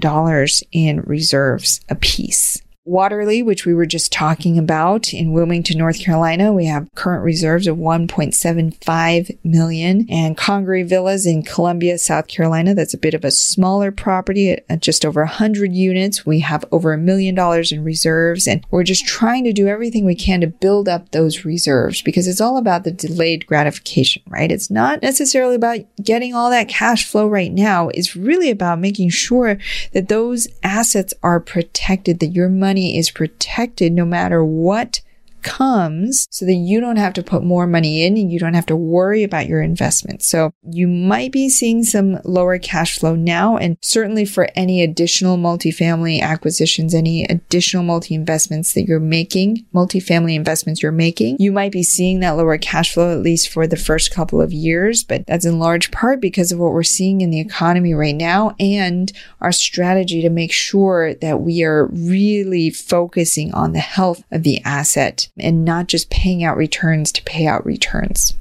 in 0.71 1.01
reserves 1.01 1.79
apiece. 1.89 2.61
Waterley, 2.83 3.43
which 3.43 3.63
we 3.63 3.75
were 3.75 3.85
just 3.85 4.11
talking 4.11 4.57
about 4.57 5.13
in 5.13 5.33
Wilmington, 5.33 5.77
North 5.77 5.99
Carolina, 5.99 6.51
we 6.51 6.65
have 6.65 6.89
current 6.95 7.23
reserves 7.23 7.67
of 7.67 7.77
1.75 7.77 9.37
million 9.43 10.07
and 10.09 10.35
Congaree 10.35 10.81
Villas 10.81 11.27
in 11.27 11.43
Columbia, 11.43 11.99
South 11.99 12.27
Carolina. 12.27 12.73
That's 12.73 12.95
a 12.95 12.99
bit 12.99 13.13
of 13.13 13.23
a 13.23 13.29
smaller 13.29 13.91
property 13.91 14.57
at 14.67 14.81
just 14.81 15.05
over 15.05 15.21
100 15.21 15.73
units. 15.73 16.25
We 16.25 16.39
have 16.39 16.65
over 16.71 16.91
a 16.91 16.97
million 16.97 17.35
dollars 17.35 17.71
in 17.71 17.83
reserves 17.83 18.47
and 18.47 18.65
we're 18.71 18.83
just 18.83 19.05
trying 19.05 19.43
to 19.43 19.53
do 19.53 19.67
everything 19.67 20.03
we 20.03 20.15
can 20.15 20.41
to 20.41 20.47
build 20.47 20.89
up 20.89 21.11
those 21.11 21.45
reserves 21.45 22.01
because 22.01 22.27
it's 22.27 22.41
all 22.41 22.57
about 22.57 22.83
the 22.83 22.91
delayed 22.91 23.45
gratification, 23.45 24.23
right? 24.27 24.51
It's 24.51 24.71
not 24.71 25.03
necessarily 25.03 25.55
about 25.55 25.79
getting 26.03 26.33
all 26.33 26.49
that 26.49 26.67
cash 26.67 27.05
flow 27.05 27.27
right 27.27 27.51
now. 27.51 27.89
It's 27.89 28.15
really 28.15 28.49
about 28.49 28.79
making 28.79 29.11
sure 29.11 29.59
that 29.93 30.09
those 30.09 30.47
assets 30.63 31.13
are 31.21 31.39
protected, 31.39 32.19
that 32.21 32.27
your 32.27 32.49
money 32.49 32.70
money 32.71 32.97
is 32.97 33.11
protected 33.11 33.91
no 33.91 34.05
matter 34.05 34.45
what 34.45 35.01
comes 35.41 36.27
so 36.29 36.45
that 36.45 36.53
you 36.53 36.79
don't 36.79 36.97
have 36.97 37.13
to 37.13 37.23
put 37.23 37.43
more 37.43 37.67
money 37.67 38.03
in 38.03 38.17
and 38.17 38.31
you 38.31 38.39
don't 38.39 38.53
have 38.53 38.65
to 38.67 38.75
worry 38.75 39.23
about 39.23 39.47
your 39.47 39.61
investment. 39.61 40.23
So 40.23 40.53
you 40.63 40.87
might 40.87 41.31
be 41.31 41.49
seeing 41.49 41.83
some 41.83 42.19
lower 42.23 42.57
cash 42.57 42.97
flow 42.97 43.15
now. 43.15 43.57
And 43.57 43.77
certainly 43.81 44.25
for 44.25 44.49
any 44.55 44.81
additional 44.81 45.37
multifamily 45.37 46.21
acquisitions, 46.21 46.93
any 46.93 47.25
additional 47.25 47.83
multi 47.83 48.15
investments 48.15 48.73
that 48.73 48.83
you're 48.83 48.99
making, 48.99 49.65
multifamily 49.73 50.35
investments 50.35 50.81
you're 50.81 50.91
making, 50.91 51.37
you 51.39 51.51
might 51.51 51.71
be 51.71 51.83
seeing 51.83 52.19
that 52.19 52.31
lower 52.31 52.57
cash 52.57 52.93
flow 52.93 53.11
at 53.11 53.23
least 53.23 53.49
for 53.49 53.67
the 53.67 53.77
first 53.77 54.11
couple 54.11 54.41
of 54.41 54.53
years. 54.53 55.03
But 55.03 55.25
that's 55.27 55.45
in 55.45 55.59
large 55.59 55.91
part 55.91 56.21
because 56.21 56.51
of 56.51 56.59
what 56.59 56.73
we're 56.73 56.83
seeing 56.83 57.21
in 57.21 57.29
the 57.29 57.39
economy 57.39 57.93
right 57.93 58.15
now 58.15 58.55
and 58.59 59.11
our 59.39 59.51
strategy 59.51 60.21
to 60.21 60.29
make 60.29 60.51
sure 60.51 61.13
that 61.15 61.41
we 61.41 61.63
are 61.63 61.87
really 61.87 62.69
focusing 62.69 63.53
on 63.53 63.73
the 63.73 63.79
health 63.79 64.23
of 64.31 64.43
the 64.43 64.61
asset 64.63 65.29
and 65.41 65.65
not 65.65 65.87
just 65.87 66.09
paying 66.09 66.43
out 66.43 66.57
returns 66.57 67.11
to 67.13 67.23
pay 67.23 67.47
out 67.47 67.65
returns. 67.65 68.33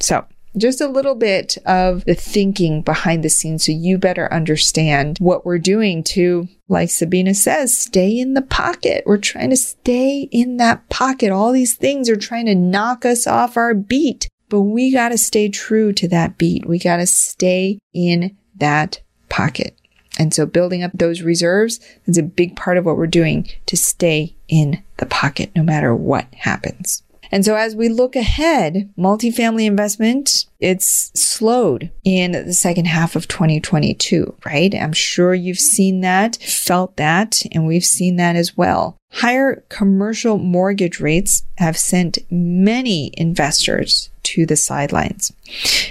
So, 0.00 0.26
just 0.56 0.80
a 0.80 0.88
little 0.88 1.14
bit 1.14 1.58
of 1.66 2.04
the 2.04 2.14
thinking 2.14 2.80
behind 2.82 3.22
the 3.22 3.28
scenes 3.28 3.66
so 3.66 3.72
you 3.72 3.98
better 3.98 4.32
understand 4.32 5.18
what 5.18 5.44
we're 5.44 5.58
doing 5.58 6.02
to, 6.02 6.48
like 6.68 6.90
Sabina 6.90 7.34
says, 7.34 7.76
stay 7.76 8.18
in 8.18 8.34
the 8.34 8.42
pocket. 8.42 9.02
We're 9.06 9.18
trying 9.18 9.50
to 9.50 9.56
stay 9.56 10.28
in 10.32 10.56
that 10.56 10.88
pocket. 10.88 11.30
All 11.30 11.52
these 11.52 11.74
things 11.74 12.08
are 12.08 12.16
trying 12.16 12.46
to 12.46 12.54
knock 12.54 13.04
us 13.04 13.26
off 13.26 13.56
our 13.56 13.74
beat, 13.74 14.28
but 14.48 14.62
we 14.62 14.92
got 14.92 15.10
to 15.10 15.18
stay 15.18 15.48
true 15.48 15.92
to 15.92 16.08
that 16.08 16.38
beat. 16.38 16.66
We 16.66 16.78
got 16.78 16.96
to 16.96 17.06
stay 17.06 17.78
in 17.92 18.36
that 18.56 19.02
pocket. 19.28 19.75
And 20.18 20.32
so 20.32 20.46
building 20.46 20.82
up 20.82 20.92
those 20.94 21.22
reserves 21.22 21.80
is 22.06 22.18
a 22.18 22.22
big 22.22 22.56
part 22.56 22.78
of 22.78 22.84
what 22.84 22.96
we're 22.96 23.06
doing 23.06 23.48
to 23.66 23.76
stay 23.76 24.34
in 24.48 24.82
the 24.96 25.06
pocket 25.06 25.50
no 25.54 25.62
matter 25.62 25.94
what 25.94 26.26
happens. 26.34 27.02
And 27.30 27.44
so 27.44 27.54
as 27.56 27.76
we 27.76 27.88
look 27.88 28.16
ahead, 28.16 28.90
multifamily 28.98 29.66
investment, 29.66 30.46
it's 30.60 31.10
slowed 31.14 31.90
in 32.04 32.32
the 32.32 32.54
second 32.54 32.86
half 32.86 33.16
of 33.16 33.28
2022, 33.28 34.34
right? 34.44 34.74
I'm 34.74 34.92
sure 34.92 35.34
you've 35.34 35.58
seen 35.58 36.00
that, 36.00 36.36
felt 36.36 36.96
that, 36.96 37.42
and 37.52 37.66
we've 37.66 37.84
seen 37.84 38.16
that 38.16 38.36
as 38.36 38.56
well. 38.56 38.96
Higher 39.12 39.64
commercial 39.68 40.38
mortgage 40.38 41.00
rates 41.00 41.44
have 41.58 41.76
sent 41.76 42.18
many 42.30 43.12
investors 43.16 44.10
to 44.24 44.44
the 44.44 44.56
sidelines. 44.56 45.32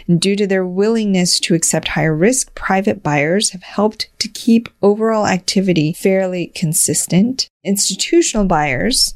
Due 0.07 0.35
to 0.35 0.45
their 0.45 0.65
willingness 0.65 1.39
to 1.39 1.55
accept 1.55 1.87
higher 1.89 2.15
risk, 2.15 2.53
private 2.53 3.01
buyers 3.01 3.51
have 3.51 3.63
helped 3.63 4.09
to 4.19 4.27
keep 4.27 4.67
overall 4.81 5.25
activity 5.25 5.93
fairly 5.93 6.47
consistent. 6.47 7.47
Institutional 7.63 8.45
buyers, 8.45 9.15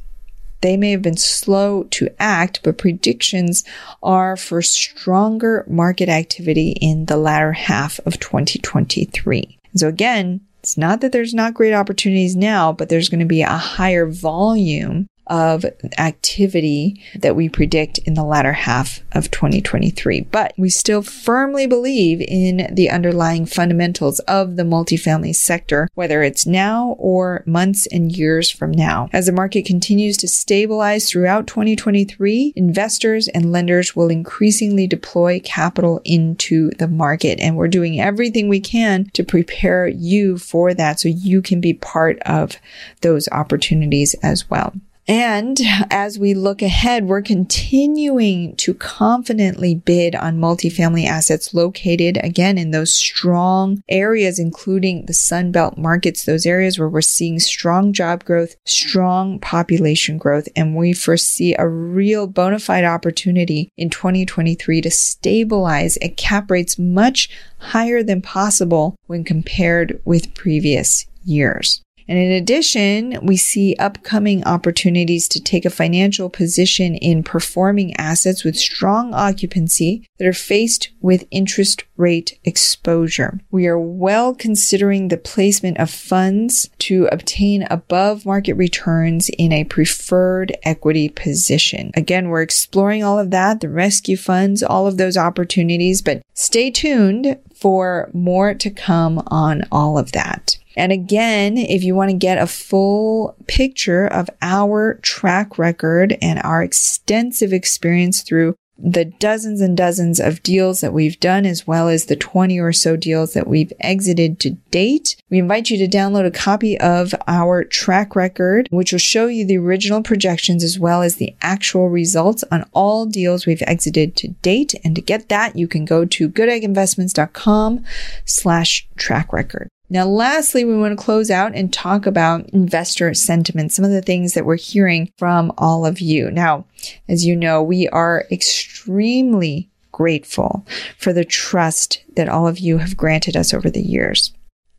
they 0.62 0.78
may 0.78 0.92
have 0.92 1.02
been 1.02 1.18
slow 1.18 1.84
to 1.84 2.10
act, 2.20 2.62
but 2.64 2.78
predictions 2.78 3.64
are 4.04 4.36
for 4.36 4.62
stronger 4.62 5.66
market 5.68 6.10
activity 6.10 6.72
in 6.82 7.06
the 7.06 7.18
latter 7.18 7.54
half 7.54 8.00
of 8.06 8.20
2023. 8.20 9.58
So 9.76 9.88
again, 9.88 10.42
it's 10.62 10.78
not 10.78 11.02
that 11.02 11.12
there's 11.12 11.34
not 11.34 11.54
great 11.54 11.74
opportunities 11.74 12.36
now, 12.36 12.74
but 12.74 12.90
there's 12.90 13.10
going 13.10 13.22
to 13.22 13.26
be 13.26 13.42
a 13.42 13.50
higher 13.50 14.06
volume 14.06 15.08
of 15.30 15.66
activity 15.98 17.02
that 17.16 17.36
we 17.36 17.48
predict 17.48 18.00
in 18.00 18.16
the 18.16 18.24
latter 18.24 18.54
half 18.54 19.02
of 19.12 19.32
2023. 19.32 20.22
But 20.22 20.54
we 20.58 20.70
still 20.70 21.02
firmly 21.02 21.68
believe 21.68 22.22
in 22.22 22.74
the 22.74 22.90
underlying 22.90 23.46
fundamentals 23.46 24.20
of 24.22 24.56
the 24.56 24.64
multifamily 24.64 25.36
sector, 25.36 25.88
whether 25.94 26.24
it's 26.24 26.46
now 26.46 26.96
or 26.98 27.44
months 27.46 27.88
and 27.88 28.12
years 28.12 28.50
from 28.50 28.72
now. 28.72 29.10
As 29.14 29.28
the 29.28 29.32
market 29.32 29.66
continues 29.66 30.18
to 30.18 30.28
stabilize 30.28 31.10
throughout 31.10 31.48
2023, 31.48 32.54
investors 32.56 33.28
and 33.30 33.52
lenders 33.52 33.96
will 33.96 34.10
increasingly 34.10 34.88
deploy 34.88 35.40
capital 35.44 36.02
into 36.04 36.72
the 36.72 36.88
market. 36.88 37.40
And 37.40 37.56
we're 37.56 37.68
doing 37.68 38.00
everything 38.00 38.50
we 38.50 38.60
can 38.60 39.10
to 39.14 39.24
prepare 39.24 39.88
you 39.88 40.38
for 40.38 40.74
that 40.74 41.00
so 41.00 41.10
you 41.10 41.42
can 41.42 41.62
be 41.62 41.74
part 41.74 42.20
of 42.26 42.58
those 43.02 43.30
opportunities 43.32 44.16
as 44.24 44.50
well. 44.50 44.74
And 45.10 45.60
as 45.90 46.20
we 46.20 46.36
look 46.36 46.62
ahead, 46.62 47.08
we're 47.08 47.24
continuing 47.24 48.56
to 48.58 48.76
confidently 48.76 49.74
bid 49.74 50.14
on 50.14 50.38
multifamily 50.38 51.08
assets 51.08 51.52
located 51.52 52.20
again 52.24 52.60
in 52.60 52.70
those 52.70 52.94
strong 52.94 53.82
areas, 53.90 54.38
including 54.38 55.08
the 55.08 55.14
Sunbelt 55.14 55.80
markets, 55.80 56.26
those 56.26 56.46
areas 56.46 56.78
where 56.78 56.88
we're 56.88 57.02
seeing 57.02 57.40
strong 57.40 57.92
job 57.92 58.24
growth, 58.24 58.56
strong 58.68 59.40
population 59.40 60.20
growth, 60.20 60.48
and 60.56 60.76
we 60.76 60.94
foresee 60.94 61.56
a 61.58 61.68
real 61.68 62.28
bona 62.28 62.60
fide 62.60 62.86
opportunity 62.86 63.72
in 63.78 63.90
2023 63.90 64.80
to 64.80 64.92
stabilize 64.92 65.98
at 66.04 66.18
cap 66.18 66.52
rates 66.52 66.78
much 66.78 67.32
higher 67.58 68.04
than 68.04 68.22
possible 68.22 68.96
when 69.08 69.24
compared 69.24 70.00
with 70.06 70.36
previous 70.36 71.08
years. 71.26 71.82
And 72.10 72.18
in 72.18 72.32
addition, 72.32 73.20
we 73.22 73.38
see 73.38 73.76
upcoming 73.78 74.44
opportunities 74.44 75.28
to 75.28 75.40
take 75.40 75.64
a 75.64 75.70
financial 75.70 76.28
position 76.28 76.96
in 76.96 77.22
performing 77.22 77.96
assets 77.98 78.44
with 78.44 78.58
strong 78.58 79.14
occupancy 79.14 80.10
that 80.18 80.28
are 80.28 80.34
faced 80.34 80.90
with 81.02 81.28
interest 81.30 81.84
rate 81.98 82.40
exposure. 82.44 83.40
We 83.52 83.68
are 83.68 83.78
well 83.78 84.34
considering 84.34 85.10
the 85.10 85.18
placement 85.18 85.78
of 85.78 85.92
funds 85.92 86.68
to 86.80 87.08
obtain 87.12 87.68
above 87.70 88.26
market 88.26 88.54
returns 88.54 89.30
in 89.38 89.52
a 89.52 89.66
preferred 89.66 90.58
equity 90.64 91.10
position. 91.10 91.92
Again, 91.94 92.30
we're 92.30 92.42
exploring 92.42 93.04
all 93.04 93.20
of 93.20 93.30
that, 93.32 93.62
the 93.62 93.70
rescue 93.70 94.18
funds, 94.18 94.64
all 94.64 94.88
of 94.88 94.98
those 94.98 95.16
opportunities, 95.16 96.02
but 96.02 96.24
stay 96.34 96.72
tuned 96.72 97.38
for 97.54 98.10
more 98.14 98.56
to 98.56 98.72
come 98.72 99.22
on 99.28 99.64
all 99.72 99.98
of 99.98 100.14
that. 100.14 100.58
And 100.80 100.94
again, 100.94 101.58
if 101.58 101.84
you 101.84 101.94
want 101.94 102.10
to 102.10 102.18
get 102.18 102.38
a 102.38 102.48
full 102.48 103.36
picture 103.48 104.08
of 104.08 104.30
our 104.42 104.98
track 105.02 105.60
record 105.60 106.18
and 106.22 106.40
our 106.40 106.64
extensive 106.64 107.52
experience 107.52 108.22
through 108.22 108.56
the 108.82 109.04
dozens 109.04 109.60
and 109.60 109.76
dozens 109.76 110.22
of 110.22 110.42
deals 110.42 110.80
that 110.80 110.94
we've 110.94 111.20
done, 111.20 111.46
as 111.46 111.68
well 111.68 111.90
as 111.90 112.06
the 112.06 112.16
20 112.16 112.58
or 112.60 112.72
so 112.72 112.96
deals 112.96 113.34
that 113.34 113.46
we've 113.46 113.74
exited 113.82 114.40
to 114.40 114.52
date. 114.72 115.18
We 115.30 115.40
invite 115.40 115.70
you 115.70 115.78
to 115.80 115.98
download 115.98 116.26
a 116.26 116.32
copy 116.32 116.80
of 116.80 117.14
our 117.28 117.66
track 117.66 118.16
record, 118.16 118.70
which 118.72 118.94
will 118.94 119.00
show 119.00 119.28
you 119.28 119.46
the 119.46 119.58
original 119.58 120.02
projections 120.02 120.64
as 120.64 120.80
well 120.80 121.02
as 121.02 121.18
the 121.18 121.36
actual 121.42 121.90
results 121.90 122.46
on 122.52 122.70
all 122.72 123.06
deals 123.06 123.46
we've 123.46 123.64
exited 123.64 124.16
to 124.16 124.30
date. 124.30 124.74
And 124.86 124.96
to 124.96 125.02
get 125.02 125.28
that, 125.28 125.58
you 125.58 125.68
can 125.68 125.84
go 125.84 126.06
to 126.06 126.30
goodegginvestments.com 126.30 127.84
slash 128.24 128.88
track 128.96 129.34
record. 129.34 129.68
Now, 129.90 130.06
lastly, 130.06 130.66
we 130.66 130.78
want 130.78 130.98
to 130.98 131.04
close 131.04 131.32
out 131.32 131.56
and 131.56 131.74
talk 131.74 132.06
about 132.06 132.50
investor 132.52 133.14
sentiment, 133.16 133.72
some 133.72 133.86
of 133.86 133.92
the 133.92 134.04
things 134.04 134.34
that 134.34 134.46
we're 134.46 134.58
hearing 134.58 135.12
from 135.18 135.52
all 135.58 135.86
of 135.86 136.00
you. 136.00 136.30
Now, 136.30 136.66
as 137.08 137.26
you 137.26 137.36
know, 137.36 137.64
we 137.64 137.90
are 137.90 138.26
extremely 138.32 139.70
grateful 139.92 140.66
for 140.98 141.12
the 141.12 141.26
trust 141.26 142.04
that 142.16 142.30
all 142.30 142.48
of 142.48 142.60
you 142.60 142.78
have 142.78 142.96
granted 142.96 143.36
us 143.36 143.54
over 143.54 143.70
the 143.70 143.82
years. 143.82 144.32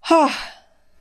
Ah, 0.09 0.55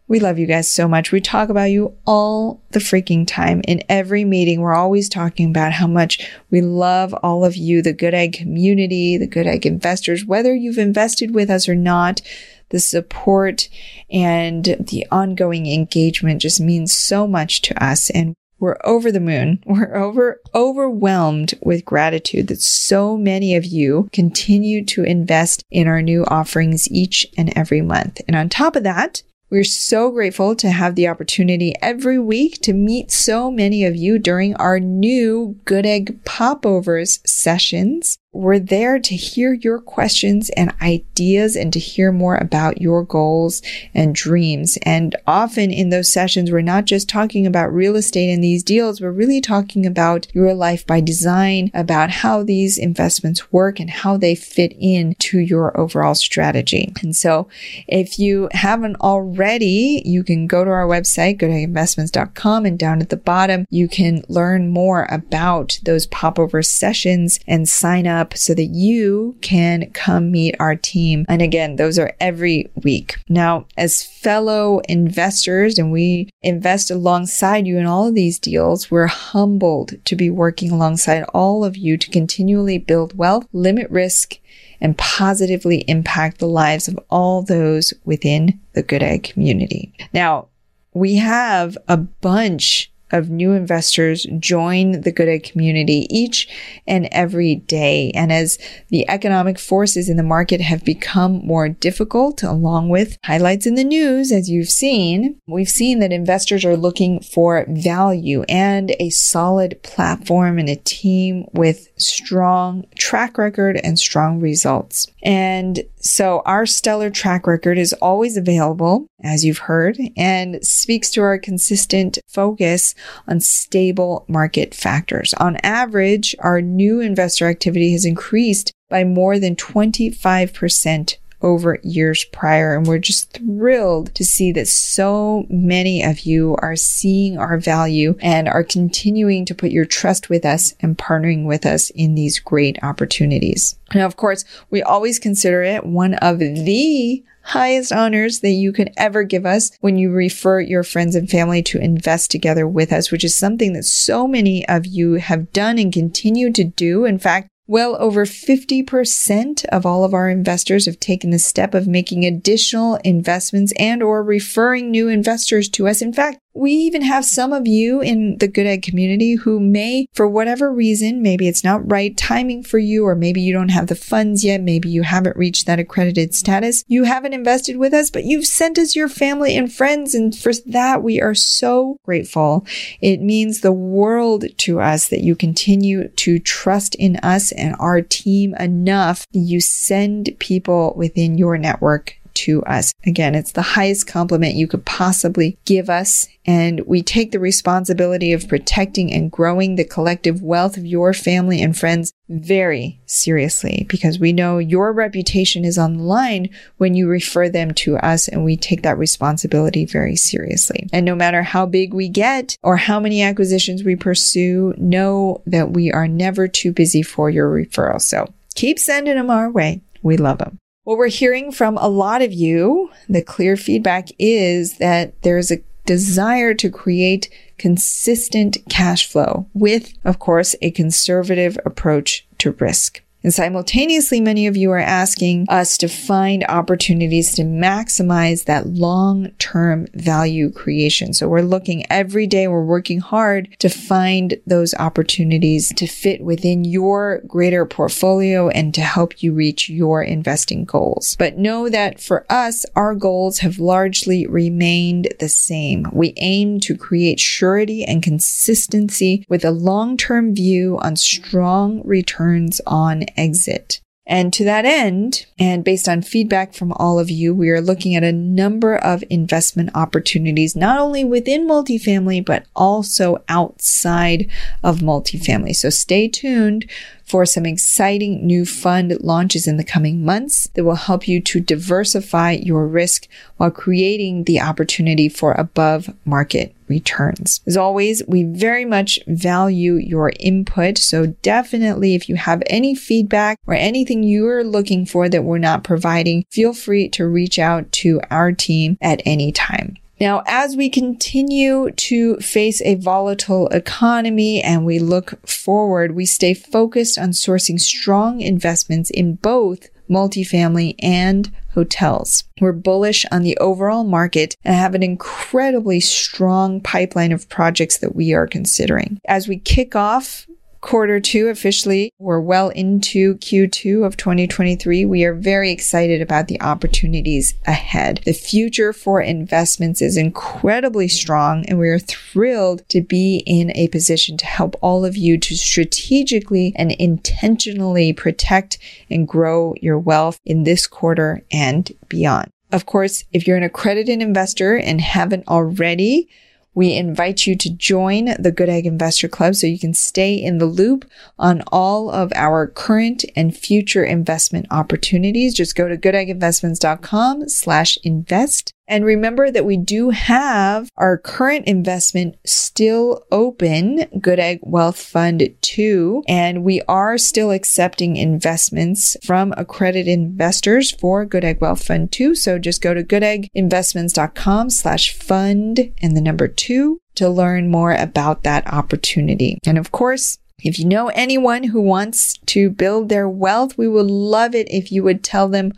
we 0.09 0.19
love 0.19 0.39
you 0.39 0.47
guys 0.47 0.69
so 0.69 0.87
much. 0.87 1.11
We 1.11 1.21
talk 1.21 1.49
about 1.49 1.69
you 1.69 1.95
all 2.07 2.63
the 2.71 2.79
freaking 2.79 3.27
time. 3.27 3.61
In 3.67 3.83
every 3.87 4.25
meeting, 4.25 4.59
we're 4.59 4.73
always 4.73 5.07
talking 5.07 5.51
about 5.51 5.71
how 5.71 5.85
much 5.85 6.27
we 6.49 6.61
love 6.61 7.13
all 7.21 7.45
of 7.45 7.55
you, 7.55 7.83
the 7.83 7.93
Good 7.93 8.15
Egg 8.15 8.33
community, 8.33 9.17
the 9.17 9.27
Good 9.27 9.45
Egg 9.45 9.67
investors, 9.67 10.25
whether 10.25 10.53
you've 10.55 10.79
invested 10.79 11.35
with 11.35 11.51
us 11.51 11.69
or 11.69 11.75
not 11.75 12.21
the 12.69 12.79
support 12.79 13.69
and 14.09 14.65
the 14.79 15.05
ongoing 15.11 15.67
engagement 15.67 16.41
just 16.41 16.59
means 16.59 16.93
so 16.93 17.27
much 17.27 17.61
to 17.63 17.83
us. 17.83 18.09
And 18.09 18.35
we're 18.59 18.77
over 18.83 19.11
the 19.11 19.21
moon. 19.21 19.63
We're 19.65 19.95
over 19.95 20.41
overwhelmed 20.53 21.53
with 21.61 21.85
gratitude 21.85 22.47
that 22.47 22.61
so 22.61 23.15
many 23.15 23.55
of 23.55 23.65
you 23.65 24.09
continue 24.11 24.83
to 24.85 25.03
invest 25.03 25.63
in 25.71 25.87
our 25.87 26.01
new 26.01 26.25
offerings 26.25 26.91
each 26.91 27.25
and 27.37 27.57
every 27.57 27.81
month. 27.81 28.19
And 28.27 28.35
on 28.35 28.49
top 28.49 28.75
of 28.75 28.83
that, 28.83 29.23
we're 29.49 29.63
so 29.63 30.11
grateful 30.11 30.55
to 30.57 30.69
have 30.69 30.93
the 30.93 31.07
opportunity 31.07 31.73
every 31.81 32.19
week 32.19 32.61
to 32.61 32.73
meet 32.73 33.09
so 33.09 33.49
many 33.49 33.83
of 33.83 33.95
you 33.95 34.19
during 34.19 34.55
our 34.57 34.79
new 34.79 35.59
Good 35.65 35.87
Egg 35.87 36.23
Popovers 36.23 37.19
sessions. 37.25 38.19
We're 38.31 38.59
there 38.59 38.99
to 38.99 39.15
hear 39.15 39.53
your 39.53 39.79
questions 39.79 40.51
and 40.51 40.71
ideas 40.83 41.55
and 41.55 41.73
to 41.73 41.79
hear 41.79 42.11
more 42.11 42.35
about 42.35 42.79
your 42.79 43.03
goals 43.03 43.63
and 43.95 44.13
dreams. 44.13 44.77
And 44.83 45.15
often 45.25 45.71
in 45.71 45.89
those 45.89 46.13
sessions, 46.13 46.51
we're 46.51 46.61
not 46.61 46.85
just 46.85 47.09
talking 47.09 47.47
about 47.47 47.73
real 47.73 47.95
estate 47.95 48.31
and 48.31 48.43
these 48.43 48.61
deals. 48.61 49.01
We're 49.01 49.09
really 49.09 49.41
talking 49.41 49.83
about 49.83 50.27
your 50.31 50.53
life 50.53 50.85
by 50.85 51.01
design, 51.01 51.71
about 51.73 52.11
how 52.11 52.43
these 52.43 52.77
investments 52.77 53.51
work 53.51 53.79
and 53.79 53.89
how 53.89 54.15
they 54.15 54.35
fit 54.35 54.75
in 54.79 55.15
to 55.15 55.39
your 55.39 55.75
overall 55.79 56.13
strategy. 56.13 56.93
And 57.01 57.15
so 57.15 57.47
if 57.87 58.19
you 58.19 58.47
haven't 58.51 58.97
already, 58.97 60.03
you 60.05 60.23
can 60.23 60.45
go 60.45 60.63
to 60.63 60.69
our 60.69 60.85
website, 60.85 61.39
goodegginvestments.com 61.39 62.65
and 62.67 62.77
down 62.77 63.01
at 63.01 63.09
the 63.09 63.17
bottom, 63.17 63.65
you 63.71 63.87
can 63.87 64.23
learn 64.29 64.69
more 64.69 65.07
about 65.09 65.79
those 65.81 66.05
popover 66.05 66.61
sessions 66.61 67.39
and 67.47 67.67
sign 67.67 68.05
up 68.05 68.18
up 68.19 68.37
so 68.37 68.53
that 68.53 68.65
you 68.65 69.37
can 69.41 69.89
come 69.91 70.31
meet 70.31 70.55
our 70.59 70.75
team. 70.75 71.25
And 71.29 71.41
again, 71.41 71.77
those 71.77 71.97
are 71.97 72.13
every 72.19 72.69
week. 72.83 73.17
Now, 73.29 73.65
as 73.77 74.03
fellow 74.03 74.81
investors, 74.89 75.79
and 75.79 75.91
we 75.91 76.29
invest 76.41 76.91
alongside 76.91 77.65
you 77.65 77.77
in 77.77 77.85
all 77.85 78.07
of 78.07 78.15
these 78.15 78.39
deals, 78.39 78.91
we're 78.91 79.07
humbled 79.07 79.93
to 80.05 80.15
be 80.15 80.29
working 80.29 80.71
alongside 80.71 81.23
all 81.33 81.63
of 81.63 81.77
you 81.77 81.97
to 81.97 82.11
continually 82.11 82.77
build 82.77 83.17
wealth, 83.17 83.47
limit 83.53 83.89
risk, 83.89 84.37
and 84.81 84.97
positively 84.97 85.79
impact 85.87 86.39
the 86.39 86.47
lives 86.47 86.87
of 86.87 86.99
all 87.09 87.41
those 87.41 87.93
within 88.05 88.59
the 88.73 88.83
Good 88.83 89.03
Egg 89.03 89.23
community. 89.23 89.93
Now, 90.13 90.47
we 90.93 91.15
have 91.15 91.77
a 91.87 91.97
bunch 91.97 92.91
of 93.11 93.29
new 93.29 93.53
investors 93.53 94.25
join 94.39 95.01
the 95.01 95.11
Good 95.11 95.27
Egg 95.27 95.43
community 95.43 96.07
each 96.09 96.47
and 96.87 97.07
every 97.11 97.55
day. 97.55 98.11
And 98.11 98.31
as 98.31 98.57
the 98.89 99.09
economic 99.09 99.59
forces 99.59 100.09
in 100.09 100.17
the 100.17 100.23
market 100.23 100.61
have 100.61 100.83
become 100.83 101.45
more 101.45 101.69
difficult, 101.69 102.43
along 102.43 102.89
with 102.89 103.17
highlights 103.23 103.65
in 103.65 103.75
the 103.75 103.83
news, 103.83 104.31
as 104.31 104.49
you've 104.49 104.69
seen, 104.69 105.39
we've 105.47 105.69
seen 105.69 105.99
that 105.99 106.11
investors 106.11 106.65
are 106.65 106.77
looking 106.77 107.19
for 107.19 107.65
value 107.69 108.43
and 108.49 108.95
a 108.99 109.09
solid 109.09 109.81
platform 109.83 110.57
and 110.57 110.69
a 110.69 110.75
team 110.75 111.45
with 111.53 111.89
strong 111.97 112.85
track 112.97 113.37
record 113.37 113.79
and 113.83 113.97
strong 113.99 114.39
results. 114.39 115.07
And 115.23 115.83
so 115.97 116.41
our 116.45 116.65
stellar 116.65 117.09
track 117.09 117.45
record 117.45 117.77
is 117.77 117.93
always 117.93 118.37
available, 118.37 119.07
as 119.23 119.43
you've 119.43 119.57
heard, 119.59 119.97
and 120.15 120.65
speaks 120.65 121.09
to 121.11 121.21
our 121.21 121.37
consistent 121.37 122.19
focus 122.27 122.95
on 123.27 123.39
stable 123.39 124.25
market 124.27 124.73
factors. 124.73 125.33
On 125.35 125.57
average, 125.57 126.35
our 126.39 126.61
new 126.61 127.01
investor 127.01 127.47
activity 127.47 127.91
has 127.91 128.05
increased 128.05 128.71
by 128.89 129.03
more 129.03 129.39
than 129.39 129.55
25% 129.55 131.17
over 131.41 131.79
years 131.83 132.23
prior. 132.25 132.75
And 132.75 132.85
we're 132.85 132.99
just 132.99 133.33
thrilled 133.33 134.13
to 134.15 134.25
see 134.25 134.51
that 134.53 134.67
so 134.67 135.45
many 135.49 136.03
of 136.03 136.21
you 136.21 136.55
are 136.61 136.75
seeing 136.75 137.37
our 137.37 137.57
value 137.57 138.15
and 138.21 138.47
are 138.47 138.63
continuing 138.63 139.45
to 139.45 139.55
put 139.55 139.71
your 139.71 139.85
trust 139.85 140.29
with 140.29 140.45
us 140.45 140.73
and 140.81 140.97
partnering 140.97 141.45
with 141.45 141.65
us 141.65 141.89
in 141.91 142.15
these 142.15 142.39
great 142.39 142.77
opportunities. 142.83 143.75
Now, 143.95 144.05
of 144.05 144.17
course, 144.17 144.45
we 144.69 144.81
always 144.81 145.19
consider 145.19 145.63
it 145.63 145.85
one 145.85 146.15
of 146.15 146.39
the 146.39 147.23
highest 147.41 147.91
honors 147.91 148.41
that 148.41 148.51
you 148.51 148.71
can 148.71 148.89
ever 148.97 149.23
give 149.23 149.45
us 149.45 149.71
when 149.81 149.97
you 149.97 150.11
refer 150.11 150.59
your 150.59 150.83
friends 150.83 151.15
and 151.15 151.29
family 151.29 151.63
to 151.63 151.79
invest 151.79 152.29
together 152.29 152.67
with 152.67 152.93
us, 152.93 153.11
which 153.11 153.23
is 153.23 153.35
something 153.35 153.73
that 153.73 153.83
so 153.83 154.27
many 154.27 154.67
of 154.67 154.85
you 154.85 155.13
have 155.13 155.51
done 155.51 155.79
and 155.79 155.91
continue 155.91 156.51
to 156.51 156.63
do. 156.63 157.05
In 157.05 157.17
fact, 157.17 157.49
well 157.69 157.95
over 157.99 158.25
50% 158.25 159.65
of 159.65 159.85
all 159.85 160.03
of 160.03 160.11
our 160.11 160.27
investors 160.27 160.87
have 160.87 160.99
taken 160.99 161.29
the 161.29 161.37
step 161.37 161.75
of 161.75 161.87
making 161.87 162.25
additional 162.25 162.95
investments 163.03 163.71
and 163.77 164.01
or 164.01 164.23
referring 164.23 164.89
new 164.89 165.07
investors 165.07 165.69
to 165.69 165.87
us. 165.87 166.01
In 166.01 166.11
fact, 166.11 166.39
we 166.53 166.71
even 166.71 167.01
have 167.01 167.25
some 167.25 167.53
of 167.53 167.67
you 167.67 168.01
in 168.01 168.37
the 168.39 168.47
Good 168.47 168.65
Egg 168.65 168.81
community 168.81 169.35
who 169.35 169.59
may, 169.59 170.07
for 170.13 170.27
whatever 170.27 170.73
reason, 170.73 171.21
maybe 171.21 171.47
it's 171.47 171.63
not 171.63 171.89
right 171.89 172.15
timing 172.17 172.63
for 172.63 172.79
you, 172.79 173.05
or 173.05 173.15
maybe 173.15 173.41
you 173.41 173.53
don't 173.53 173.69
have 173.69 173.87
the 173.87 173.95
funds 173.95 174.43
yet, 174.43 174.61
maybe 174.61 174.89
you 174.89 175.03
haven't 175.03 175.37
reached 175.37 175.65
that 175.67 175.79
accredited 175.79 176.33
status. 176.33 176.83
You 176.87 177.03
haven't 177.03 177.33
invested 177.33 177.77
with 177.77 177.93
us, 177.93 178.09
but 178.09 178.23
you've 178.23 178.47
sent 178.47 178.77
us 178.77 178.95
your 178.95 179.09
family 179.09 179.55
and 179.55 179.71
friends. 179.71 180.13
And 180.15 180.35
for 180.35 180.51
that, 180.67 181.03
we 181.03 181.21
are 181.21 181.35
so 181.35 181.97
grateful. 182.03 182.65
It 183.01 183.21
means 183.21 183.61
the 183.61 183.71
world 183.71 184.45
to 184.57 184.79
us 184.79 185.07
that 185.09 185.21
you 185.21 185.35
continue 185.35 186.07
to 186.07 186.39
trust 186.39 186.95
in 186.95 187.17
us 187.17 187.51
and 187.51 187.75
our 187.79 188.01
team 188.01 188.55
enough. 188.55 189.25
You 189.31 189.61
send 189.61 190.35
people 190.39 190.93
within 190.95 191.37
your 191.37 191.57
network 191.57 192.18
to 192.39 192.63
us. 192.63 192.93
Again, 193.05 193.35
it's 193.35 193.51
the 193.51 193.61
highest 193.61 194.07
compliment 194.07 194.55
you 194.55 194.67
could 194.67 194.85
possibly 194.85 195.57
give 195.65 195.89
us. 195.89 196.27
And 196.45 196.81
we 196.87 197.01
take 197.01 197.31
the 197.31 197.39
responsibility 197.39 198.33
of 198.33 198.47
protecting 198.47 199.13
and 199.13 199.31
growing 199.31 199.75
the 199.75 199.83
collective 199.83 200.41
wealth 200.41 200.77
of 200.77 200.85
your 200.85 201.13
family 201.13 201.61
and 201.61 201.77
friends 201.77 202.11
very 202.29 202.99
seriously 203.05 203.85
because 203.89 204.19
we 204.19 204.31
know 204.31 204.57
your 204.57 204.93
reputation 204.93 205.65
is 205.65 205.77
on 205.77 205.97
the 205.97 206.03
line 206.03 206.49
when 206.77 206.93
you 206.93 207.07
refer 207.07 207.49
them 207.49 207.73
to 207.73 207.97
us 207.97 208.27
and 208.27 208.45
we 208.45 208.55
take 208.55 208.83
that 208.83 208.97
responsibility 208.97 209.85
very 209.85 210.15
seriously. 210.15 210.87
And 210.93 211.05
no 211.05 211.15
matter 211.15 211.43
how 211.43 211.65
big 211.65 211.93
we 211.93 212.07
get 212.07 212.55
or 212.63 212.77
how 212.77 212.99
many 212.99 213.21
acquisitions 213.21 213.83
we 213.83 213.95
pursue, 213.95 214.73
know 214.77 215.41
that 215.45 215.71
we 215.71 215.91
are 215.91 216.07
never 216.07 216.47
too 216.47 216.71
busy 216.71 217.01
for 217.01 217.29
your 217.29 217.49
referral. 217.49 218.01
So 218.01 218.33
keep 218.55 218.79
sending 218.79 219.15
them 219.15 219.29
our 219.29 219.49
way. 219.49 219.81
We 220.01 220.17
love 220.17 220.37
them. 220.37 220.57
What 220.89 220.97
we're 220.97 221.09
hearing 221.09 221.51
from 221.51 221.77
a 221.77 221.87
lot 221.87 222.23
of 222.23 222.33
you, 222.33 222.89
the 223.07 223.21
clear 223.21 223.55
feedback 223.55 224.07
is 224.17 224.79
that 224.79 225.21
there's 225.21 225.51
a 225.51 225.61
desire 225.85 226.55
to 226.55 226.71
create 226.71 227.29
consistent 227.59 228.57
cash 228.71 229.07
flow 229.07 229.45
with, 229.53 229.93
of 230.03 230.17
course, 230.17 230.55
a 230.63 230.71
conservative 230.71 231.59
approach 231.63 232.25
to 232.39 232.53
risk. 232.53 233.03
And 233.21 233.33
simultaneously, 233.33 234.21
many 234.21 234.47
of 234.47 234.55
you 234.55 234.71
are 234.71 234.79
asking 234.79 235.45
us 235.49 235.77
to 235.79 235.89
find 235.89 236.45
opportunities 236.47 237.33
to 237.35 237.43
maximize 237.43 238.45
that 238.45 238.67
long 238.67 239.31
term 239.39 239.87
value 239.93 240.49
creation. 240.51 241.13
So 241.13 241.27
we're 241.27 241.41
looking 241.41 241.85
every 241.91 242.27
day, 242.27 242.47
we're 242.47 242.63
working 242.63 242.99
hard 242.99 243.49
to 243.59 243.67
find 243.67 244.35
those 244.47 244.73
opportunities 244.75 245.73
to 245.75 245.85
fit 245.85 246.21
within 246.21 246.63
your 246.63 247.21
greater 247.27 247.65
portfolio 247.65 248.47
and 248.49 248.73
to 248.75 248.81
help 248.81 249.21
you 249.21 249.33
reach 249.33 249.69
your 249.69 250.01
investing 250.01 250.63
goals. 250.63 251.17
But 251.19 251.37
know 251.37 251.67
that 251.67 251.99
for 251.99 252.25
us, 252.29 252.65
our 252.75 252.95
goals 252.95 253.39
have 253.39 253.59
largely 253.59 254.27
remained 254.27 255.09
the 255.19 255.29
same. 255.29 255.87
We 255.91 256.13
aim 256.17 256.61
to 256.61 256.77
create 256.77 257.19
surety 257.19 257.83
and 257.83 258.01
consistency 258.01 259.25
with 259.27 259.43
a 259.43 259.51
long 259.51 259.97
term 259.97 260.33
view 260.33 260.77
on 260.81 260.95
strong 260.95 261.81
returns 261.83 262.61
on 262.65 263.03
exit. 263.17 263.81
And 264.09 264.33
to 264.33 264.43
that 264.45 264.65
end, 264.65 265.27
and 265.37 265.63
based 265.63 265.87
on 265.87 266.01
feedback 266.01 266.55
from 266.55 266.71
all 266.73 266.97
of 266.97 267.11
you, 267.11 267.35
we 267.35 267.51
are 267.51 267.61
looking 267.61 267.93
at 267.93 268.03
a 268.03 268.11
number 268.11 268.75
of 268.75 269.03
investment 269.11 269.69
opportunities, 269.75 270.55
not 270.55 270.79
only 270.79 271.03
within 271.03 271.47
multifamily, 271.47 272.25
but 272.25 272.47
also 272.55 273.23
outside 273.29 274.27
of 274.63 274.79
multifamily. 274.79 275.55
So 275.55 275.69
stay 275.69 276.07
tuned 276.07 276.67
for 277.09 277.25
some 277.25 277.45
exciting 277.45 278.25
new 278.25 278.45
fund 278.45 278.95
launches 279.01 279.47
in 279.47 279.57
the 279.57 279.63
coming 279.63 280.05
months 280.05 280.47
that 280.53 280.63
will 280.63 280.75
help 280.75 281.07
you 281.07 281.19
to 281.19 281.39
diversify 281.39 282.31
your 282.31 282.67
risk 282.67 283.07
while 283.37 283.49
creating 283.49 284.25
the 284.25 284.39
opportunity 284.39 285.09
for 285.09 285.33
above 285.33 285.93
market 286.05 286.55
returns. 286.67 287.41
As 287.47 287.57
always, 287.57 288.03
we 288.07 288.23
very 288.23 288.63
much 288.63 288.99
value 289.07 289.73
your 289.73 290.13
input. 290.19 290.77
So 290.77 291.07
definitely, 291.23 291.95
if 291.95 292.07
you 292.07 292.15
have 292.15 292.43
any 292.45 292.75
feedback 292.75 293.39
or 293.47 293.55
anything 293.55 294.03
you're 294.03 294.43
looking 294.43 294.85
for 294.85 295.09
that 295.09 295.23
we're 295.23 295.39
not 295.39 295.63
providing, 295.63 296.25
feel 296.29 296.53
free 296.53 296.87
to 296.89 297.07
reach 297.07 297.39
out 297.39 297.71
to 297.71 297.99
our 298.11 298.31
team 298.31 298.77
at 298.81 299.01
any 299.03 299.31
time. 299.31 299.77
Now, 299.99 300.23
as 300.25 300.55
we 300.55 300.69
continue 300.69 301.71
to 301.71 302.15
face 302.17 302.61
a 302.61 302.75
volatile 302.75 303.47
economy 303.49 304.41
and 304.41 304.65
we 304.65 304.79
look 304.79 305.27
forward, 305.27 305.93
we 305.93 306.05
stay 306.05 306.33
focused 306.33 306.97
on 306.97 307.09
sourcing 307.09 307.59
strong 307.59 308.21
investments 308.21 308.89
in 308.89 309.15
both 309.15 309.67
multifamily 309.89 310.75
and 310.79 311.31
hotels. 311.53 312.23
We're 312.39 312.53
bullish 312.53 313.05
on 313.11 313.23
the 313.23 313.37
overall 313.37 313.83
market 313.83 314.35
and 314.45 314.55
have 314.55 314.75
an 314.75 314.83
incredibly 314.83 315.79
strong 315.79 316.61
pipeline 316.61 317.11
of 317.11 317.27
projects 317.27 317.79
that 317.79 317.95
we 317.95 318.13
are 318.13 318.27
considering. 318.27 319.01
As 319.07 319.27
we 319.27 319.37
kick 319.37 319.75
off 319.75 320.27
quarter 320.61 320.99
two 320.99 321.27
officially. 321.27 321.91
We're 321.99 322.19
well 322.19 322.49
into 322.49 323.15
Q2 323.15 323.85
of 323.85 323.97
2023. 323.97 324.85
We 324.85 325.03
are 325.03 325.13
very 325.13 325.51
excited 325.51 326.01
about 326.01 326.27
the 326.27 326.41
opportunities 326.41 327.35
ahead. 327.45 328.01
The 328.05 328.13
future 328.13 328.73
for 328.73 329.01
investments 329.01 329.81
is 329.81 329.97
incredibly 329.97 330.87
strong 330.87 331.45
and 331.45 331.59
we 331.59 331.69
are 331.69 331.79
thrilled 331.79 332.67
to 332.69 332.81
be 332.81 333.23
in 333.25 333.51
a 333.55 333.67
position 333.69 334.17
to 334.17 334.25
help 334.25 334.55
all 334.61 334.85
of 334.85 334.97
you 334.97 335.17
to 335.17 335.35
strategically 335.35 336.53
and 336.55 336.71
intentionally 336.73 337.93
protect 337.93 338.57
and 338.89 339.07
grow 339.07 339.53
your 339.61 339.79
wealth 339.79 340.19
in 340.25 340.43
this 340.43 340.67
quarter 340.67 341.21
and 341.31 341.71
beyond. 341.87 342.31
Of 342.51 342.65
course, 342.65 343.03
if 343.13 343.27
you're 343.27 343.37
an 343.37 343.43
accredited 343.43 344.01
investor 344.01 344.57
and 344.57 344.81
haven't 344.81 345.27
already, 345.27 346.09
we 346.53 346.73
invite 346.73 347.25
you 347.25 347.35
to 347.37 347.49
join 347.49 348.15
the 348.19 348.31
Good 348.31 348.49
Egg 348.49 348.65
Investor 348.65 349.07
Club 349.07 349.35
so 349.35 349.47
you 349.47 349.59
can 349.59 349.73
stay 349.73 350.15
in 350.15 350.39
the 350.39 350.45
loop 350.45 350.89
on 351.17 351.43
all 351.51 351.89
of 351.89 352.11
our 352.15 352.47
current 352.47 353.05
and 353.15 353.35
future 353.35 353.83
investment 353.83 354.47
opportunities. 354.51 355.33
Just 355.33 355.55
go 355.55 355.67
to 355.67 355.77
goodegginvestments.com 355.77 357.29
slash 357.29 357.77
invest 357.83 358.53
and 358.69 358.85
remember 358.85 359.31
that 359.31 359.45
we 359.45 359.57
do 359.57 359.89
have 359.89 360.69
our 360.77 360.97
current 360.97 361.47
investment 361.47 362.15
still 362.25 363.03
open, 363.11 363.85
Good 363.99 364.19
Egg 364.19 364.39
Wealth 364.43 364.79
Fund 364.79 365.27
2, 365.41 366.03
and 366.07 366.43
we 366.43 366.61
are 366.67 366.97
still 366.99 367.31
accepting 367.31 367.97
investments 367.97 368.95
from 369.03 369.33
accredited 369.35 369.87
investors 369.87 370.71
for 370.71 371.03
Good 371.03 371.25
Egg 371.25 371.41
Wealth 371.41 371.65
Fund 371.65 371.91
2. 371.91 372.13
So 372.13 372.37
just 372.37 372.61
go 372.61 372.75
to 372.75 372.83
goodegginvestments.com 372.83 374.51
slash 374.51 374.93
fund 374.93 375.73
and 375.81 375.97
the 375.97 376.01
number 376.01 376.27
two 376.27 376.79
to 376.95 377.09
learn 377.09 377.49
more 377.49 377.73
about 377.73 378.23
that 378.23 378.45
opportunity. 378.47 379.39
And 379.45 379.57
of 379.57 379.71
course, 379.71 380.19
if 380.43 380.59
you 380.59 380.65
know 380.65 380.89
anyone 380.89 381.43
who 381.43 381.61
wants 381.61 382.17
to 382.27 382.49
build 382.49 382.89
their 382.89 383.09
wealth, 383.09 383.57
we 383.57 383.67
would 383.67 383.89
love 383.89 384.35
it 384.35 384.47
if 384.49 384.71
you 384.71 384.83
would 384.83 385.03
tell 385.03 385.27
them 385.27 385.53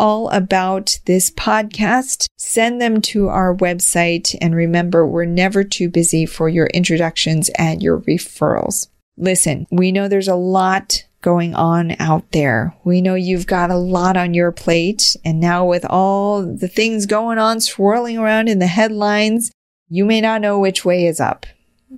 all 0.00 0.30
about 0.30 0.98
this 1.04 1.30
podcast, 1.30 2.26
send 2.38 2.80
them 2.80 3.02
to 3.02 3.28
our 3.28 3.54
website. 3.54 4.34
And 4.40 4.54
remember, 4.54 5.06
we're 5.06 5.26
never 5.26 5.62
too 5.62 5.90
busy 5.90 6.24
for 6.24 6.48
your 6.48 6.68
introductions 6.68 7.50
and 7.58 7.82
your 7.82 8.00
referrals. 8.00 8.88
Listen, 9.18 9.66
we 9.70 9.92
know 9.92 10.08
there's 10.08 10.26
a 10.26 10.34
lot 10.34 11.04
going 11.20 11.54
on 11.54 11.94
out 11.98 12.32
there. 12.32 12.74
We 12.82 13.02
know 13.02 13.14
you've 13.14 13.46
got 13.46 13.70
a 13.70 13.76
lot 13.76 14.16
on 14.16 14.32
your 14.32 14.52
plate. 14.52 15.16
And 15.22 15.38
now 15.38 15.66
with 15.66 15.84
all 15.84 16.42
the 16.42 16.68
things 16.68 17.04
going 17.04 17.36
on 17.36 17.60
swirling 17.60 18.16
around 18.16 18.48
in 18.48 18.58
the 18.58 18.66
headlines, 18.66 19.52
you 19.90 20.06
may 20.06 20.22
not 20.22 20.40
know 20.40 20.58
which 20.58 20.82
way 20.82 21.04
is 21.04 21.20
up, 21.20 21.44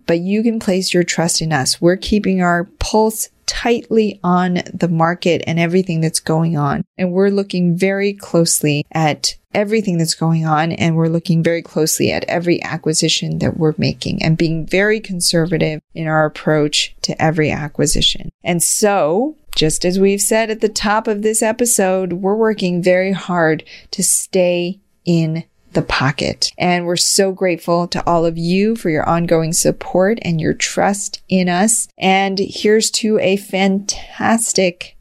but 0.07 0.19
you 0.19 0.43
can 0.43 0.59
place 0.59 0.93
your 0.93 1.05
trust 1.05 1.41
in 1.41 1.53
us. 1.53 1.81
We're 1.81 1.97
keeping 1.97 2.43
our 2.43 2.65
pulse 2.81 3.29
tightly 3.53 4.19
on 4.25 4.63
the 4.73 4.89
market 4.89 5.43
and 5.47 5.61
everything 5.61 6.01
that's 6.01 6.21
going 6.21 6.57
on. 6.57 6.83
And 6.97 7.13
we're 7.13 7.29
looking 7.29 7.77
very 7.77 8.15
closely 8.15 8.87
at 8.93 9.37
everything 9.53 9.99
that's 9.99 10.15
going 10.15 10.47
on 10.47 10.73
and 10.73 10.97
we're 10.97 11.09
looking 11.09 11.43
very 11.43 11.61
closely 11.61 12.11
at 12.11 12.25
every 12.25 12.63
acquisition 12.63 13.41
that 13.41 13.59
we're 13.59 13.75
making 13.77 14.23
and 14.23 14.39
being 14.39 14.67
very 14.67 15.01
conservative 15.01 15.83
in 15.95 16.07
our 16.07 16.25
approach 16.25 16.97
to 17.03 17.23
every 17.23 17.51
acquisition. 17.51 18.31
And 18.43 18.63
so, 18.63 19.37
just 19.55 19.85
as 19.85 20.01
we've 20.01 20.23
said 20.23 20.49
at 20.49 20.63
the 20.63 20.71
top 20.71 21.07
of 21.07 21.21
this 21.21 21.43
episode, 21.43 22.15
we're 22.15 22.35
working 22.35 22.83
very 22.83 23.13
hard 23.13 23.65
to 23.91 24.03
stay 24.03 24.81
in 25.05 25.45
the 25.75 25.83
pocket. 25.83 26.53
And 26.59 26.87
we're 26.87 26.97
so 26.97 27.33
grateful 27.33 27.87
to 27.89 28.07
all 28.07 28.25
of 28.25 28.39
you 28.39 28.77
for 28.77 28.91
your 28.91 29.09
ongoing 29.09 29.53
support 29.53 30.19
and 30.23 30.41
your 30.41 30.55
trust 30.55 31.23
in 31.29 31.49
us. 31.49 31.89
And 31.99 32.39
here's 32.39 32.91
to 32.93 33.19
a 33.19 33.37
fantastic 33.37 34.97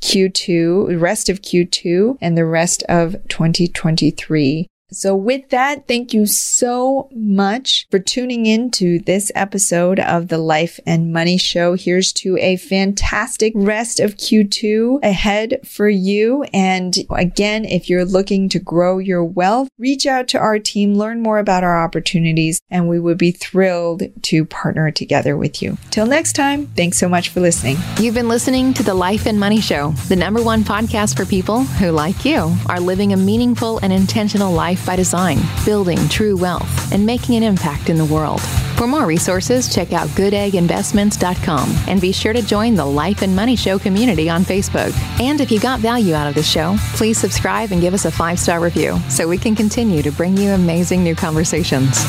Q2, 0.00 1.00
rest 1.00 1.28
of 1.28 1.40
Q2 1.40 2.18
and 2.20 2.36
the 2.36 2.44
rest 2.44 2.82
of 2.88 3.16
2023. 3.28 4.66
So 4.92 5.16
with 5.16 5.48
that, 5.48 5.88
thank 5.88 6.12
you 6.12 6.26
so 6.26 7.08
much 7.14 7.86
for 7.90 7.98
tuning 7.98 8.44
in 8.44 8.70
to 8.72 8.98
this 8.98 9.32
episode 9.34 9.98
of 9.98 10.28
the 10.28 10.38
Life 10.38 10.78
and 10.86 11.12
Money 11.12 11.38
Show. 11.38 11.74
Here's 11.74 12.12
to 12.14 12.36
a 12.36 12.56
fantastic 12.56 13.54
rest 13.56 13.98
of 13.98 14.16
Q2 14.16 15.02
ahead 15.02 15.60
for 15.66 15.88
you. 15.88 16.44
And 16.52 16.94
again, 17.10 17.64
if 17.64 17.88
you're 17.88 18.04
looking 18.04 18.48
to 18.50 18.58
grow 18.58 18.98
your 18.98 19.24
wealth, 19.24 19.68
reach 19.78 20.04
out 20.06 20.28
to 20.28 20.38
our 20.38 20.58
team, 20.58 20.94
learn 20.94 21.22
more 21.22 21.38
about 21.38 21.64
our 21.64 21.82
opportunities, 21.82 22.60
and 22.70 22.86
we 22.86 23.00
would 23.00 23.18
be 23.18 23.32
thrilled 23.32 24.02
to 24.24 24.44
partner 24.44 24.90
together 24.90 25.36
with 25.36 25.62
you. 25.62 25.78
Till 25.90 26.06
next 26.06 26.34
time, 26.34 26.66
thanks 26.76 26.98
so 26.98 27.08
much 27.08 27.30
for 27.30 27.40
listening. 27.40 27.78
You've 27.98 28.14
been 28.14 28.28
listening 28.28 28.74
to 28.74 28.82
the 28.82 28.94
Life 28.94 29.26
and 29.26 29.40
Money 29.40 29.62
Show, 29.62 29.92
the 30.08 30.16
number 30.16 30.42
one 30.42 30.62
podcast 30.62 31.16
for 31.16 31.24
people 31.24 31.64
who, 31.64 31.90
like 31.90 32.24
you, 32.24 32.54
are 32.68 32.80
living 32.80 33.14
a 33.14 33.16
meaningful 33.16 33.78
and 33.78 33.92
intentional 33.92 34.52
life 34.52 34.73
by 34.84 34.96
design, 34.96 35.38
building 35.64 35.98
true 36.08 36.36
wealth, 36.36 36.92
and 36.92 37.04
making 37.04 37.34
an 37.36 37.42
impact 37.42 37.90
in 37.90 37.98
the 37.98 38.04
world. 38.04 38.40
For 38.76 38.86
more 38.86 39.06
resources, 39.06 39.72
check 39.72 39.92
out 39.92 40.08
goodegginvestments.com 40.08 41.74
and 41.88 42.00
be 42.00 42.12
sure 42.12 42.32
to 42.32 42.42
join 42.42 42.74
the 42.74 42.84
Life 42.84 43.22
and 43.22 43.34
Money 43.34 43.56
Show 43.56 43.78
community 43.78 44.28
on 44.28 44.42
Facebook. 44.42 44.92
And 45.20 45.40
if 45.40 45.50
you 45.50 45.60
got 45.60 45.80
value 45.80 46.14
out 46.14 46.26
of 46.26 46.34
the 46.34 46.42
show, 46.42 46.76
please 46.94 47.18
subscribe 47.18 47.72
and 47.72 47.80
give 47.80 47.94
us 47.94 48.04
a 48.04 48.10
five 48.10 48.38
star 48.38 48.60
review 48.60 48.98
so 49.08 49.28
we 49.28 49.38
can 49.38 49.54
continue 49.54 50.02
to 50.02 50.12
bring 50.12 50.36
you 50.36 50.50
amazing 50.50 51.04
new 51.04 51.14
conversations. 51.14 52.04